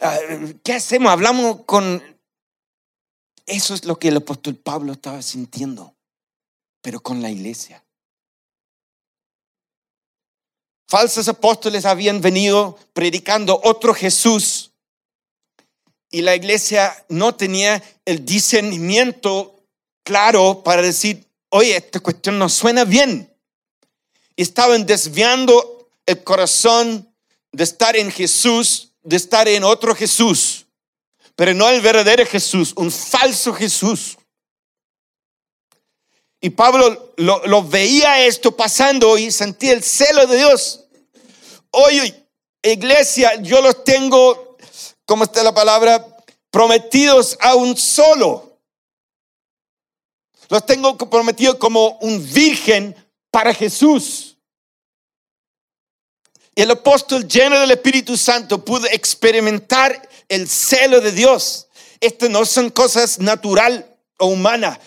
Ah, 0.00 0.18
¿Qué 0.62 0.74
hacemos? 0.74 1.12
Hablamos 1.12 1.64
con... 1.64 2.02
Eso 3.46 3.74
es 3.74 3.84
lo 3.84 3.98
que 3.98 4.08
el 4.08 4.18
apóstol 4.18 4.56
Pablo 4.56 4.92
estaba 4.92 5.22
sintiendo 5.22 5.97
pero 6.80 7.00
con 7.00 7.22
la 7.22 7.30
iglesia. 7.30 7.84
Falsos 10.88 11.28
apóstoles 11.28 11.84
habían 11.84 12.20
venido 12.20 12.78
predicando 12.94 13.60
otro 13.62 13.92
Jesús 13.92 14.72
y 16.10 16.22
la 16.22 16.34
iglesia 16.34 17.04
no 17.08 17.34
tenía 17.34 17.82
el 18.06 18.24
discernimiento 18.24 19.62
claro 20.02 20.62
para 20.62 20.80
decir, 20.80 21.26
oye, 21.50 21.76
esta 21.76 22.00
cuestión 22.00 22.38
no 22.38 22.48
suena 22.48 22.84
bien. 22.84 23.30
estaban 24.36 24.86
desviando 24.86 25.90
el 26.06 26.22
corazón 26.24 27.12
de 27.52 27.64
estar 27.64 27.96
en 27.96 28.10
Jesús, 28.10 28.92
de 29.02 29.16
estar 29.16 29.48
en 29.48 29.64
otro 29.64 29.94
Jesús, 29.94 30.66
pero 31.34 31.52
no 31.52 31.68
el 31.68 31.80
verdadero 31.80 32.24
Jesús, 32.24 32.72
un 32.76 32.90
falso 32.90 33.52
Jesús. 33.52 34.16
Y 36.40 36.50
Pablo 36.50 37.14
lo, 37.16 37.64
veía 37.64 38.24
esto 38.24 38.56
pasando 38.56 39.18
y 39.18 39.30
sentía 39.30 39.72
el 39.72 39.82
celo 39.82 40.26
de 40.26 40.36
Dios. 40.36 40.84
Oye, 41.70 42.26
iglesia, 42.62 43.34
yo 43.42 43.60
los 43.60 43.82
tengo, 43.82 44.56
¿cómo 45.04 45.24
está 45.24 45.42
la 45.42 45.52
palabra? 45.52 46.06
Prometidos 46.50 47.36
a 47.40 47.56
un 47.56 47.76
solo. 47.76 48.60
Los 50.48 50.64
tengo 50.64 50.96
prometidos 50.96 51.56
como 51.56 51.98
un 52.00 52.24
virgen 52.32 52.94
para 53.30 53.52
Jesús. 53.52 54.36
El 56.54 56.70
apóstol 56.70 57.26
lleno 57.28 57.58
del 57.60 57.70
Espíritu 57.72 58.16
Santo 58.16 58.64
pudo 58.64 58.86
experimentar 58.86 60.08
el 60.28 60.48
celo 60.48 61.00
de 61.00 61.12
Dios. 61.12 61.68
Estas 62.00 62.30
no 62.30 62.44
son 62.44 62.70
cosas 62.70 63.18
natural 63.18 63.96
o 64.18 64.26
humanas. 64.26 64.78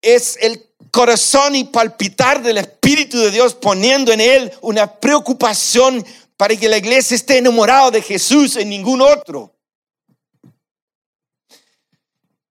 Es 0.00 0.36
el 0.40 0.65
corazón 0.90 1.54
y 1.56 1.64
palpitar 1.64 2.42
del 2.42 2.58
Espíritu 2.58 3.18
de 3.18 3.30
Dios 3.30 3.54
poniendo 3.54 4.12
en 4.12 4.20
él 4.20 4.52
una 4.62 4.98
preocupación 4.98 6.04
para 6.36 6.56
que 6.56 6.68
la 6.68 6.78
iglesia 6.78 7.14
esté 7.14 7.38
enamorada 7.38 7.90
de 7.90 8.02
Jesús 8.02 8.56
y 8.56 8.64
ningún 8.64 9.00
otro. 9.00 9.54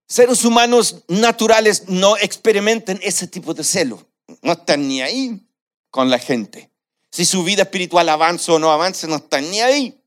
Seres 0.07 0.45
humanos 0.45 1.03
naturales 1.07 1.89
no 1.89 2.15
experimentan 2.17 2.99
ese 3.01 3.27
tipo 3.27 3.53
de 3.53 3.63
celo. 3.63 4.07
No 4.41 4.53
están 4.53 4.87
ni 4.87 5.01
ahí 5.01 5.41
con 5.89 6.09
la 6.09 6.19
gente. 6.19 6.69
Si 7.11 7.25
su 7.25 7.43
vida 7.43 7.63
espiritual 7.63 8.09
avanza 8.09 8.53
o 8.53 8.59
no 8.59 8.71
avanza, 8.71 9.07
no 9.07 9.17
están 9.17 9.49
ni 9.49 9.61
ahí. 9.61 10.01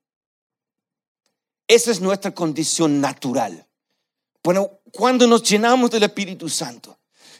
Esa 1.66 1.90
es 1.90 2.00
nuestra 2.00 2.32
condición 2.32 3.00
natural. 3.00 3.66
Bueno, 4.42 4.80
cuando 4.92 5.26
nos 5.26 5.42
llenamos 5.42 5.90
del 5.90 6.04
Espíritu 6.04 6.48
Santo, 6.48 6.97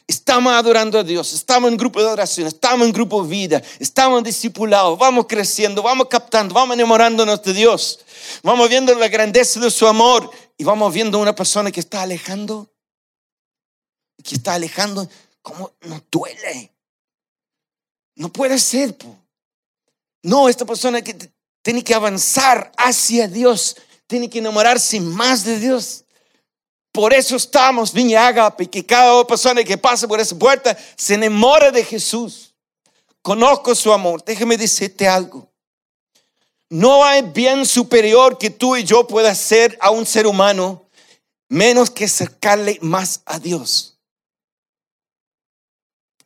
Estamos 0.09 0.51
adorando 0.53 0.97
a 0.97 1.03
Dios, 1.03 1.33
estamos 1.33 1.69
en 1.69 1.77
grupo 1.77 1.99
de 1.99 2.07
oración, 2.07 2.47
estamos 2.47 2.87
en 2.87 2.91
grupo 2.91 3.21
de 3.21 3.29
vida, 3.29 3.61
estamos 3.77 4.23
discipulados, 4.23 4.97
vamos 4.97 5.27
creciendo, 5.29 5.83
vamos 5.83 6.07
captando, 6.09 6.55
vamos 6.55 6.73
enamorándonos 6.73 7.43
de 7.43 7.53
Dios, 7.53 7.99
vamos 8.41 8.67
viendo 8.69 8.91
la 8.95 9.07
grandeza 9.07 9.59
de 9.59 9.69
su 9.69 9.85
amor 9.85 10.31
y 10.57 10.63
vamos 10.63 10.91
viendo 10.91 11.19
una 11.19 11.35
persona 11.35 11.71
que 11.71 11.79
está 11.79 12.01
alejando, 12.01 12.73
que 14.23 14.33
está 14.33 14.55
alejando, 14.55 15.07
como 15.43 15.73
nos 15.81 16.01
duele. 16.09 16.73
No 18.15 18.33
puede 18.33 18.57
ser. 18.57 18.95
No, 20.23 20.49
esta 20.49 20.65
persona 20.65 21.03
que 21.03 21.31
tiene 21.61 21.83
que 21.83 21.93
avanzar 21.93 22.71
hacia 22.77 23.27
Dios, 23.27 23.77
tiene 24.07 24.27
que 24.27 24.39
enamorarse 24.39 24.99
más 24.99 25.43
de 25.43 25.59
Dios. 25.59 26.03
Por 26.99 27.13
eso 27.13 27.37
estamos, 27.37 27.93
Viña 27.93 28.27
Agape, 28.27 28.69
que 28.69 28.85
cada 28.85 29.25
persona 29.25 29.63
que 29.63 29.77
pasa 29.77 30.05
por 30.05 30.19
esa 30.19 30.37
puerta 30.37 30.77
se 30.97 31.13
enamora 31.13 31.71
de 31.71 31.81
Jesús. 31.81 32.53
Conozco 33.21 33.73
su 33.73 33.93
amor. 33.93 34.21
Déjeme 34.25 34.57
decirte 34.57 35.07
algo. 35.07 35.49
No 36.67 37.05
hay 37.05 37.21
bien 37.21 37.65
superior 37.65 38.37
que 38.37 38.49
tú 38.49 38.75
y 38.75 38.83
yo 38.83 39.07
pueda 39.07 39.31
hacer 39.31 39.77
a 39.79 39.91
un 39.91 40.05
ser 40.05 40.27
humano 40.27 40.89
menos 41.47 41.89
que 41.89 42.03
acercarle 42.03 42.77
más 42.81 43.21
a 43.25 43.39
Dios. 43.39 43.97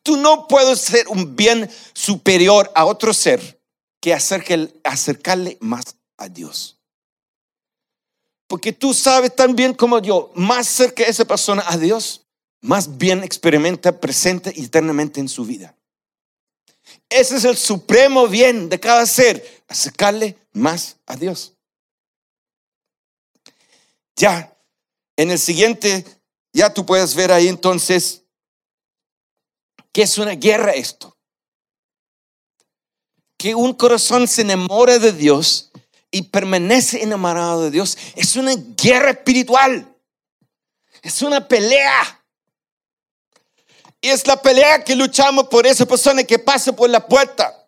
Tú 0.01 0.17
no 0.17 0.47
puedes 0.47 0.81
ser 0.81 1.07
un 1.07 1.35
bien 1.35 1.69
superior 1.93 2.71
a 2.73 2.85
otro 2.85 3.13
ser 3.13 3.61
que 4.01 4.11
acercarle 4.11 5.59
más 5.61 5.97
a 6.17 6.29
Dios. 6.29 6.79
Porque 8.53 8.71
tú 8.71 8.93
sabes 8.93 9.35
tan 9.35 9.55
bien 9.55 9.73
como 9.73 9.97
yo, 9.97 10.31
más 10.35 10.67
cerca 10.67 11.01
esa 11.01 11.25
persona 11.25 11.63
a 11.65 11.75
Dios, 11.75 12.27
más 12.61 12.99
bien 12.99 13.23
experimenta 13.23 13.99
presente 13.99 14.53
eternamente 14.55 15.19
en 15.19 15.27
su 15.27 15.43
vida. 15.43 15.75
Ese 17.09 17.37
es 17.37 17.45
el 17.45 17.57
supremo 17.57 18.27
bien 18.27 18.69
de 18.69 18.79
cada 18.79 19.07
ser, 19.07 19.63
acercarle 19.67 20.37
más 20.51 20.97
a 21.07 21.15
Dios. 21.15 21.53
Ya, 24.17 24.55
en 25.15 25.31
el 25.31 25.39
siguiente, 25.39 26.05
ya 26.53 26.71
tú 26.71 26.85
puedes 26.85 27.15
ver 27.15 27.31
ahí 27.31 27.47
entonces 27.47 28.21
que 29.91 30.03
es 30.03 30.15
una 30.19 30.35
guerra 30.35 30.73
esto. 30.73 31.17
Que 33.35 33.55
un 33.55 33.73
corazón 33.73 34.27
se 34.27 34.43
enamora 34.43 34.99
de 34.99 35.11
Dios 35.11 35.71
y 36.13 36.21
permanece 36.21 37.01
enamorado 37.01 37.63
de 37.63 37.71
Dios, 37.71 37.97
es 38.15 38.35
una 38.35 38.53
guerra 38.55 39.09
espiritual. 39.09 39.91
Es 41.01 41.23
una 41.23 41.45
pelea. 41.47 42.23
Y 43.99 44.09
es 44.09 44.25
la 44.27 44.39
pelea 44.39 44.83
que 44.83 44.95
luchamos 44.95 45.47
por 45.47 45.65
esa 45.65 45.87
persona 45.87 46.23
que 46.23 46.37
pasa 46.37 46.71
por 46.71 46.87
la 46.87 47.05
puerta. 47.07 47.62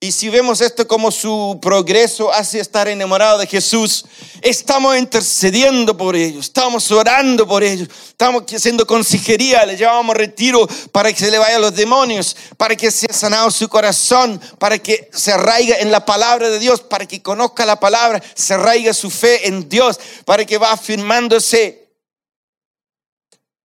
Y 0.00 0.12
si 0.12 0.28
vemos 0.28 0.60
esto 0.60 0.86
como 0.86 1.10
su 1.10 1.58
progreso 1.60 2.32
hacia 2.32 2.62
estar 2.62 2.86
enamorado 2.86 3.38
de 3.38 3.48
Jesús, 3.48 4.04
estamos 4.42 4.96
intercediendo 4.96 5.96
por 5.96 6.14
ellos, 6.14 6.46
estamos 6.46 6.88
orando 6.92 7.48
por 7.48 7.64
ellos, 7.64 7.88
estamos 8.06 8.44
haciendo 8.54 8.86
consejería, 8.86 9.66
le 9.66 9.76
llevamos 9.76 10.16
retiro 10.16 10.68
para 10.92 11.12
que 11.12 11.18
se 11.18 11.32
le 11.32 11.38
vayan 11.38 11.60
los 11.60 11.74
demonios, 11.74 12.36
para 12.56 12.76
que 12.76 12.92
sea 12.92 13.12
sanado 13.12 13.50
su 13.50 13.68
corazón, 13.68 14.40
para 14.60 14.78
que 14.78 15.10
se 15.12 15.32
arraiga 15.32 15.78
en 15.78 15.90
la 15.90 16.06
palabra 16.06 16.48
de 16.48 16.60
Dios, 16.60 16.80
para 16.80 17.04
que 17.04 17.20
conozca 17.20 17.66
la 17.66 17.80
palabra, 17.80 18.22
se 18.36 18.54
arraiga 18.54 18.94
su 18.94 19.10
fe 19.10 19.48
en 19.48 19.68
Dios, 19.68 19.98
para 20.24 20.44
que 20.44 20.58
va 20.58 20.70
afirmándose. 20.70 21.88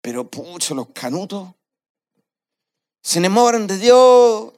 Pero 0.01 0.27
pucho, 0.27 0.73
los 0.73 0.87
canutos 0.93 1.49
Se 3.03 3.19
enamoran 3.19 3.67
de 3.67 3.77
Dios, 3.77 4.52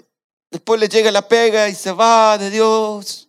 después 0.56 0.80
le 0.80 0.88
llega 0.88 1.12
la 1.12 1.28
pega 1.28 1.68
y 1.68 1.76
se 1.76 1.92
va 1.92 2.38
de 2.38 2.50
Dios. 2.50 3.28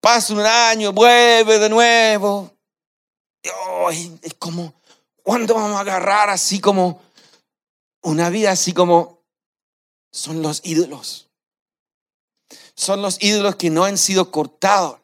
Pasa 0.00 0.32
un 0.32 0.38
año, 0.38 0.92
vuelve 0.92 1.58
de 1.58 1.68
nuevo. 1.68 2.48
es 4.22 4.34
como, 4.38 4.72
¿cuándo 5.24 5.54
vamos 5.54 5.76
a 5.76 5.80
agarrar 5.80 6.30
así 6.30 6.60
como 6.60 7.02
una 8.02 8.30
vida 8.30 8.52
así 8.52 8.72
como 8.72 9.24
son 10.12 10.42
los 10.42 10.60
ídolos? 10.64 11.28
Son 12.76 13.02
los 13.02 13.20
ídolos 13.20 13.56
que 13.56 13.68
no 13.68 13.82
han 13.82 13.98
sido 13.98 14.30
cortados. 14.30 15.00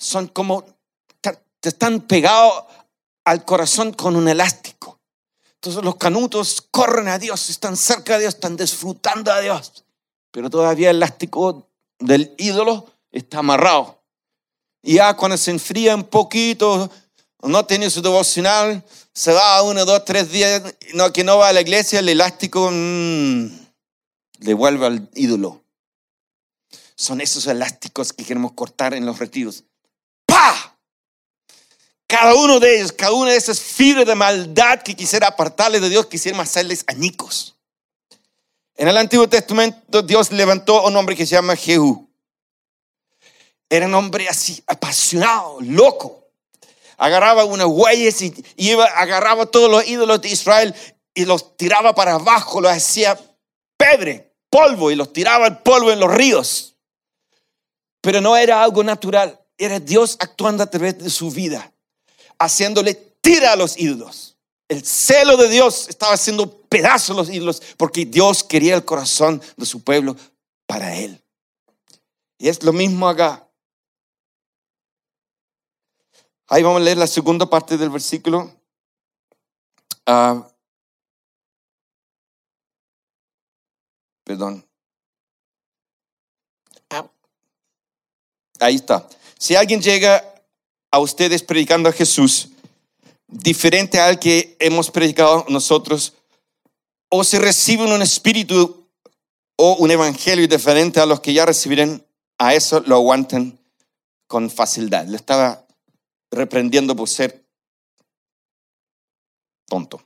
Son 0.00 0.26
como, 0.26 0.64
te 1.20 1.68
están 1.68 2.00
pegados 2.00 2.64
al 3.24 3.44
corazón 3.44 3.92
con 3.92 4.16
un 4.16 4.28
elástico. 4.28 4.95
Entonces 5.56 5.82
los 5.84 5.96
canutos 5.96 6.62
corren 6.70 7.08
a 7.08 7.18
Dios, 7.18 7.50
están 7.50 7.76
cerca 7.76 8.14
de 8.14 8.20
Dios, 8.20 8.34
están 8.34 8.56
disfrutando 8.56 9.32
a 9.32 9.40
Dios. 9.40 9.84
Pero 10.30 10.50
todavía 10.50 10.90
el 10.90 10.96
elástico 10.96 11.68
del 11.98 12.34
ídolo 12.38 12.90
está 13.10 13.38
amarrado. 13.38 14.02
Y 14.82 14.94
ya 14.94 15.14
cuando 15.14 15.36
se 15.36 15.50
enfría 15.50 15.94
un 15.94 16.04
poquito, 16.04 16.90
no 17.42 17.66
tiene 17.66 17.90
su 17.90 18.02
devocional, 18.02 18.84
se 19.12 19.32
va 19.32 19.62
uno, 19.62 19.84
dos, 19.84 20.04
tres 20.04 20.30
días, 20.30 20.62
no, 20.94 21.12
que 21.12 21.24
no 21.24 21.38
va 21.38 21.48
a 21.48 21.52
la 21.52 21.62
iglesia, 21.62 22.00
el 22.00 22.08
elástico 22.08 22.70
mm, 22.70 23.46
le 24.40 24.54
vuelve 24.54 24.86
al 24.86 25.10
ídolo. 25.14 25.62
Son 26.94 27.20
esos 27.20 27.46
elásticos 27.46 28.12
que 28.12 28.24
queremos 28.24 28.52
cortar 28.52 28.94
en 28.94 29.06
los 29.06 29.18
retiros. 29.18 29.64
¡Pah! 30.26 30.75
Cada 32.06 32.34
uno 32.34 32.60
de 32.60 32.76
ellos, 32.76 32.92
cada 32.92 33.12
una 33.12 33.32
de 33.32 33.36
esas 33.36 33.58
fibras 33.58 34.06
de 34.06 34.14
maldad 34.14 34.80
que 34.82 34.94
quisiera 34.94 35.26
apartarle 35.26 35.80
de 35.80 35.88
Dios, 35.88 36.06
quisiera 36.06 36.40
hacerles 36.40 36.84
añicos. 36.86 37.56
En 38.76 38.86
el 38.88 38.96
Antiguo 38.96 39.28
Testamento 39.28 40.02
Dios 40.02 40.30
levantó 40.30 40.78
a 40.78 40.88
un 40.88 40.96
hombre 40.96 41.16
que 41.16 41.26
se 41.26 41.34
llama 41.34 41.56
Jehú. 41.56 42.08
Era 43.68 43.86
un 43.86 43.94
hombre 43.94 44.28
así, 44.28 44.62
apasionado, 44.66 45.58
loco. 45.60 46.28
Agarraba 46.96 47.44
unas 47.44 47.66
huellas 47.66 48.22
y 48.22 48.32
iba, 48.56 48.84
agarraba 48.84 49.46
todos 49.46 49.68
los 49.68 49.86
ídolos 49.86 50.20
de 50.20 50.28
Israel 50.28 50.74
y 51.12 51.24
los 51.24 51.56
tiraba 51.56 51.94
para 51.94 52.14
abajo, 52.14 52.60
los 52.60 52.70
hacía 52.70 53.18
pebre, 53.76 54.32
polvo 54.48 54.92
y 54.92 54.94
los 54.94 55.12
tiraba 55.12 55.48
el 55.48 55.58
polvo 55.58 55.90
en 55.90 55.98
los 55.98 56.14
ríos. 56.14 56.76
Pero 58.00 58.20
no 58.20 58.36
era 58.36 58.62
algo 58.62 58.84
natural, 58.84 59.40
era 59.58 59.80
Dios 59.80 60.16
actuando 60.20 60.62
a 60.62 60.70
través 60.70 60.98
de 60.98 61.10
su 61.10 61.30
vida 61.30 61.72
haciéndole 62.38 62.94
tira 62.94 63.52
a 63.52 63.56
los 63.56 63.78
ídolos. 63.78 64.36
El 64.68 64.84
celo 64.84 65.36
de 65.36 65.48
Dios 65.48 65.88
estaba 65.88 66.14
haciendo 66.14 66.62
pedazos 66.62 67.16
los 67.16 67.30
ídolos 67.30 67.62
porque 67.76 68.04
Dios 68.04 68.42
quería 68.42 68.74
el 68.74 68.84
corazón 68.84 69.40
de 69.56 69.66
su 69.66 69.82
pueblo 69.82 70.16
para 70.66 70.96
él. 70.96 71.22
Y 72.38 72.48
es 72.48 72.62
lo 72.62 72.72
mismo 72.72 73.08
acá. 73.08 73.48
Ahí 76.48 76.62
vamos 76.62 76.80
a 76.80 76.84
leer 76.84 76.98
la 76.98 77.06
segunda 77.06 77.48
parte 77.48 77.76
del 77.76 77.90
versículo. 77.90 78.52
Ah, 80.04 80.48
perdón. 84.22 84.64
Ah. 86.90 87.08
Ahí 88.60 88.76
está. 88.76 89.08
Si 89.38 89.56
alguien 89.56 89.80
llega 89.80 90.35
a 90.96 90.98
ustedes 90.98 91.42
predicando 91.42 91.90
a 91.90 91.92
Jesús 91.92 92.48
diferente 93.28 94.00
al 94.00 94.18
que 94.18 94.56
hemos 94.60 94.90
predicado 94.90 95.44
nosotros, 95.50 96.14
o 97.10 97.22
se 97.22 97.38
reciben 97.38 97.92
un 97.92 98.00
espíritu 98.00 98.88
o 99.56 99.74
un 99.74 99.90
evangelio 99.90 100.48
diferente 100.48 100.98
a 100.98 101.04
los 101.04 101.20
que 101.20 101.34
ya 101.34 101.44
recibirán, 101.44 102.02
a 102.38 102.54
eso 102.54 102.80
lo 102.80 102.96
aguantan 102.96 103.58
con 104.26 104.48
facilidad. 104.48 105.06
Le 105.06 105.16
estaba 105.16 105.66
reprendiendo 106.30 106.96
por 106.96 107.10
ser 107.10 107.44
tonto. 109.66 110.02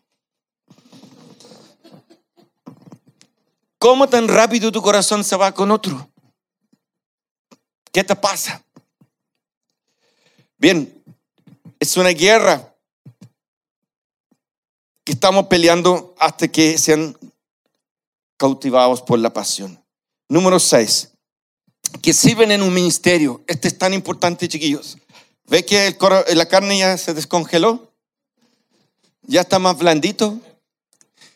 ¿Cómo 3.78 4.09
tan 4.09 4.26
rápido 4.26 4.72
tu 4.72 4.82
corazón 4.82 5.22
se 5.22 5.36
va 5.36 5.53
con 5.53 5.70
otro? 5.70 6.11
¿Qué 7.93 8.03
te 8.03 8.16
pasa? 8.16 8.64
Bien, 10.61 11.03
es 11.79 11.97
una 11.97 12.11
guerra 12.11 12.75
que 15.05 15.13
estamos 15.13 15.47
peleando 15.47 16.15
hasta 16.19 16.49
que 16.49 16.77
sean 16.77 17.17
cautivados 18.37 19.01
por 19.01 19.19
la 19.19 19.33
pasión. 19.33 19.83
Número 20.29 20.61
seis, 20.61 21.13
que 22.03 22.13
sirven 22.13 22.53
en 22.53 22.61
un 22.61 22.75
ministerio. 22.75 23.43
Este 23.47 23.69
es 23.69 23.79
tan 23.79 23.95
importante, 23.95 24.49
chiquillos. 24.49 24.99
¿Ve 25.47 25.65
que 25.65 25.97
la 26.35 26.47
carne 26.47 26.77
ya 26.77 26.99
se 26.99 27.15
descongeló? 27.15 27.91
Ya 29.23 29.41
está 29.41 29.59
más 29.59 29.79
blandito. 29.79 30.39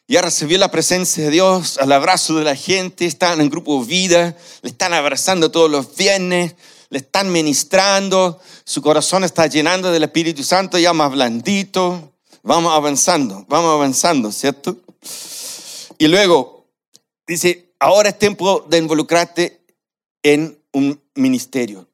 Ya 0.07 0.21
recibió 0.21 0.59
la 0.59 0.71
presencia 0.71 1.25
de 1.25 1.31
Dios, 1.31 1.79
al 1.79 1.93
abrazo 1.93 2.35
de 2.35 2.45
la 2.45 2.57
gente, 2.57 3.07
están 3.07 3.41
en 3.41 3.49
grupo 3.49 3.83
vida, 3.87 4.37
le 4.61 4.69
están 4.69 4.93
abrazando 4.93 5.51
todos 5.51 5.71
los 5.71 5.97
viernes, 5.97 6.57
le 6.95 7.01
están 7.01 7.33
ministrando, 7.33 8.41
su 8.65 8.81
corazón 8.81 9.25
está 9.25 9.49
llenando 9.49 9.91
del 9.91 10.05
Espíritu 10.05 10.45
Santo, 10.45 10.79
ya 10.79 10.93
más 10.93 11.11
blandito. 11.11 12.13
Vamos 12.45 12.73
avanzando, 12.73 13.45
vamos 13.49 13.73
avanzando, 13.73 14.31
¿cierto? 14.31 14.77
Y 15.99 16.07
luego 16.07 16.69
dice, 17.27 17.75
ahora 17.81 18.11
es 18.11 18.19
tiempo 18.21 18.65
de 18.69 18.79
involucrarte 18.79 19.61
en 20.23 20.57
un 20.73 21.03
ministerio. 21.17 21.89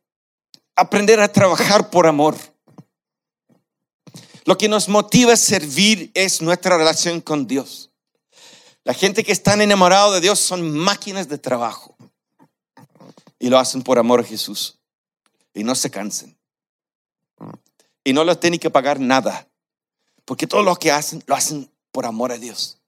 Aprender 0.76 1.18
a 1.20 1.32
trabajar 1.32 1.88
por 1.88 2.06
amor. 2.06 2.36
Lo 4.44 4.58
que 4.58 4.68
nos 4.68 4.86
motiva 4.86 5.32
a 5.32 5.38
servir 5.38 6.10
es 6.12 6.42
nuestra 6.42 6.76
relación 6.76 7.22
con 7.22 7.46
Dios. 7.46 7.88
La 8.84 8.92
gente 8.92 9.24
que 9.24 9.32
está 9.32 9.54
enamorada 9.54 10.10
de 10.10 10.20
Dios 10.20 10.40
son 10.40 10.76
máquinas 10.76 11.26
de 11.26 11.38
trabajo 11.38 11.96
y 13.38 13.48
lo 13.48 13.58
hacen 13.58 13.80
por 13.80 13.98
amor 13.98 14.20
a 14.20 14.24
Jesús 14.24 14.76
y 15.54 15.64
no 15.64 15.74
se 15.74 15.90
cansen. 15.90 16.38
Y 18.04 18.12
no 18.12 18.24
les 18.24 18.40
tienen 18.40 18.60
que 18.60 18.70
pagar 18.70 19.00
nada, 19.00 19.48
porque 20.24 20.46
todo 20.46 20.62
lo 20.62 20.76
que 20.76 20.90
hacen, 20.90 21.22
lo 21.26 21.34
hacen 21.34 21.70
por 21.92 22.06
amor 22.06 22.32
a 22.32 22.38
Dios. 22.38 22.78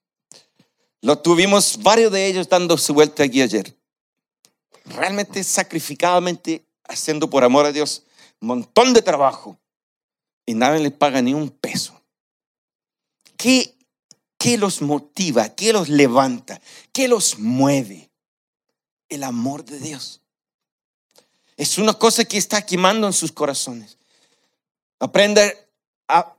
Lo 1.00 1.18
tuvimos 1.18 1.82
varios 1.82 2.12
de 2.12 2.26
ellos 2.26 2.48
dando 2.48 2.78
su 2.78 2.94
vuelta 2.94 3.24
aquí 3.24 3.42
ayer. 3.42 3.76
Realmente 4.84 5.42
sacrificadamente 5.42 6.64
haciendo 6.84 7.28
por 7.28 7.44
amor 7.44 7.66
a 7.66 7.72
Dios 7.72 8.04
un 8.40 8.48
montón 8.48 8.92
de 8.92 9.02
trabajo 9.02 9.58
y 10.46 10.54
nadie 10.54 10.80
les 10.80 10.92
paga 10.92 11.22
ni 11.22 11.34
un 11.34 11.50
peso. 11.50 12.00
¿Qué, 13.36 13.76
¿Qué 14.38 14.56
los 14.56 14.82
motiva? 14.82 15.48
¿Qué 15.50 15.72
los 15.72 15.88
levanta? 15.88 16.60
¿Qué 16.92 17.08
los 17.08 17.38
mueve? 17.38 18.10
El 19.08 19.24
amor 19.24 19.64
de 19.64 19.78
Dios. 19.78 20.21
Es 21.62 21.78
una 21.78 21.94
cosa 21.94 22.24
que 22.24 22.38
está 22.38 22.66
quemando 22.66 23.06
en 23.06 23.12
sus 23.12 23.30
corazones. 23.30 23.96
Aprende 24.98 25.56
a 26.08 26.34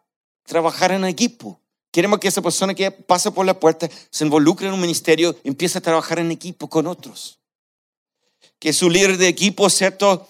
trabajar 0.46 0.92
en 0.92 1.06
equipo. 1.06 1.62
Queremos 1.92 2.20
que 2.20 2.28
esa 2.28 2.42
persona 2.42 2.74
que 2.74 2.92
pasa 2.92 3.32
por 3.32 3.46
la 3.46 3.58
puerta 3.58 3.90
se 4.10 4.26
involucre 4.26 4.68
en 4.68 4.74
un 4.74 4.82
ministerio 4.82 5.34
empiece 5.46 5.78
a 5.78 5.82
trabajar 5.82 6.20
en 6.20 6.30
equipo 6.30 6.70
con 6.70 6.88
otros. 6.88 7.40
Que 8.60 8.74
su 8.74 8.90
líder 8.90 9.16
de 9.16 9.30
equipo, 9.30 9.70
¿cierto? 9.70 10.28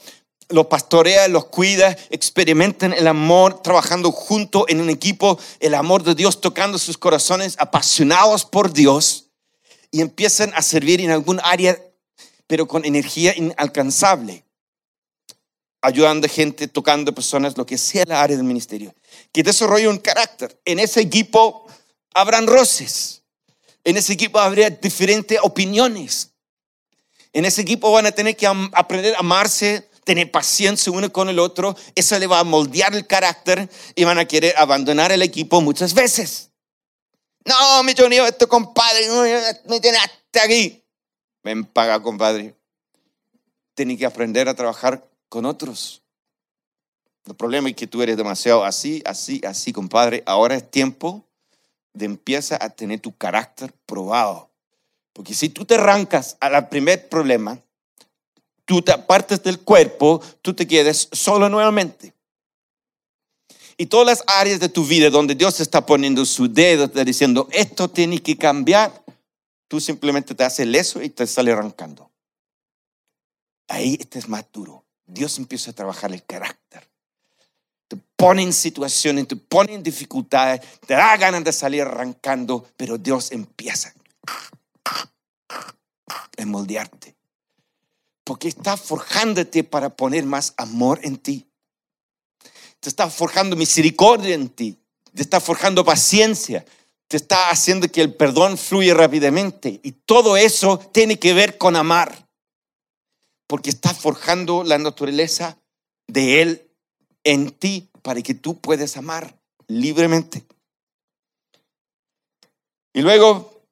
Los 0.50 0.68
pastorea, 0.68 1.28
los 1.28 1.46
cuida, 1.46 1.98
experimenten 2.12 2.94
el 2.94 3.08
amor, 3.08 3.64
trabajando 3.64 4.12
junto 4.12 4.70
en 4.70 4.80
un 4.80 4.92
equipo, 4.92 5.40
el 5.60 5.74
amor 5.74 6.04
de 6.04 6.14
Dios 6.14 6.40
tocando 6.40 6.78
sus 6.78 7.00
corazones, 7.00 7.56
apasionados 7.58 8.46
por 8.46 8.72
Dios, 8.72 9.32
y 9.90 10.02
empiezan 10.02 10.54
a 10.54 10.62
servir 10.62 11.02
en 11.02 11.10
algún 11.10 11.42
área, 11.44 11.82
pero 12.46 12.68
con 12.68 12.86
energía 12.86 13.36
inalcanzable 13.36 14.43
ayudando 15.84 16.26
a 16.26 16.30
gente, 16.30 16.68
tocando 16.70 17.14
personas, 17.14 17.58
lo 17.58 17.66
que 17.66 17.78
sea 17.78 18.06
la 18.08 18.22
área 18.22 18.38
del 18.38 18.46
ministerio, 18.46 18.96
que 19.34 19.44
desarrolle 19.44 19.90
un 19.90 19.98
carácter. 19.98 20.58
En 20.64 20.80
ese 20.80 21.02
equipo 21.02 21.68
habrán 22.14 22.48
roces, 22.48 23.22
en 23.84 23.98
ese 23.98 24.14
equipo 24.14 24.40
habría 24.40 24.70
diferentes 24.70 25.38
opiniones, 25.44 26.32
en 27.34 27.44
ese 27.44 27.62
equipo 27.62 27.92
van 27.92 28.06
a 28.06 28.12
tener 28.14 28.38
que 28.38 28.48
aprender 28.48 29.14
a 29.16 29.20
amarse, 29.20 29.90
tener 30.06 30.32
paciencia 30.32 30.90
uno 30.90 31.12
con 31.12 31.28
el 31.28 31.38
otro, 31.38 31.76
eso 31.96 32.18
le 32.18 32.28
va 32.28 32.40
a 32.40 32.44
moldear 32.46 32.96
el 32.96 33.06
carácter 33.06 33.70
y 33.94 34.06
van 34.06 34.20
a 34.20 34.26
querer 34.26 34.56
abandonar 34.58 35.12
el 35.12 35.22
equipo 35.22 35.60
muchas 35.60 35.94
veces. 35.94 36.50
No, 37.44 37.84
mi 37.84 37.94
Johnny, 37.98 38.20
este 38.20 38.48
compadre, 38.48 39.06
me 39.66 39.82
tiene 39.82 39.98
hasta 39.98 40.44
aquí. 40.46 40.82
Ven, 41.44 41.66
paga, 41.66 42.02
compadre. 42.02 42.56
Tiene 43.74 43.98
que 43.98 44.06
aprender 44.06 44.48
a 44.48 44.54
trabajar 44.54 45.10
con 45.34 45.48
otros. 45.48 46.04
El 47.26 47.34
problema 47.34 47.68
es 47.68 47.76
que 47.76 47.88
tú 47.88 48.04
eres 48.04 48.18
demasiado 48.18 48.64
así, 48.64 49.02
así, 49.04 49.42
así, 49.44 49.74
compadre. 49.74 50.22
Ahora 50.28 50.54
es 50.54 50.70
tiempo 50.70 51.26
de 51.92 52.06
empieza 52.06 52.64
a 52.64 52.70
tener 52.70 53.00
tu 53.00 53.18
carácter 53.18 53.74
probado. 53.88 54.52
Porque 55.12 55.34
si 55.34 55.50
tú 55.50 55.66
te 55.66 55.74
arrancas 55.74 56.38
al 56.40 56.70
primer 56.70 57.10
problema, 57.10 57.60
tú 58.66 58.84
te 58.84 58.92
apartes 58.92 59.42
del 59.42 59.60
cuerpo, 59.60 60.22
tú 60.44 60.54
te 60.54 60.68
quedes 60.68 61.10
solo 61.12 61.50
nuevamente. 61.50 62.14
Y 63.76 63.88
todas 63.88 64.06
las 64.06 64.24
áreas 64.28 64.60
de 64.60 64.70
tu 64.70 64.86
vida 64.86 65.10
donde 65.10 65.34
Dios 65.34 65.60
está 65.60 65.84
poniendo 65.84 66.24
su 66.26 66.48
dedo, 66.48 66.84
está 66.84 67.04
diciendo, 67.04 67.48
esto 67.52 67.90
tiene 67.90 68.22
que 68.22 68.38
cambiar, 68.38 69.04
tú 69.68 69.80
simplemente 69.80 70.36
te 70.36 70.44
haces 70.44 70.68
leso 70.68 71.02
y 71.02 71.10
te 71.10 71.26
sale 71.26 71.52
arrancando. 71.52 72.12
Ahí 73.68 73.98
estás 74.00 74.30
más 74.30 74.46
duro. 74.54 74.84
Dios 75.06 75.38
empieza 75.38 75.72
a 75.72 75.76
trabajar 75.76 76.12
el 76.12 76.24
carácter. 76.24 76.90
Te 77.88 77.98
pone 78.16 78.42
en 78.44 78.54
situaciones, 78.54 79.28
te 79.28 79.36
pone 79.36 79.74
en 79.74 79.84
dificultades, 79.84 80.62
te 80.88 80.94
da 80.94 81.16
ganas 81.18 81.44
de 81.44 81.54
salir 81.54 81.82
arrancando, 81.82 82.68
pero 82.78 82.98
Dios 82.98 83.32
empieza 83.32 83.94
a 86.38 86.46
moldearte. 86.46 87.16
Porque 88.24 88.48
está 88.48 88.78
forjándote 88.78 89.64
para 89.64 89.90
poner 89.90 90.24
más 90.26 90.54
amor 90.58 91.00
en 91.04 91.18
ti. 91.18 91.48
Te 92.80 92.90
está 92.90 93.10
forjando 93.10 93.56
misericordia 93.56 94.36
en 94.36 94.50
ti. 94.50 94.78
Te 95.14 95.22
está 95.22 95.40
forjando 95.40 95.84
paciencia. 95.84 96.66
Te 97.08 97.18
está 97.18 97.50
haciendo 97.50 97.88
que 97.90 98.02
el 98.02 98.14
perdón 98.14 98.58
fluya 98.58 98.94
rápidamente. 98.94 99.80
Y 99.84 99.92
todo 99.92 100.38
eso 100.38 100.80
tiene 100.80 101.20
que 101.20 101.34
ver 101.34 101.58
con 101.58 101.76
amar. 101.76 102.28
Porque 103.48 103.70
está 103.70 103.94
forjando 103.94 104.64
la 104.64 104.78
naturaleza 104.78 105.58
de 106.08 106.42
Él 106.42 106.72
en 107.24 107.52
ti 107.52 107.90
para 108.02 108.22
que 108.22 108.34
tú 108.34 108.60
puedas 108.60 108.98
amar 108.98 109.40
libremente. 109.68 110.46
Y 112.94 113.02
luego 113.02 113.64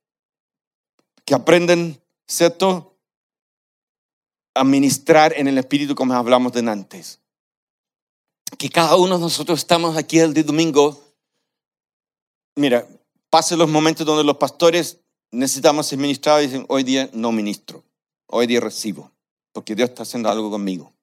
que 1.25 1.35
aprenden, 1.35 2.01
¿cierto? 2.27 2.97
A 4.55 4.63
ministrar 4.63 5.33
en 5.37 5.47
el 5.47 5.57
Espíritu 5.57 5.95
como 5.95 6.13
hablamos 6.13 6.51
de 6.53 6.59
antes. 6.69 7.19
Que 8.57 8.69
cada 8.69 8.95
uno 8.95 9.15
de 9.15 9.21
nosotros 9.21 9.59
estamos 9.59 9.95
aquí 9.95 10.19
el 10.19 10.33
día 10.33 10.43
domingo. 10.43 11.01
Mira, 12.55 12.87
pasen 13.29 13.59
los 13.59 13.69
momentos 13.69 14.05
donde 14.05 14.23
los 14.23 14.37
pastores 14.37 14.99
necesitamos 15.31 15.87
ser 15.87 15.99
ministrados 15.99 16.43
y 16.43 16.47
dicen, 16.47 16.65
hoy 16.67 16.83
día 16.83 17.09
no 17.13 17.31
ministro, 17.31 17.83
hoy 18.27 18.47
día 18.47 18.59
recibo, 18.59 19.11
porque 19.51 19.75
Dios 19.75 19.89
está 19.89 20.03
haciendo 20.03 20.29
algo 20.29 20.49
conmigo 20.49 20.93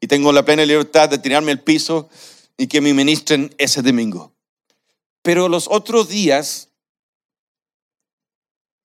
y 0.00 0.06
tengo 0.06 0.32
la 0.32 0.44
plena 0.44 0.66
libertad 0.66 1.08
de 1.08 1.18
tirarme 1.18 1.52
al 1.52 1.62
piso 1.62 2.10
y 2.58 2.66
que 2.66 2.80
me 2.80 2.92
ministren 2.92 3.54
ese 3.56 3.80
domingo. 3.80 4.34
Pero 5.22 5.48
los 5.48 5.66
otros 5.68 6.08
días 6.08 6.68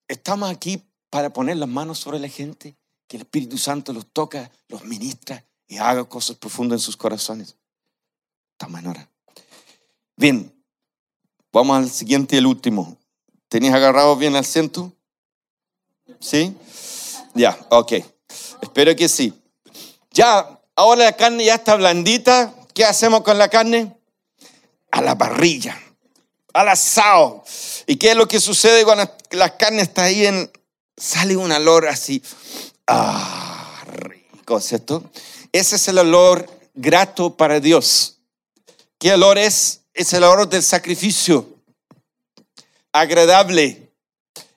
estamos 0.08 0.50
aquí 0.50 0.82
para 1.10 1.30
poner 1.30 1.58
las 1.58 1.68
manos 1.68 1.98
sobre 1.98 2.18
la 2.18 2.28
gente, 2.28 2.74
que 3.06 3.18
el 3.18 3.22
Espíritu 3.22 3.58
Santo 3.58 3.92
los 3.92 4.06
toca, 4.06 4.50
los 4.68 4.84
ministra 4.84 5.44
y 5.66 5.76
haga 5.76 6.04
cosas 6.04 6.36
profundas 6.36 6.80
en 6.80 6.84
sus 6.84 6.96
corazones. 6.96 7.56
Esta 8.52 8.68
manera. 8.68 9.10
Bien, 10.16 10.50
vamos 11.52 11.76
al 11.76 11.90
siguiente 11.90 12.36
y 12.36 12.38
el 12.38 12.46
último. 12.46 12.96
¿Tenías 13.48 13.74
agarrado 13.74 14.16
bien 14.16 14.36
al 14.36 14.44
centro? 14.44 14.92
¿Sí? 16.18 16.56
Ya, 17.34 17.58
ok. 17.70 17.92
Espero 18.62 18.94
que 18.96 19.08
sí. 19.08 19.32
Ya 20.12 20.60
Ahora 20.80 21.04
la 21.04 21.12
carne 21.12 21.44
ya 21.44 21.56
está 21.56 21.76
blandita. 21.76 22.54
¿Qué 22.72 22.86
hacemos 22.86 23.20
con 23.20 23.36
la 23.36 23.50
carne? 23.50 23.94
A 24.90 25.02
la 25.02 25.18
parrilla, 25.18 25.78
al 26.54 26.70
asado. 26.70 27.44
¿Y 27.86 27.96
qué 27.96 28.12
es 28.12 28.16
lo 28.16 28.26
que 28.26 28.40
sucede 28.40 28.82
cuando 28.84 29.14
la 29.32 29.58
carne 29.58 29.82
está 29.82 30.04
ahí 30.04 30.24
en... 30.24 30.50
Sale 30.96 31.36
un 31.36 31.52
olor 31.52 31.86
así. 31.86 32.22
Ah, 32.86 33.84
rico, 33.88 34.58
¿cierto? 34.58 35.04
Ese 35.52 35.76
es 35.76 35.86
el 35.88 35.98
olor 35.98 36.48
grato 36.72 37.36
para 37.36 37.60
Dios. 37.60 38.16
¿Qué 38.98 39.12
olor 39.12 39.36
es? 39.36 39.82
Es 39.92 40.14
el 40.14 40.24
olor 40.24 40.48
del 40.48 40.62
sacrificio. 40.62 41.46
Agradable. 42.90 43.90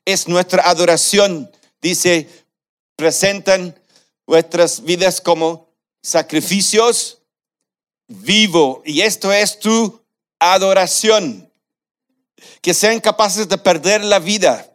Es 0.06 0.30
nuestra 0.30 0.70
adoración. 0.70 1.52
Dice, 1.82 2.30
presentan 2.96 3.78
vuestras 4.26 4.84
vidas 4.84 5.22
como 5.22 5.70
sacrificios 6.02 7.20
vivo. 8.08 8.82
Y 8.86 9.02
esto 9.02 9.32
es 9.32 9.60
tu 9.60 10.02
adoración. 10.40 11.50
Que 12.62 12.74
sean 12.74 13.00
capaces 13.00 13.48
de 13.48 13.58
perder 13.58 14.04
la 14.04 14.20
vida 14.20 14.70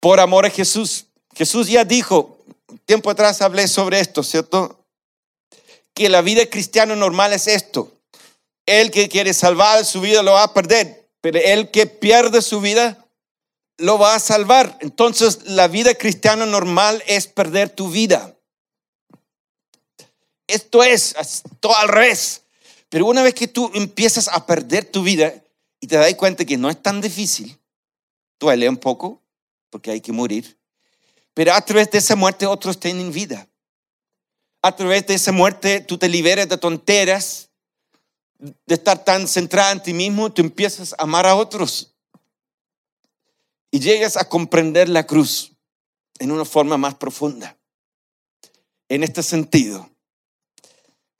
por 0.00 0.20
amor 0.20 0.46
a 0.46 0.50
Jesús. 0.50 1.06
Jesús 1.34 1.68
ya 1.68 1.84
dijo, 1.84 2.44
tiempo 2.84 3.10
atrás 3.10 3.40
hablé 3.42 3.68
sobre 3.68 4.00
esto, 4.00 4.22
¿cierto? 4.22 4.84
Que 5.94 6.08
la 6.08 6.20
vida 6.20 6.46
cristiana 6.46 6.94
normal 6.96 7.32
es 7.32 7.46
esto. 7.46 7.92
El 8.66 8.90
que 8.90 9.08
quiere 9.08 9.32
salvar 9.32 9.84
su 9.84 10.00
vida 10.00 10.22
lo 10.22 10.32
va 10.32 10.44
a 10.44 10.54
perder, 10.54 11.08
pero 11.20 11.38
el 11.38 11.70
que 11.70 11.86
pierde 11.86 12.42
su 12.42 12.60
vida 12.60 13.07
lo 13.78 13.98
va 13.98 14.16
a 14.16 14.20
salvar. 14.20 14.76
Entonces, 14.80 15.46
la 15.46 15.68
vida 15.68 15.94
cristiana 15.94 16.44
normal 16.44 17.02
es 17.06 17.26
perder 17.26 17.70
tu 17.70 17.88
vida. 17.88 18.36
Esto 20.46 20.82
es 20.82 21.14
todo 21.60 21.76
al 21.76 21.88
revés. 21.88 22.42
Pero 22.88 23.06
una 23.06 23.22
vez 23.22 23.34
que 23.34 23.48
tú 23.48 23.70
empiezas 23.74 24.28
a 24.28 24.46
perder 24.46 24.84
tu 24.84 25.02
vida 25.02 25.32
y 25.80 25.86
te 25.86 25.96
das 25.96 26.14
cuenta 26.14 26.44
que 26.44 26.56
no 26.56 26.70
es 26.70 26.82
tan 26.82 27.00
difícil, 27.00 27.58
duele 28.40 28.68
un 28.68 28.78
poco 28.78 29.22
porque 29.70 29.90
hay 29.90 30.00
que 30.00 30.12
morir, 30.12 30.58
pero 31.34 31.52
a 31.52 31.60
través 31.60 31.90
de 31.90 31.98
esa 31.98 32.16
muerte 32.16 32.46
otros 32.46 32.80
tienen 32.80 33.12
vida. 33.12 33.46
A 34.62 34.74
través 34.74 35.06
de 35.06 35.14
esa 35.14 35.30
muerte 35.30 35.80
tú 35.82 35.98
te 35.98 36.08
liberas 36.08 36.48
de 36.48 36.56
tonteras, 36.56 37.50
de 38.38 38.74
estar 38.74 39.04
tan 39.04 39.28
centrada 39.28 39.72
en 39.72 39.82
ti 39.82 39.92
mismo, 39.92 40.32
tú 40.32 40.40
empiezas 40.40 40.94
a 40.94 41.02
amar 41.02 41.26
a 41.26 41.36
otros 41.36 41.87
y 43.70 43.80
llegas 43.80 44.16
a 44.16 44.28
comprender 44.28 44.88
la 44.88 45.06
cruz 45.06 45.52
en 46.18 46.32
una 46.32 46.44
forma 46.44 46.76
más 46.76 46.94
profunda. 46.94 47.56
En 48.88 49.02
este 49.02 49.22
sentido, 49.22 49.90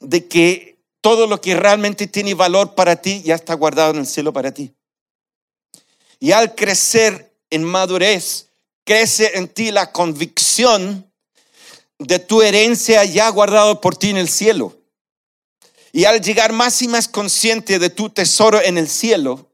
de 0.01 0.27
que 0.27 0.79
todo 1.01 1.27
lo 1.27 1.41
que 1.41 1.55
realmente 1.55 2.07
tiene 2.07 2.35
valor 2.35 2.75
para 2.75 2.97
ti 2.97 3.23
ya 3.23 3.35
está 3.35 3.55
guardado 3.55 3.93
en 3.93 3.99
el 3.99 4.07
cielo 4.07 4.33
para 4.33 4.53
ti. 4.53 4.75
Y 6.19 6.33
al 6.33 6.55
crecer 6.55 7.37
en 7.51 7.65
madurez, 7.65 8.49
crece 8.85 9.39
en 9.39 9.49
ti 9.49 9.71
la 9.71 9.93
convicción 9.93 11.13
de 11.99 12.19
tu 12.19 12.43
herencia 12.43 13.05
ya 13.05 13.29
guardado 13.29 13.81
por 13.81 13.97
ti 13.97 14.11
en 14.11 14.17
el 14.17 14.29
cielo. 14.29 14.77
Y 15.93 16.05
al 16.05 16.21
llegar 16.21 16.53
más 16.53 16.81
y 16.83 16.89
más 16.89 17.09
consciente 17.09 17.79
de 17.79 17.91
tu 17.91 18.11
tesoro 18.11 18.61
en 18.61 18.79
el 18.79 18.89
cielo, 18.89 19.48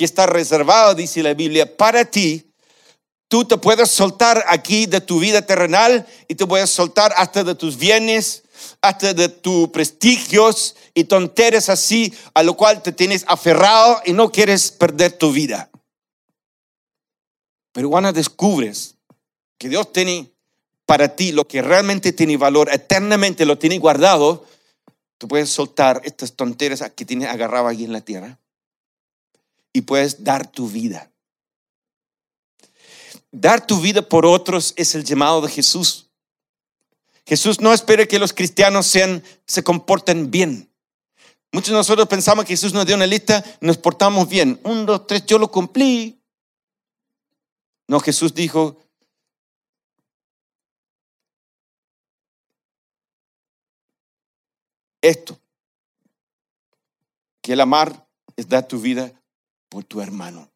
que 0.00 0.06
está 0.06 0.24
reservado, 0.24 0.94
dice 0.94 1.22
la 1.22 1.34
Biblia, 1.34 1.76
para 1.76 2.06
ti, 2.06 2.50
tú 3.28 3.44
te 3.44 3.58
puedes 3.58 3.90
soltar 3.90 4.42
aquí 4.48 4.86
de 4.86 5.02
tu 5.02 5.20
vida 5.20 5.42
terrenal 5.42 6.06
y 6.26 6.36
te 6.36 6.46
puedes 6.46 6.70
soltar 6.70 7.12
hasta 7.18 7.44
de 7.44 7.54
tus 7.54 7.76
bienes, 7.76 8.44
hasta 8.80 9.12
de 9.12 9.28
tus 9.28 9.68
prestigios 9.68 10.74
y 10.94 11.04
tonteres 11.04 11.68
así, 11.68 12.14
a 12.32 12.42
lo 12.42 12.56
cual 12.56 12.82
te 12.82 12.92
tienes 12.92 13.26
aferrado 13.28 14.00
y 14.06 14.14
no 14.14 14.32
quieres 14.32 14.70
perder 14.70 15.12
tu 15.12 15.32
vida. 15.32 15.68
Pero 17.72 17.90
cuando 17.90 18.10
descubres 18.10 18.94
que 19.58 19.68
Dios 19.68 19.92
tiene 19.92 20.32
para 20.86 21.14
ti 21.14 21.32
lo 21.32 21.46
que 21.46 21.60
realmente 21.60 22.14
tiene 22.14 22.38
valor, 22.38 22.70
eternamente 22.72 23.44
lo 23.44 23.58
tiene 23.58 23.76
guardado, 23.76 24.46
tú 25.18 25.28
puedes 25.28 25.50
soltar 25.50 26.00
estas 26.04 26.32
tonteras 26.32 26.82
que 26.96 27.04
tienes 27.04 27.28
agarrado 27.28 27.66
aquí 27.66 27.84
en 27.84 27.92
la 27.92 28.00
tierra 28.00 28.39
y 29.72 29.82
puedes 29.82 30.24
dar 30.24 30.50
tu 30.50 30.68
vida. 30.68 31.10
Dar 33.30 33.66
tu 33.66 33.80
vida 33.80 34.02
por 34.02 34.26
otros 34.26 34.74
es 34.76 34.94
el 34.94 35.04
llamado 35.04 35.40
de 35.40 35.50
Jesús. 35.50 36.08
Jesús 37.26 37.60
no 37.60 37.72
espera 37.72 38.06
que 38.06 38.18
los 38.18 38.32
cristianos 38.32 38.86
sean, 38.86 39.22
se 39.46 39.62
comporten 39.62 40.30
bien. 40.30 40.68
Muchos 41.52 41.70
de 41.70 41.76
nosotros 41.76 42.08
pensamos 42.08 42.44
que 42.44 42.52
Jesús 42.52 42.72
nos 42.72 42.86
dio 42.86 42.96
una 42.96 43.06
lista, 43.06 43.44
nos 43.60 43.78
portamos 43.78 44.28
bien. 44.28 44.60
Un, 44.64 44.86
dos, 44.86 45.06
tres, 45.06 45.26
yo 45.26 45.38
lo 45.38 45.50
cumplí. 45.50 46.20
No, 47.86 48.00
Jesús 48.00 48.34
dijo, 48.34 48.76
esto, 55.00 55.40
que 57.40 57.52
el 57.52 57.60
amar 57.60 58.06
es 58.36 58.48
dar 58.48 58.66
tu 58.66 58.80
vida 58.80 59.19
por 59.70 59.84
tu 59.84 60.02
hermano. 60.02 60.50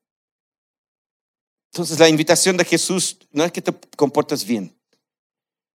Entonces 1.72 1.98
la 1.98 2.08
invitación 2.08 2.58
de 2.58 2.64
Jesús 2.66 3.18
no 3.32 3.44
es 3.44 3.52
que 3.52 3.62
te 3.62 3.72
comportes 3.96 4.44
bien. 4.44 4.76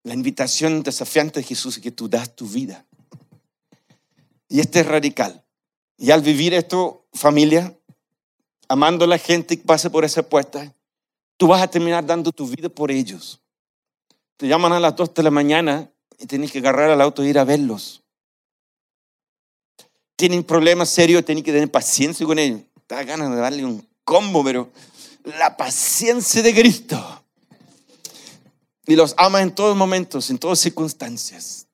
La 0.03 0.15
invitación 0.15 0.83
desafiante 0.83 1.41
de 1.41 1.47
Jesús 1.47 1.77
es 1.77 1.83
que 1.83 1.93
tú 1.93 2.09
das 2.09 2.35
tu 2.35 2.49
vida. 2.49 2.85
Y 4.49 4.61
este 4.61 4.81
es 4.81 4.87
radical. 4.87 5.45
Y 5.97 6.11
al 6.11 6.23
vivir 6.23 6.55
esto, 6.55 7.07
familia, 7.13 7.79
amando 8.69 9.05
a 9.05 9.09
la 9.09 9.19
gente 9.19 9.57
que 9.57 9.65
pase 9.65 9.91
por 9.91 10.05
esa 10.05 10.29
puerta, 10.29 10.75
tú 11.37 11.49
vas 11.49 11.63
a 11.63 11.69
terminar 11.69 12.05
dando 12.05 12.33
tu 12.33 12.47
vida 12.47 12.69
por 12.69 12.91
ellos. 12.91 13.41
Te 14.37 14.49
llaman 14.49 14.73
a 14.73 14.81
las 14.81 14.95
2 14.97 15.15
de 15.15 15.23
la 15.23 15.31
mañana 15.31 15.91
y 16.19 16.27
tienes 16.27 16.53
que 16.53 16.59
agarrar 16.59 16.91
al 16.91 17.01
auto 17.01 17.23
e 17.23 17.29
ir 17.29 17.39
a 17.39 17.45
verlos. 17.45 18.03
Tienen 20.15 20.45
problemas 20.45 20.91
serios, 20.91 21.25
tienes 21.25 21.45
que 21.45 21.53
tener 21.53 21.71
paciencia 21.71 22.27
con 22.27 22.39
ellos. 22.39 22.61
Da 22.89 23.03
ganas 23.03 23.31
de 23.31 23.37
darle 23.37 23.65
un 23.65 23.87
combo, 24.05 24.45
pero 24.45 24.71
la 25.25 25.57
paciencia 25.57 26.43
de 26.43 26.55
Cristo. 26.55 27.23
Y 28.87 28.95
los 28.95 29.15
ama 29.19 29.43
en 29.43 29.55
todos 29.55 29.77
momentos, 29.77 30.31
en 30.31 30.39
todas 30.39 30.61
circunstancias. 30.61 31.67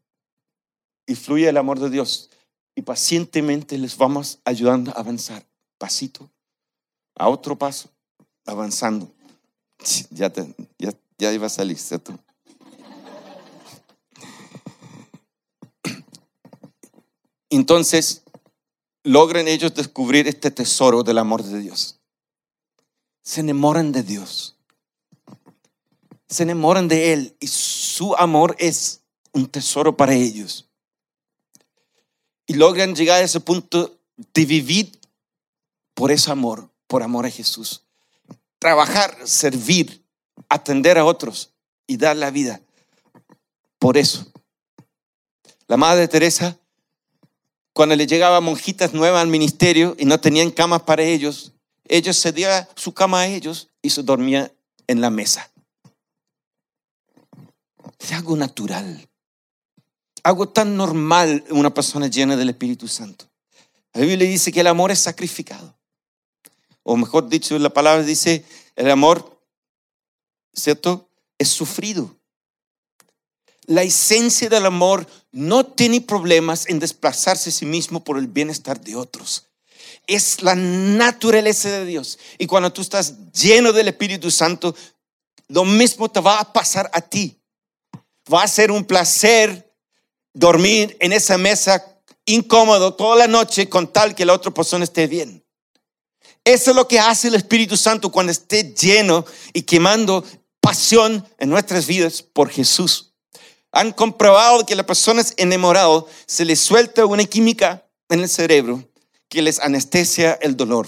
Y 1.06 1.14
fluye 1.14 1.48
el 1.48 1.56
amor 1.56 1.78
de 1.78 1.90
Dios. 1.90 2.30
Y 2.74 2.82
pacientemente 2.82 3.76
les 3.76 3.96
vamos 3.96 4.38
ayudando 4.44 4.92
a 4.92 5.00
avanzar, 5.00 5.44
pasito 5.76 6.30
a 7.14 7.28
otro 7.28 7.56
paso, 7.58 7.90
avanzando. 8.46 9.12
Ya, 10.10 10.30
te, 10.30 10.54
ya, 10.78 10.92
ya 11.18 11.32
iba 11.32 11.46
a 11.46 11.50
salir, 11.50 11.78
¿cierto? 11.78 12.18
Entonces, 17.50 18.22
logran 19.05 19.48
ellos 19.48 19.74
descubrir 19.74 20.28
este 20.28 20.50
tesoro 20.50 21.03
del 21.03 21.18
amor 21.18 21.42
de 21.42 21.59
Dios. 21.59 22.00
Se 23.22 23.40
enamoran 23.40 23.92
de 23.92 24.03
Dios. 24.03 24.57
Se 26.28 26.44
enamoran 26.44 26.88
de 26.88 27.12
Él 27.12 27.36
y 27.40 27.46
su 27.46 28.14
amor 28.16 28.57
es 28.59 29.03
un 29.32 29.46
tesoro 29.46 29.96
para 29.96 30.14
ellos. 30.14 30.68
Y 32.46 32.55
logran 32.55 32.94
llegar 32.94 33.20
a 33.20 33.24
ese 33.24 33.40
punto 33.40 33.98
de 34.34 34.44
vivir 34.44 34.98
por 35.94 36.11
ese 36.11 36.30
amor, 36.30 36.70
por 36.86 37.03
amor 37.03 37.26
a 37.26 37.30
Jesús. 37.30 37.82
Trabajar, 38.59 39.16
servir, 39.24 40.05
atender 40.48 40.98
a 40.98 41.05
otros 41.05 41.53
y 41.86 41.96
dar 41.96 42.16
la 42.16 42.30
vida. 42.30 42.61
Por 43.78 43.96
eso. 43.96 44.32
La 45.66 45.76
Madre 45.76 46.09
Teresa 46.09 46.59
cuando 47.72 47.96
le 47.96 48.06
llegaban 48.06 48.44
monjitas 48.44 48.92
nuevas 48.92 49.22
al 49.22 49.28
ministerio 49.28 49.96
y 49.98 50.04
no 50.04 50.20
tenían 50.20 50.50
camas 50.50 50.82
para 50.82 51.02
ellos, 51.02 51.52
ellos 51.84 52.20
cedían 52.20 52.68
su 52.76 52.92
cama 52.92 53.20
a 53.20 53.26
ellos 53.26 53.68
y 53.80 53.90
se 53.90 54.02
dormía 54.02 54.52
en 54.86 55.00
la 55.00 55.10
mesa. 55.10 55.50
Es 57.98 58.12
algo 58.12 58.36
natural, 58.36 59.08
algo 60.22 60.48
tan 60.48 60.76
normal 60.76 61.44
una 61.50 61.72
persona 61.72 62.08
llena 62.08 62.36
del 62.36 62.50
Espíritu 62.50 62.88
Santo. 62.88 63.30
La 63.94 64.02
Biblia 64.02 64.28
dice 64.28 64.52
que 64.52 64.60
el 64.60 64.66
amor 64.66 64.90
es 64.90 64.98
sacrificado. 64.98 65.76
O 66.82 66.96
mejor 66.96 67.28
dicho, 67.28 67.58
la 67.58 67.70
palabra 67.70 68.02
dice, 68.02 68.44
el 68.74 68.90
amor, 68.90 69.40
¿cierto? 70.52 71.08
Es 71.38 71.48
sufrido. 71.48 72.16
La 73.72 73.84
esencia 73.84 74.50
del 74.50 74.66
amor 74.66 75.06
no 75.30 75.64
tiene 75.64 76.02
problemas 76.02 76.68
en 76.68 76.78
desplazarse 76.78 77.48
a 77.48 77.52
sí 77.54 77.64
mismo 77.64 78.04
por 78.04 78.18
el 78.18 78.26
bienestar 78.26 78.78
de 78.78 78.96
otros. 78.96 79.46
Es 80.06 80.42
la 80.42 80.54
naturaleza 80.54 81.70
de 81.70 81.86
Dios. 81.86 82.18
Y 82.36 82.46
cuando 82.46 82.70
tú 82.70 82.82
estás 82.82 83.14
lleno 83.32 83.72
del 83.72 83.88
Espíritu 83.88 84.30
Santo, 84.30 84.76
lo 85.48 85.64
mismo 85.64 86.10
te 86.10 86.20
va 86.20 86.38
a 86.38 86.52
pasar 86.52 86.90
a 86.92 87.00
ti. 87.00 87.40
Va 88.30 88.42
a 88.42 88.48
ser 88.48 88.70
un 88.70 88.84
placer 88.84 89.74
dormir 90.34 90.94
en 91.00 91.14
esa 91.14 91.38
mesa 91.38 91.82
incómodo 92.26 92.92
toda 92.92 93.16
la 93.16 93.26
noche 93.26 93.70
con 93.70 93.90
tal 93.90 94.14
que 94.14 94.26
la 94.26 94.34
otra 94.34 94.52
persona 94.52 94.84
esté 94.84 95.06
bien. 95.06 95.42
Eso 96.44 96.72
es 96.72 96.76
lo 96.76 96.86
que 96.86 97.00
hace 97.00 97.28
el 97.28 97.36
Espíritu 97.36 97.78
Santo 97.78 98.12
cuando 98.12 98.32
esté 98.32 98.74
lleno 98.74 99.24
y 99.54 99.62
quemando 99.62 100.26
pasión 100.60 101.26
en 101.38 101.48
nuestras 101.48 101.86
vidas 101.86 102.20
por 102.20 102.50
Jesús 102.50 103.11
han 103.72 103.92
comprobado 103.92 104.64
que 104.66 104.74
a 104.74 104.76
las 104.76 104.86
personas 104.86 105.32
enamoradas 105.38 106.04
se 106.26 106.44
les 106.44 106.60
suelta 106.60 107.06
una 107.06 107.24
química 107.24 107.84
en 108.10 108.20
el 108.20 108.28
cerebro 108.28 108.84
que 109.28 109.40
les 109.40 109.58
anestesia 109.58 110.38
el 110.42 110.56
dolor. 110.56 110.86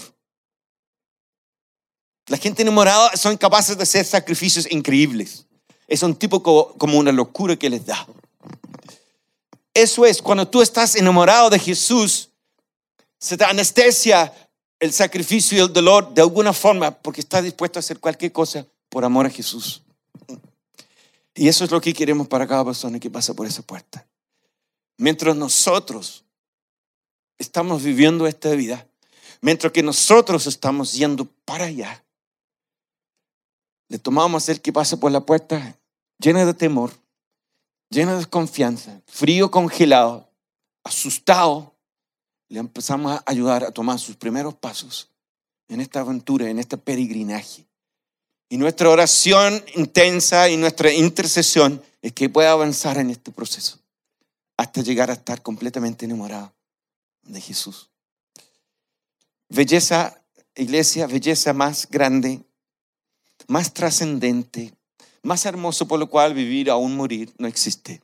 La 2.27 2.37
gente 2.37 2.61
enamorada 2.61 3.15
son 3.17 3.37
capaces 3.37 3.75
de 3.75 3.83
hacer 3.83 4.05
sacrificios 4.05 4.71
increíbles. 4.71 5.45
Es 5.87 6.03
un 6.03 6.15
tipo 6.15 6.41
como 6.77 6.97
una 6.97 7.11
locura 7.11 7.55
que 7.55 7.69
les 7.69 7.85
da. 7.85 8.07
Eso 9.73 10.05
es, 10.05 10.21
cuando 10.21 10.47
tú 10.47 10.61
estás 10.61 10.95
enamorado 10.95 11.49
de 11.49 11.59
Jesús, 11.59 12.29
se 13.19 13.35
te 13.35 13.43
anestesia 13.43 14.31
el 14.79 14.93
sacrificio 14.93 15.57
y 15.57 15.61
el 15.61 15.73
dolor 15.73 16.13
de 16.13 16.21
alguna 16.21 16.53
forma 16.53 16.91
porque 16.91 17.21
estás 17.21 17.43
dispuesto 17.43 17.79
a 17.79 17.81
hacer 17.81 17.99
cualquier 17.99 18.31
cosa 18.31 18.65
por 18.89 19.03
amor 19.03 19.25
a 19.25 19.29
Jesús. 19.29 19.84
Y 21.35 21.49
eso 21.49 21.65
es 21.65 21.71
lo 21.71 21.81
que 21.81 21.93
queremos 21.93 22.27
para 22.27 22.47
cada 22.47 22.63
persona 22.63 22.99
que 22.99 23.11
pasa 23.11 23.33
por 23.33 23.45
esa 23.45 23.61
puerta. 23.61 24.07
Mientras 24.97 25.35
nosotros 25.35 26.23
estamos 27.37 27.83
viviendo 27.83 28.25
esta 28.25 28.51
vida, 28.51 28.87
mientras 29.41 29.73
que 29.73 29.83
nosotros 29.83 30.47
estamos 30.47 30.93
yendo 30.93 31.25
para 31.43 31.65
allá, 31.65 32.03
le 33.89 33.99
tomamos 33.99 34.47
el 34.47 34.61
que 34.61 34.71
pasa 34.71 34.97
por 34.97 35.11
la 35.11 35.25
puerta 35.25 35.77
llena 36.19 36.45
de 36.45 36.53
temor, 36.53 36.91
llena 37.89 38.13
de 38.13 38.19
desconfianza, 38.19 39.01
frío 39.05 39.51
congelado, 39.51 40.29
asustado, 40.83 41.75
le 42.47 42.59
empezamos 42.59 43.11
a 43.11 43.23
ayudar 43.25 43.65
a 43.65 43.71
tomar 43.71 43.99
sus 43.99 44.15
primeros 44.15 44.55
pasos 44.55 45.11
en 45.67 45.81
esta 45.81 45.99
aventura, 45.99 46.49
en 46.49 46.59
este 46.59 46.77
peregrinaje. 46.77 47.64
Y 48.49 48.57
nuestra 48.57 48.89
oración 48.89 49.63
intensa 49.75 50.49
y 50.49 50.57
nuestra 50.57 50.91
intercesión 50.91 51.81
es 52.01 52.13
que 52.13 52.29
pueda 52.29 52.51
avanzar 52.51 52.97
en 52.97 53.09
este 53.09 53.31
proceso 53.31 53.79
hasta 54.57 54.81
llegar 54.81 55.09
a 55.09 55.13
estar 55.13 55.41
completamente 55.41 56.05
enamorado 56.05 56.53
de 57.23 57.41
Jesús. 57.41 57.89
Belleza, 59.49 60.21
iglesia, 60.55 61.07
belleza 61.07 61.53
más 61.53 61.89
grande, 61.89 62.43
más 63.47 63.73
trascendente, 63.73 64.73
más 65.23 65.45
hermoso 65.45 65.87
por 65.87 65.99
lo 65.99 66.09
cual 66.09 66.33
vivir 66.33 66.69
aún 66.69 66.95
morir 66.95 67.33
no 67.37 67.47
existe. 67.47 68.01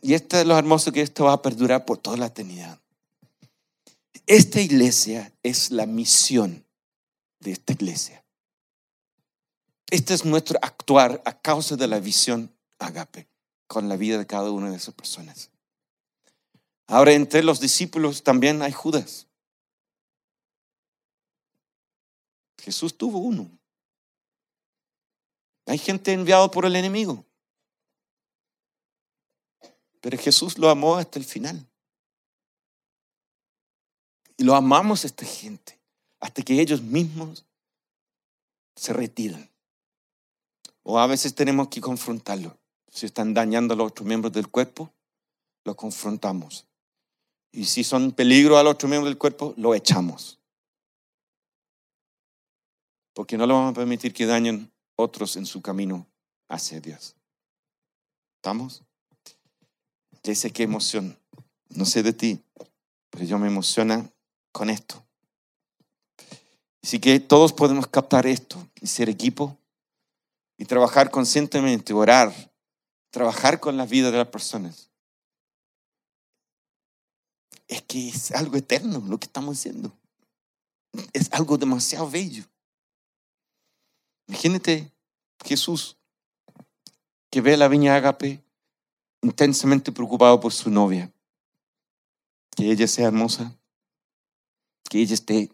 Y 0.00 0.14
esto 0.14 0.38
es 0.38 0.46
lo 0.46 0.56
hermoso 0.56 0.92
que 0.92 1.02
esto 1.02 1.24
va 1.24 1.34
a 1.34 1.42
perdurar 1.42 1.84
por 1.84 1.98
toda 1.98 2.16
la 2.16 2.26
eternidad. 2.26 2.80
Esta 4.26 4.60
iglesia 4.60 5.32
es 5.42 5.70
la 5.70 5.86
misión 5.86 6.64
de 7.40 7.52
esta 7.52 7.72
iglesia. 7.72 8.25
Este 9.90 10.14
es 10.14 10.24
nuestro 10.24 10.58
actuar 10.62 11.22
a 11.24 11.40
causa 11.40 11.76
de 11.76 11.86
la 11.86 12.00
visión 12.00 12.52
agape 12.78 13.28
con 13.66 13.88
la 13.88 13.96
vida 13.96 14.18
de 14.18 14.26
cada 14.26 14.50
una 14.50 14.70
de 14.70 14.76
esas 14.76 14.94
personas. 14.94 15.50
Ahora, 16.88 17.12
entre 17.12 17.42
los 17.42 17.60
discípulos 17.60 18.22
también 18.22 18.62
hay 18.62 18.72
Judas. 18.72 19.26
Jesús 22.58 22.96
tuvo 22.96 23.18
uno. 23.18 23.48
Hay 25.66 25.78
gente 25.78 26.12
enviada 26.12 26.50
por 26.50 26.64
el 26.64 26.76
enemigo. 26.76 27.24
Pero 30.00 30.18
Jesús 30.18 30.58
lo 30.58 30.68
amó 30.70 30.96
hasta 30.96 31.18
el 31.18 31.24
final. 31.24 31.66
Y 34.36 34.44
lo 34.44 34.54
amamos 34.54 35.02
a 35.02 35.06
esta 35.06 35.24
gente 35.24 35.78
hasta 36.20 36.42
que 36.42 36.60
ellos 36.60 36.82
mismos 36.82 37.44
se 38.76 38.92
retiran. 38.92 39.48
O 40.88 41.00
a 41.00 41.08
veces 41.08 41.34
tenemos 41.34 41.66
que 41.66 41.80
confrontarlo. 41.80 42.56
Si 42.88 43.06
están 43.06 43.34
dañando 43.34 43.74
a 43.74 43.76
los 43.76 43.88
otros 43.88 44.06
miembros 44.06 44.32
del 44.32 44.46
cuerpo, 44.46 44.94
lo 45.64 45.74
confrontamos. 45.74 46.68
Y 47.50 47.64
si 47.64 47.82
son 47.82 48.12
peligro 48.12 48.56
a 48.56 48.62
los 48.62 48.74
otros 48.74 48.88
miembros 48.88 49.10
del 49.10 49.18
cuerpo, 49.18 49.52
lo 49.56 49.74
echamos. 49.74 50.38
Porque 53.14 53.36
no 53.36 53.48
lo 53.48 53.54
vamos 53.54 53.72
a 53.72 53.74
permitir 53.74 54.14
que 54.14 54.26
dañen 54.26 54.70
otros 54.94 55.36
en 55.36 55.44
su 55.44 55.60
camino 55.60 56.06
hacia 56.48 56.80
Dios. 56.80 57.16
¿Estamos? 58.36 58.84
Ya 60.22 60.36
sé 60.36 60.52
qué 60.52 60.62
emoción. 60.62 61.18
No 61.70 61.84
sé 61.84 62.04
de 62.04 62.12
ti, 62.12 62.44
pero 63.10 63.24
yo 63.24 63.40
me 63.40 63.48
emociona 63.48 64.08
con 64.52 64.70
esto. 64.70 65.04
Así 66.80 67.00
que 67.00 67.18
todos 67.18 67.52
podemos 67.52 67.88
captar 67.88 68.28
esto 68.28 68.68
y 68.80 68.86
ser 68.86 69.08
equipo 69.08 69.58
y 70.58 70.64
trabajar 70.64 71.10
conscientemente, 71.10 71.92
orar, 71.92 72.32
trabajar 73.10 73.60
con 73.60 73.76
la 73.76 73.86
vida 73.86 74.10
de 74.10 74.18
las 74.18 74.28
personas. 74.28 74.90
Es 77.68 77.82
que 77.82 78.08
es 78.08 78.32
algo 78.32 78.56
eterno 78.56 79.02
lo 79.06 79.18
que 79.18 79.26
estamos 79.26 79.58
haciendo. 79.58 79.92
Es 81.12 81.32
algo 81.32 81.58
demasiado 81.58 82.08
bello. 82.08 82.44
Imagínate 84.28 84.92
Jesús 85.44 85.96
que 87.30 87.40
ve 87.40 87.56
la 87.56 87.68
viña 87.68 87.94
Agape 87.96 88.42
intensamente 89.22 89.92
preocupado 89.92 90.40
por 90.40 90.52
su 90.52 90.70
novia. 90.70 91.12
Que 92.56 92.70
ella 92.70 92.86
sea 92.86 93.08
hermosa, 93.08 93.54
que 94.88 95.00
ella 95.00 95.14
esté 95.14 95.50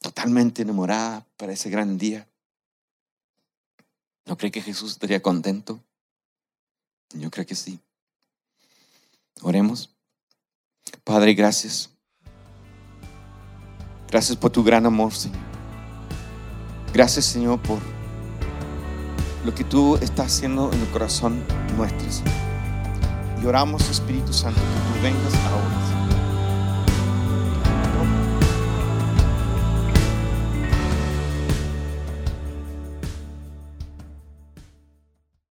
totalmente 0.00 0.62
enamorada 0.62 1.26
para 1.36 1.52
ese 1.52 1.70
gran 1.70 1.98
día. 1.98 2.28
¿No 4.26 4.36
cree 4.36 4.50
que 4.50 4.60
Jesús 4.60 4.92
estaría 4.92 5.22
contento? 5.22 5.82
Yo 7.14 7.30
creo 7.30 7.46
que 7.46 7.54
sí. 7.54 7.80
Oremos. 9.40 9.94
Padre, 11.04 11.34
gracias. 11.34 11.90
Gracias 14.08 14.36
por 14.36 14.50
tu 14.50 14.64
gran 14.64 14.84
amor, 14.84 15.12
Señor. 15.14 15.38
Gracias, 16.92 17.26
Señor, 17.26 17.60
por 17.62 17.78
lo 19.44 19.54
que 19.54 19.62
tú 19.62 19.96
estás 19.96 20.26
haciendo 20.26 20.72
en 20.72 20.80
el 20.80 20.88
corazón 20.88 21.44
nuestro, 21.76 22.10
Señor. 22.10 22.34
Y 23.42 23.46
oramos, 23.46 23.88
Espíritu 23.88 24.32
Santo, 24.32 24.60
que 24.60 24.98
tú 24.98 25.02
vengas 25.02 25.34
ahora, 25.34 25.95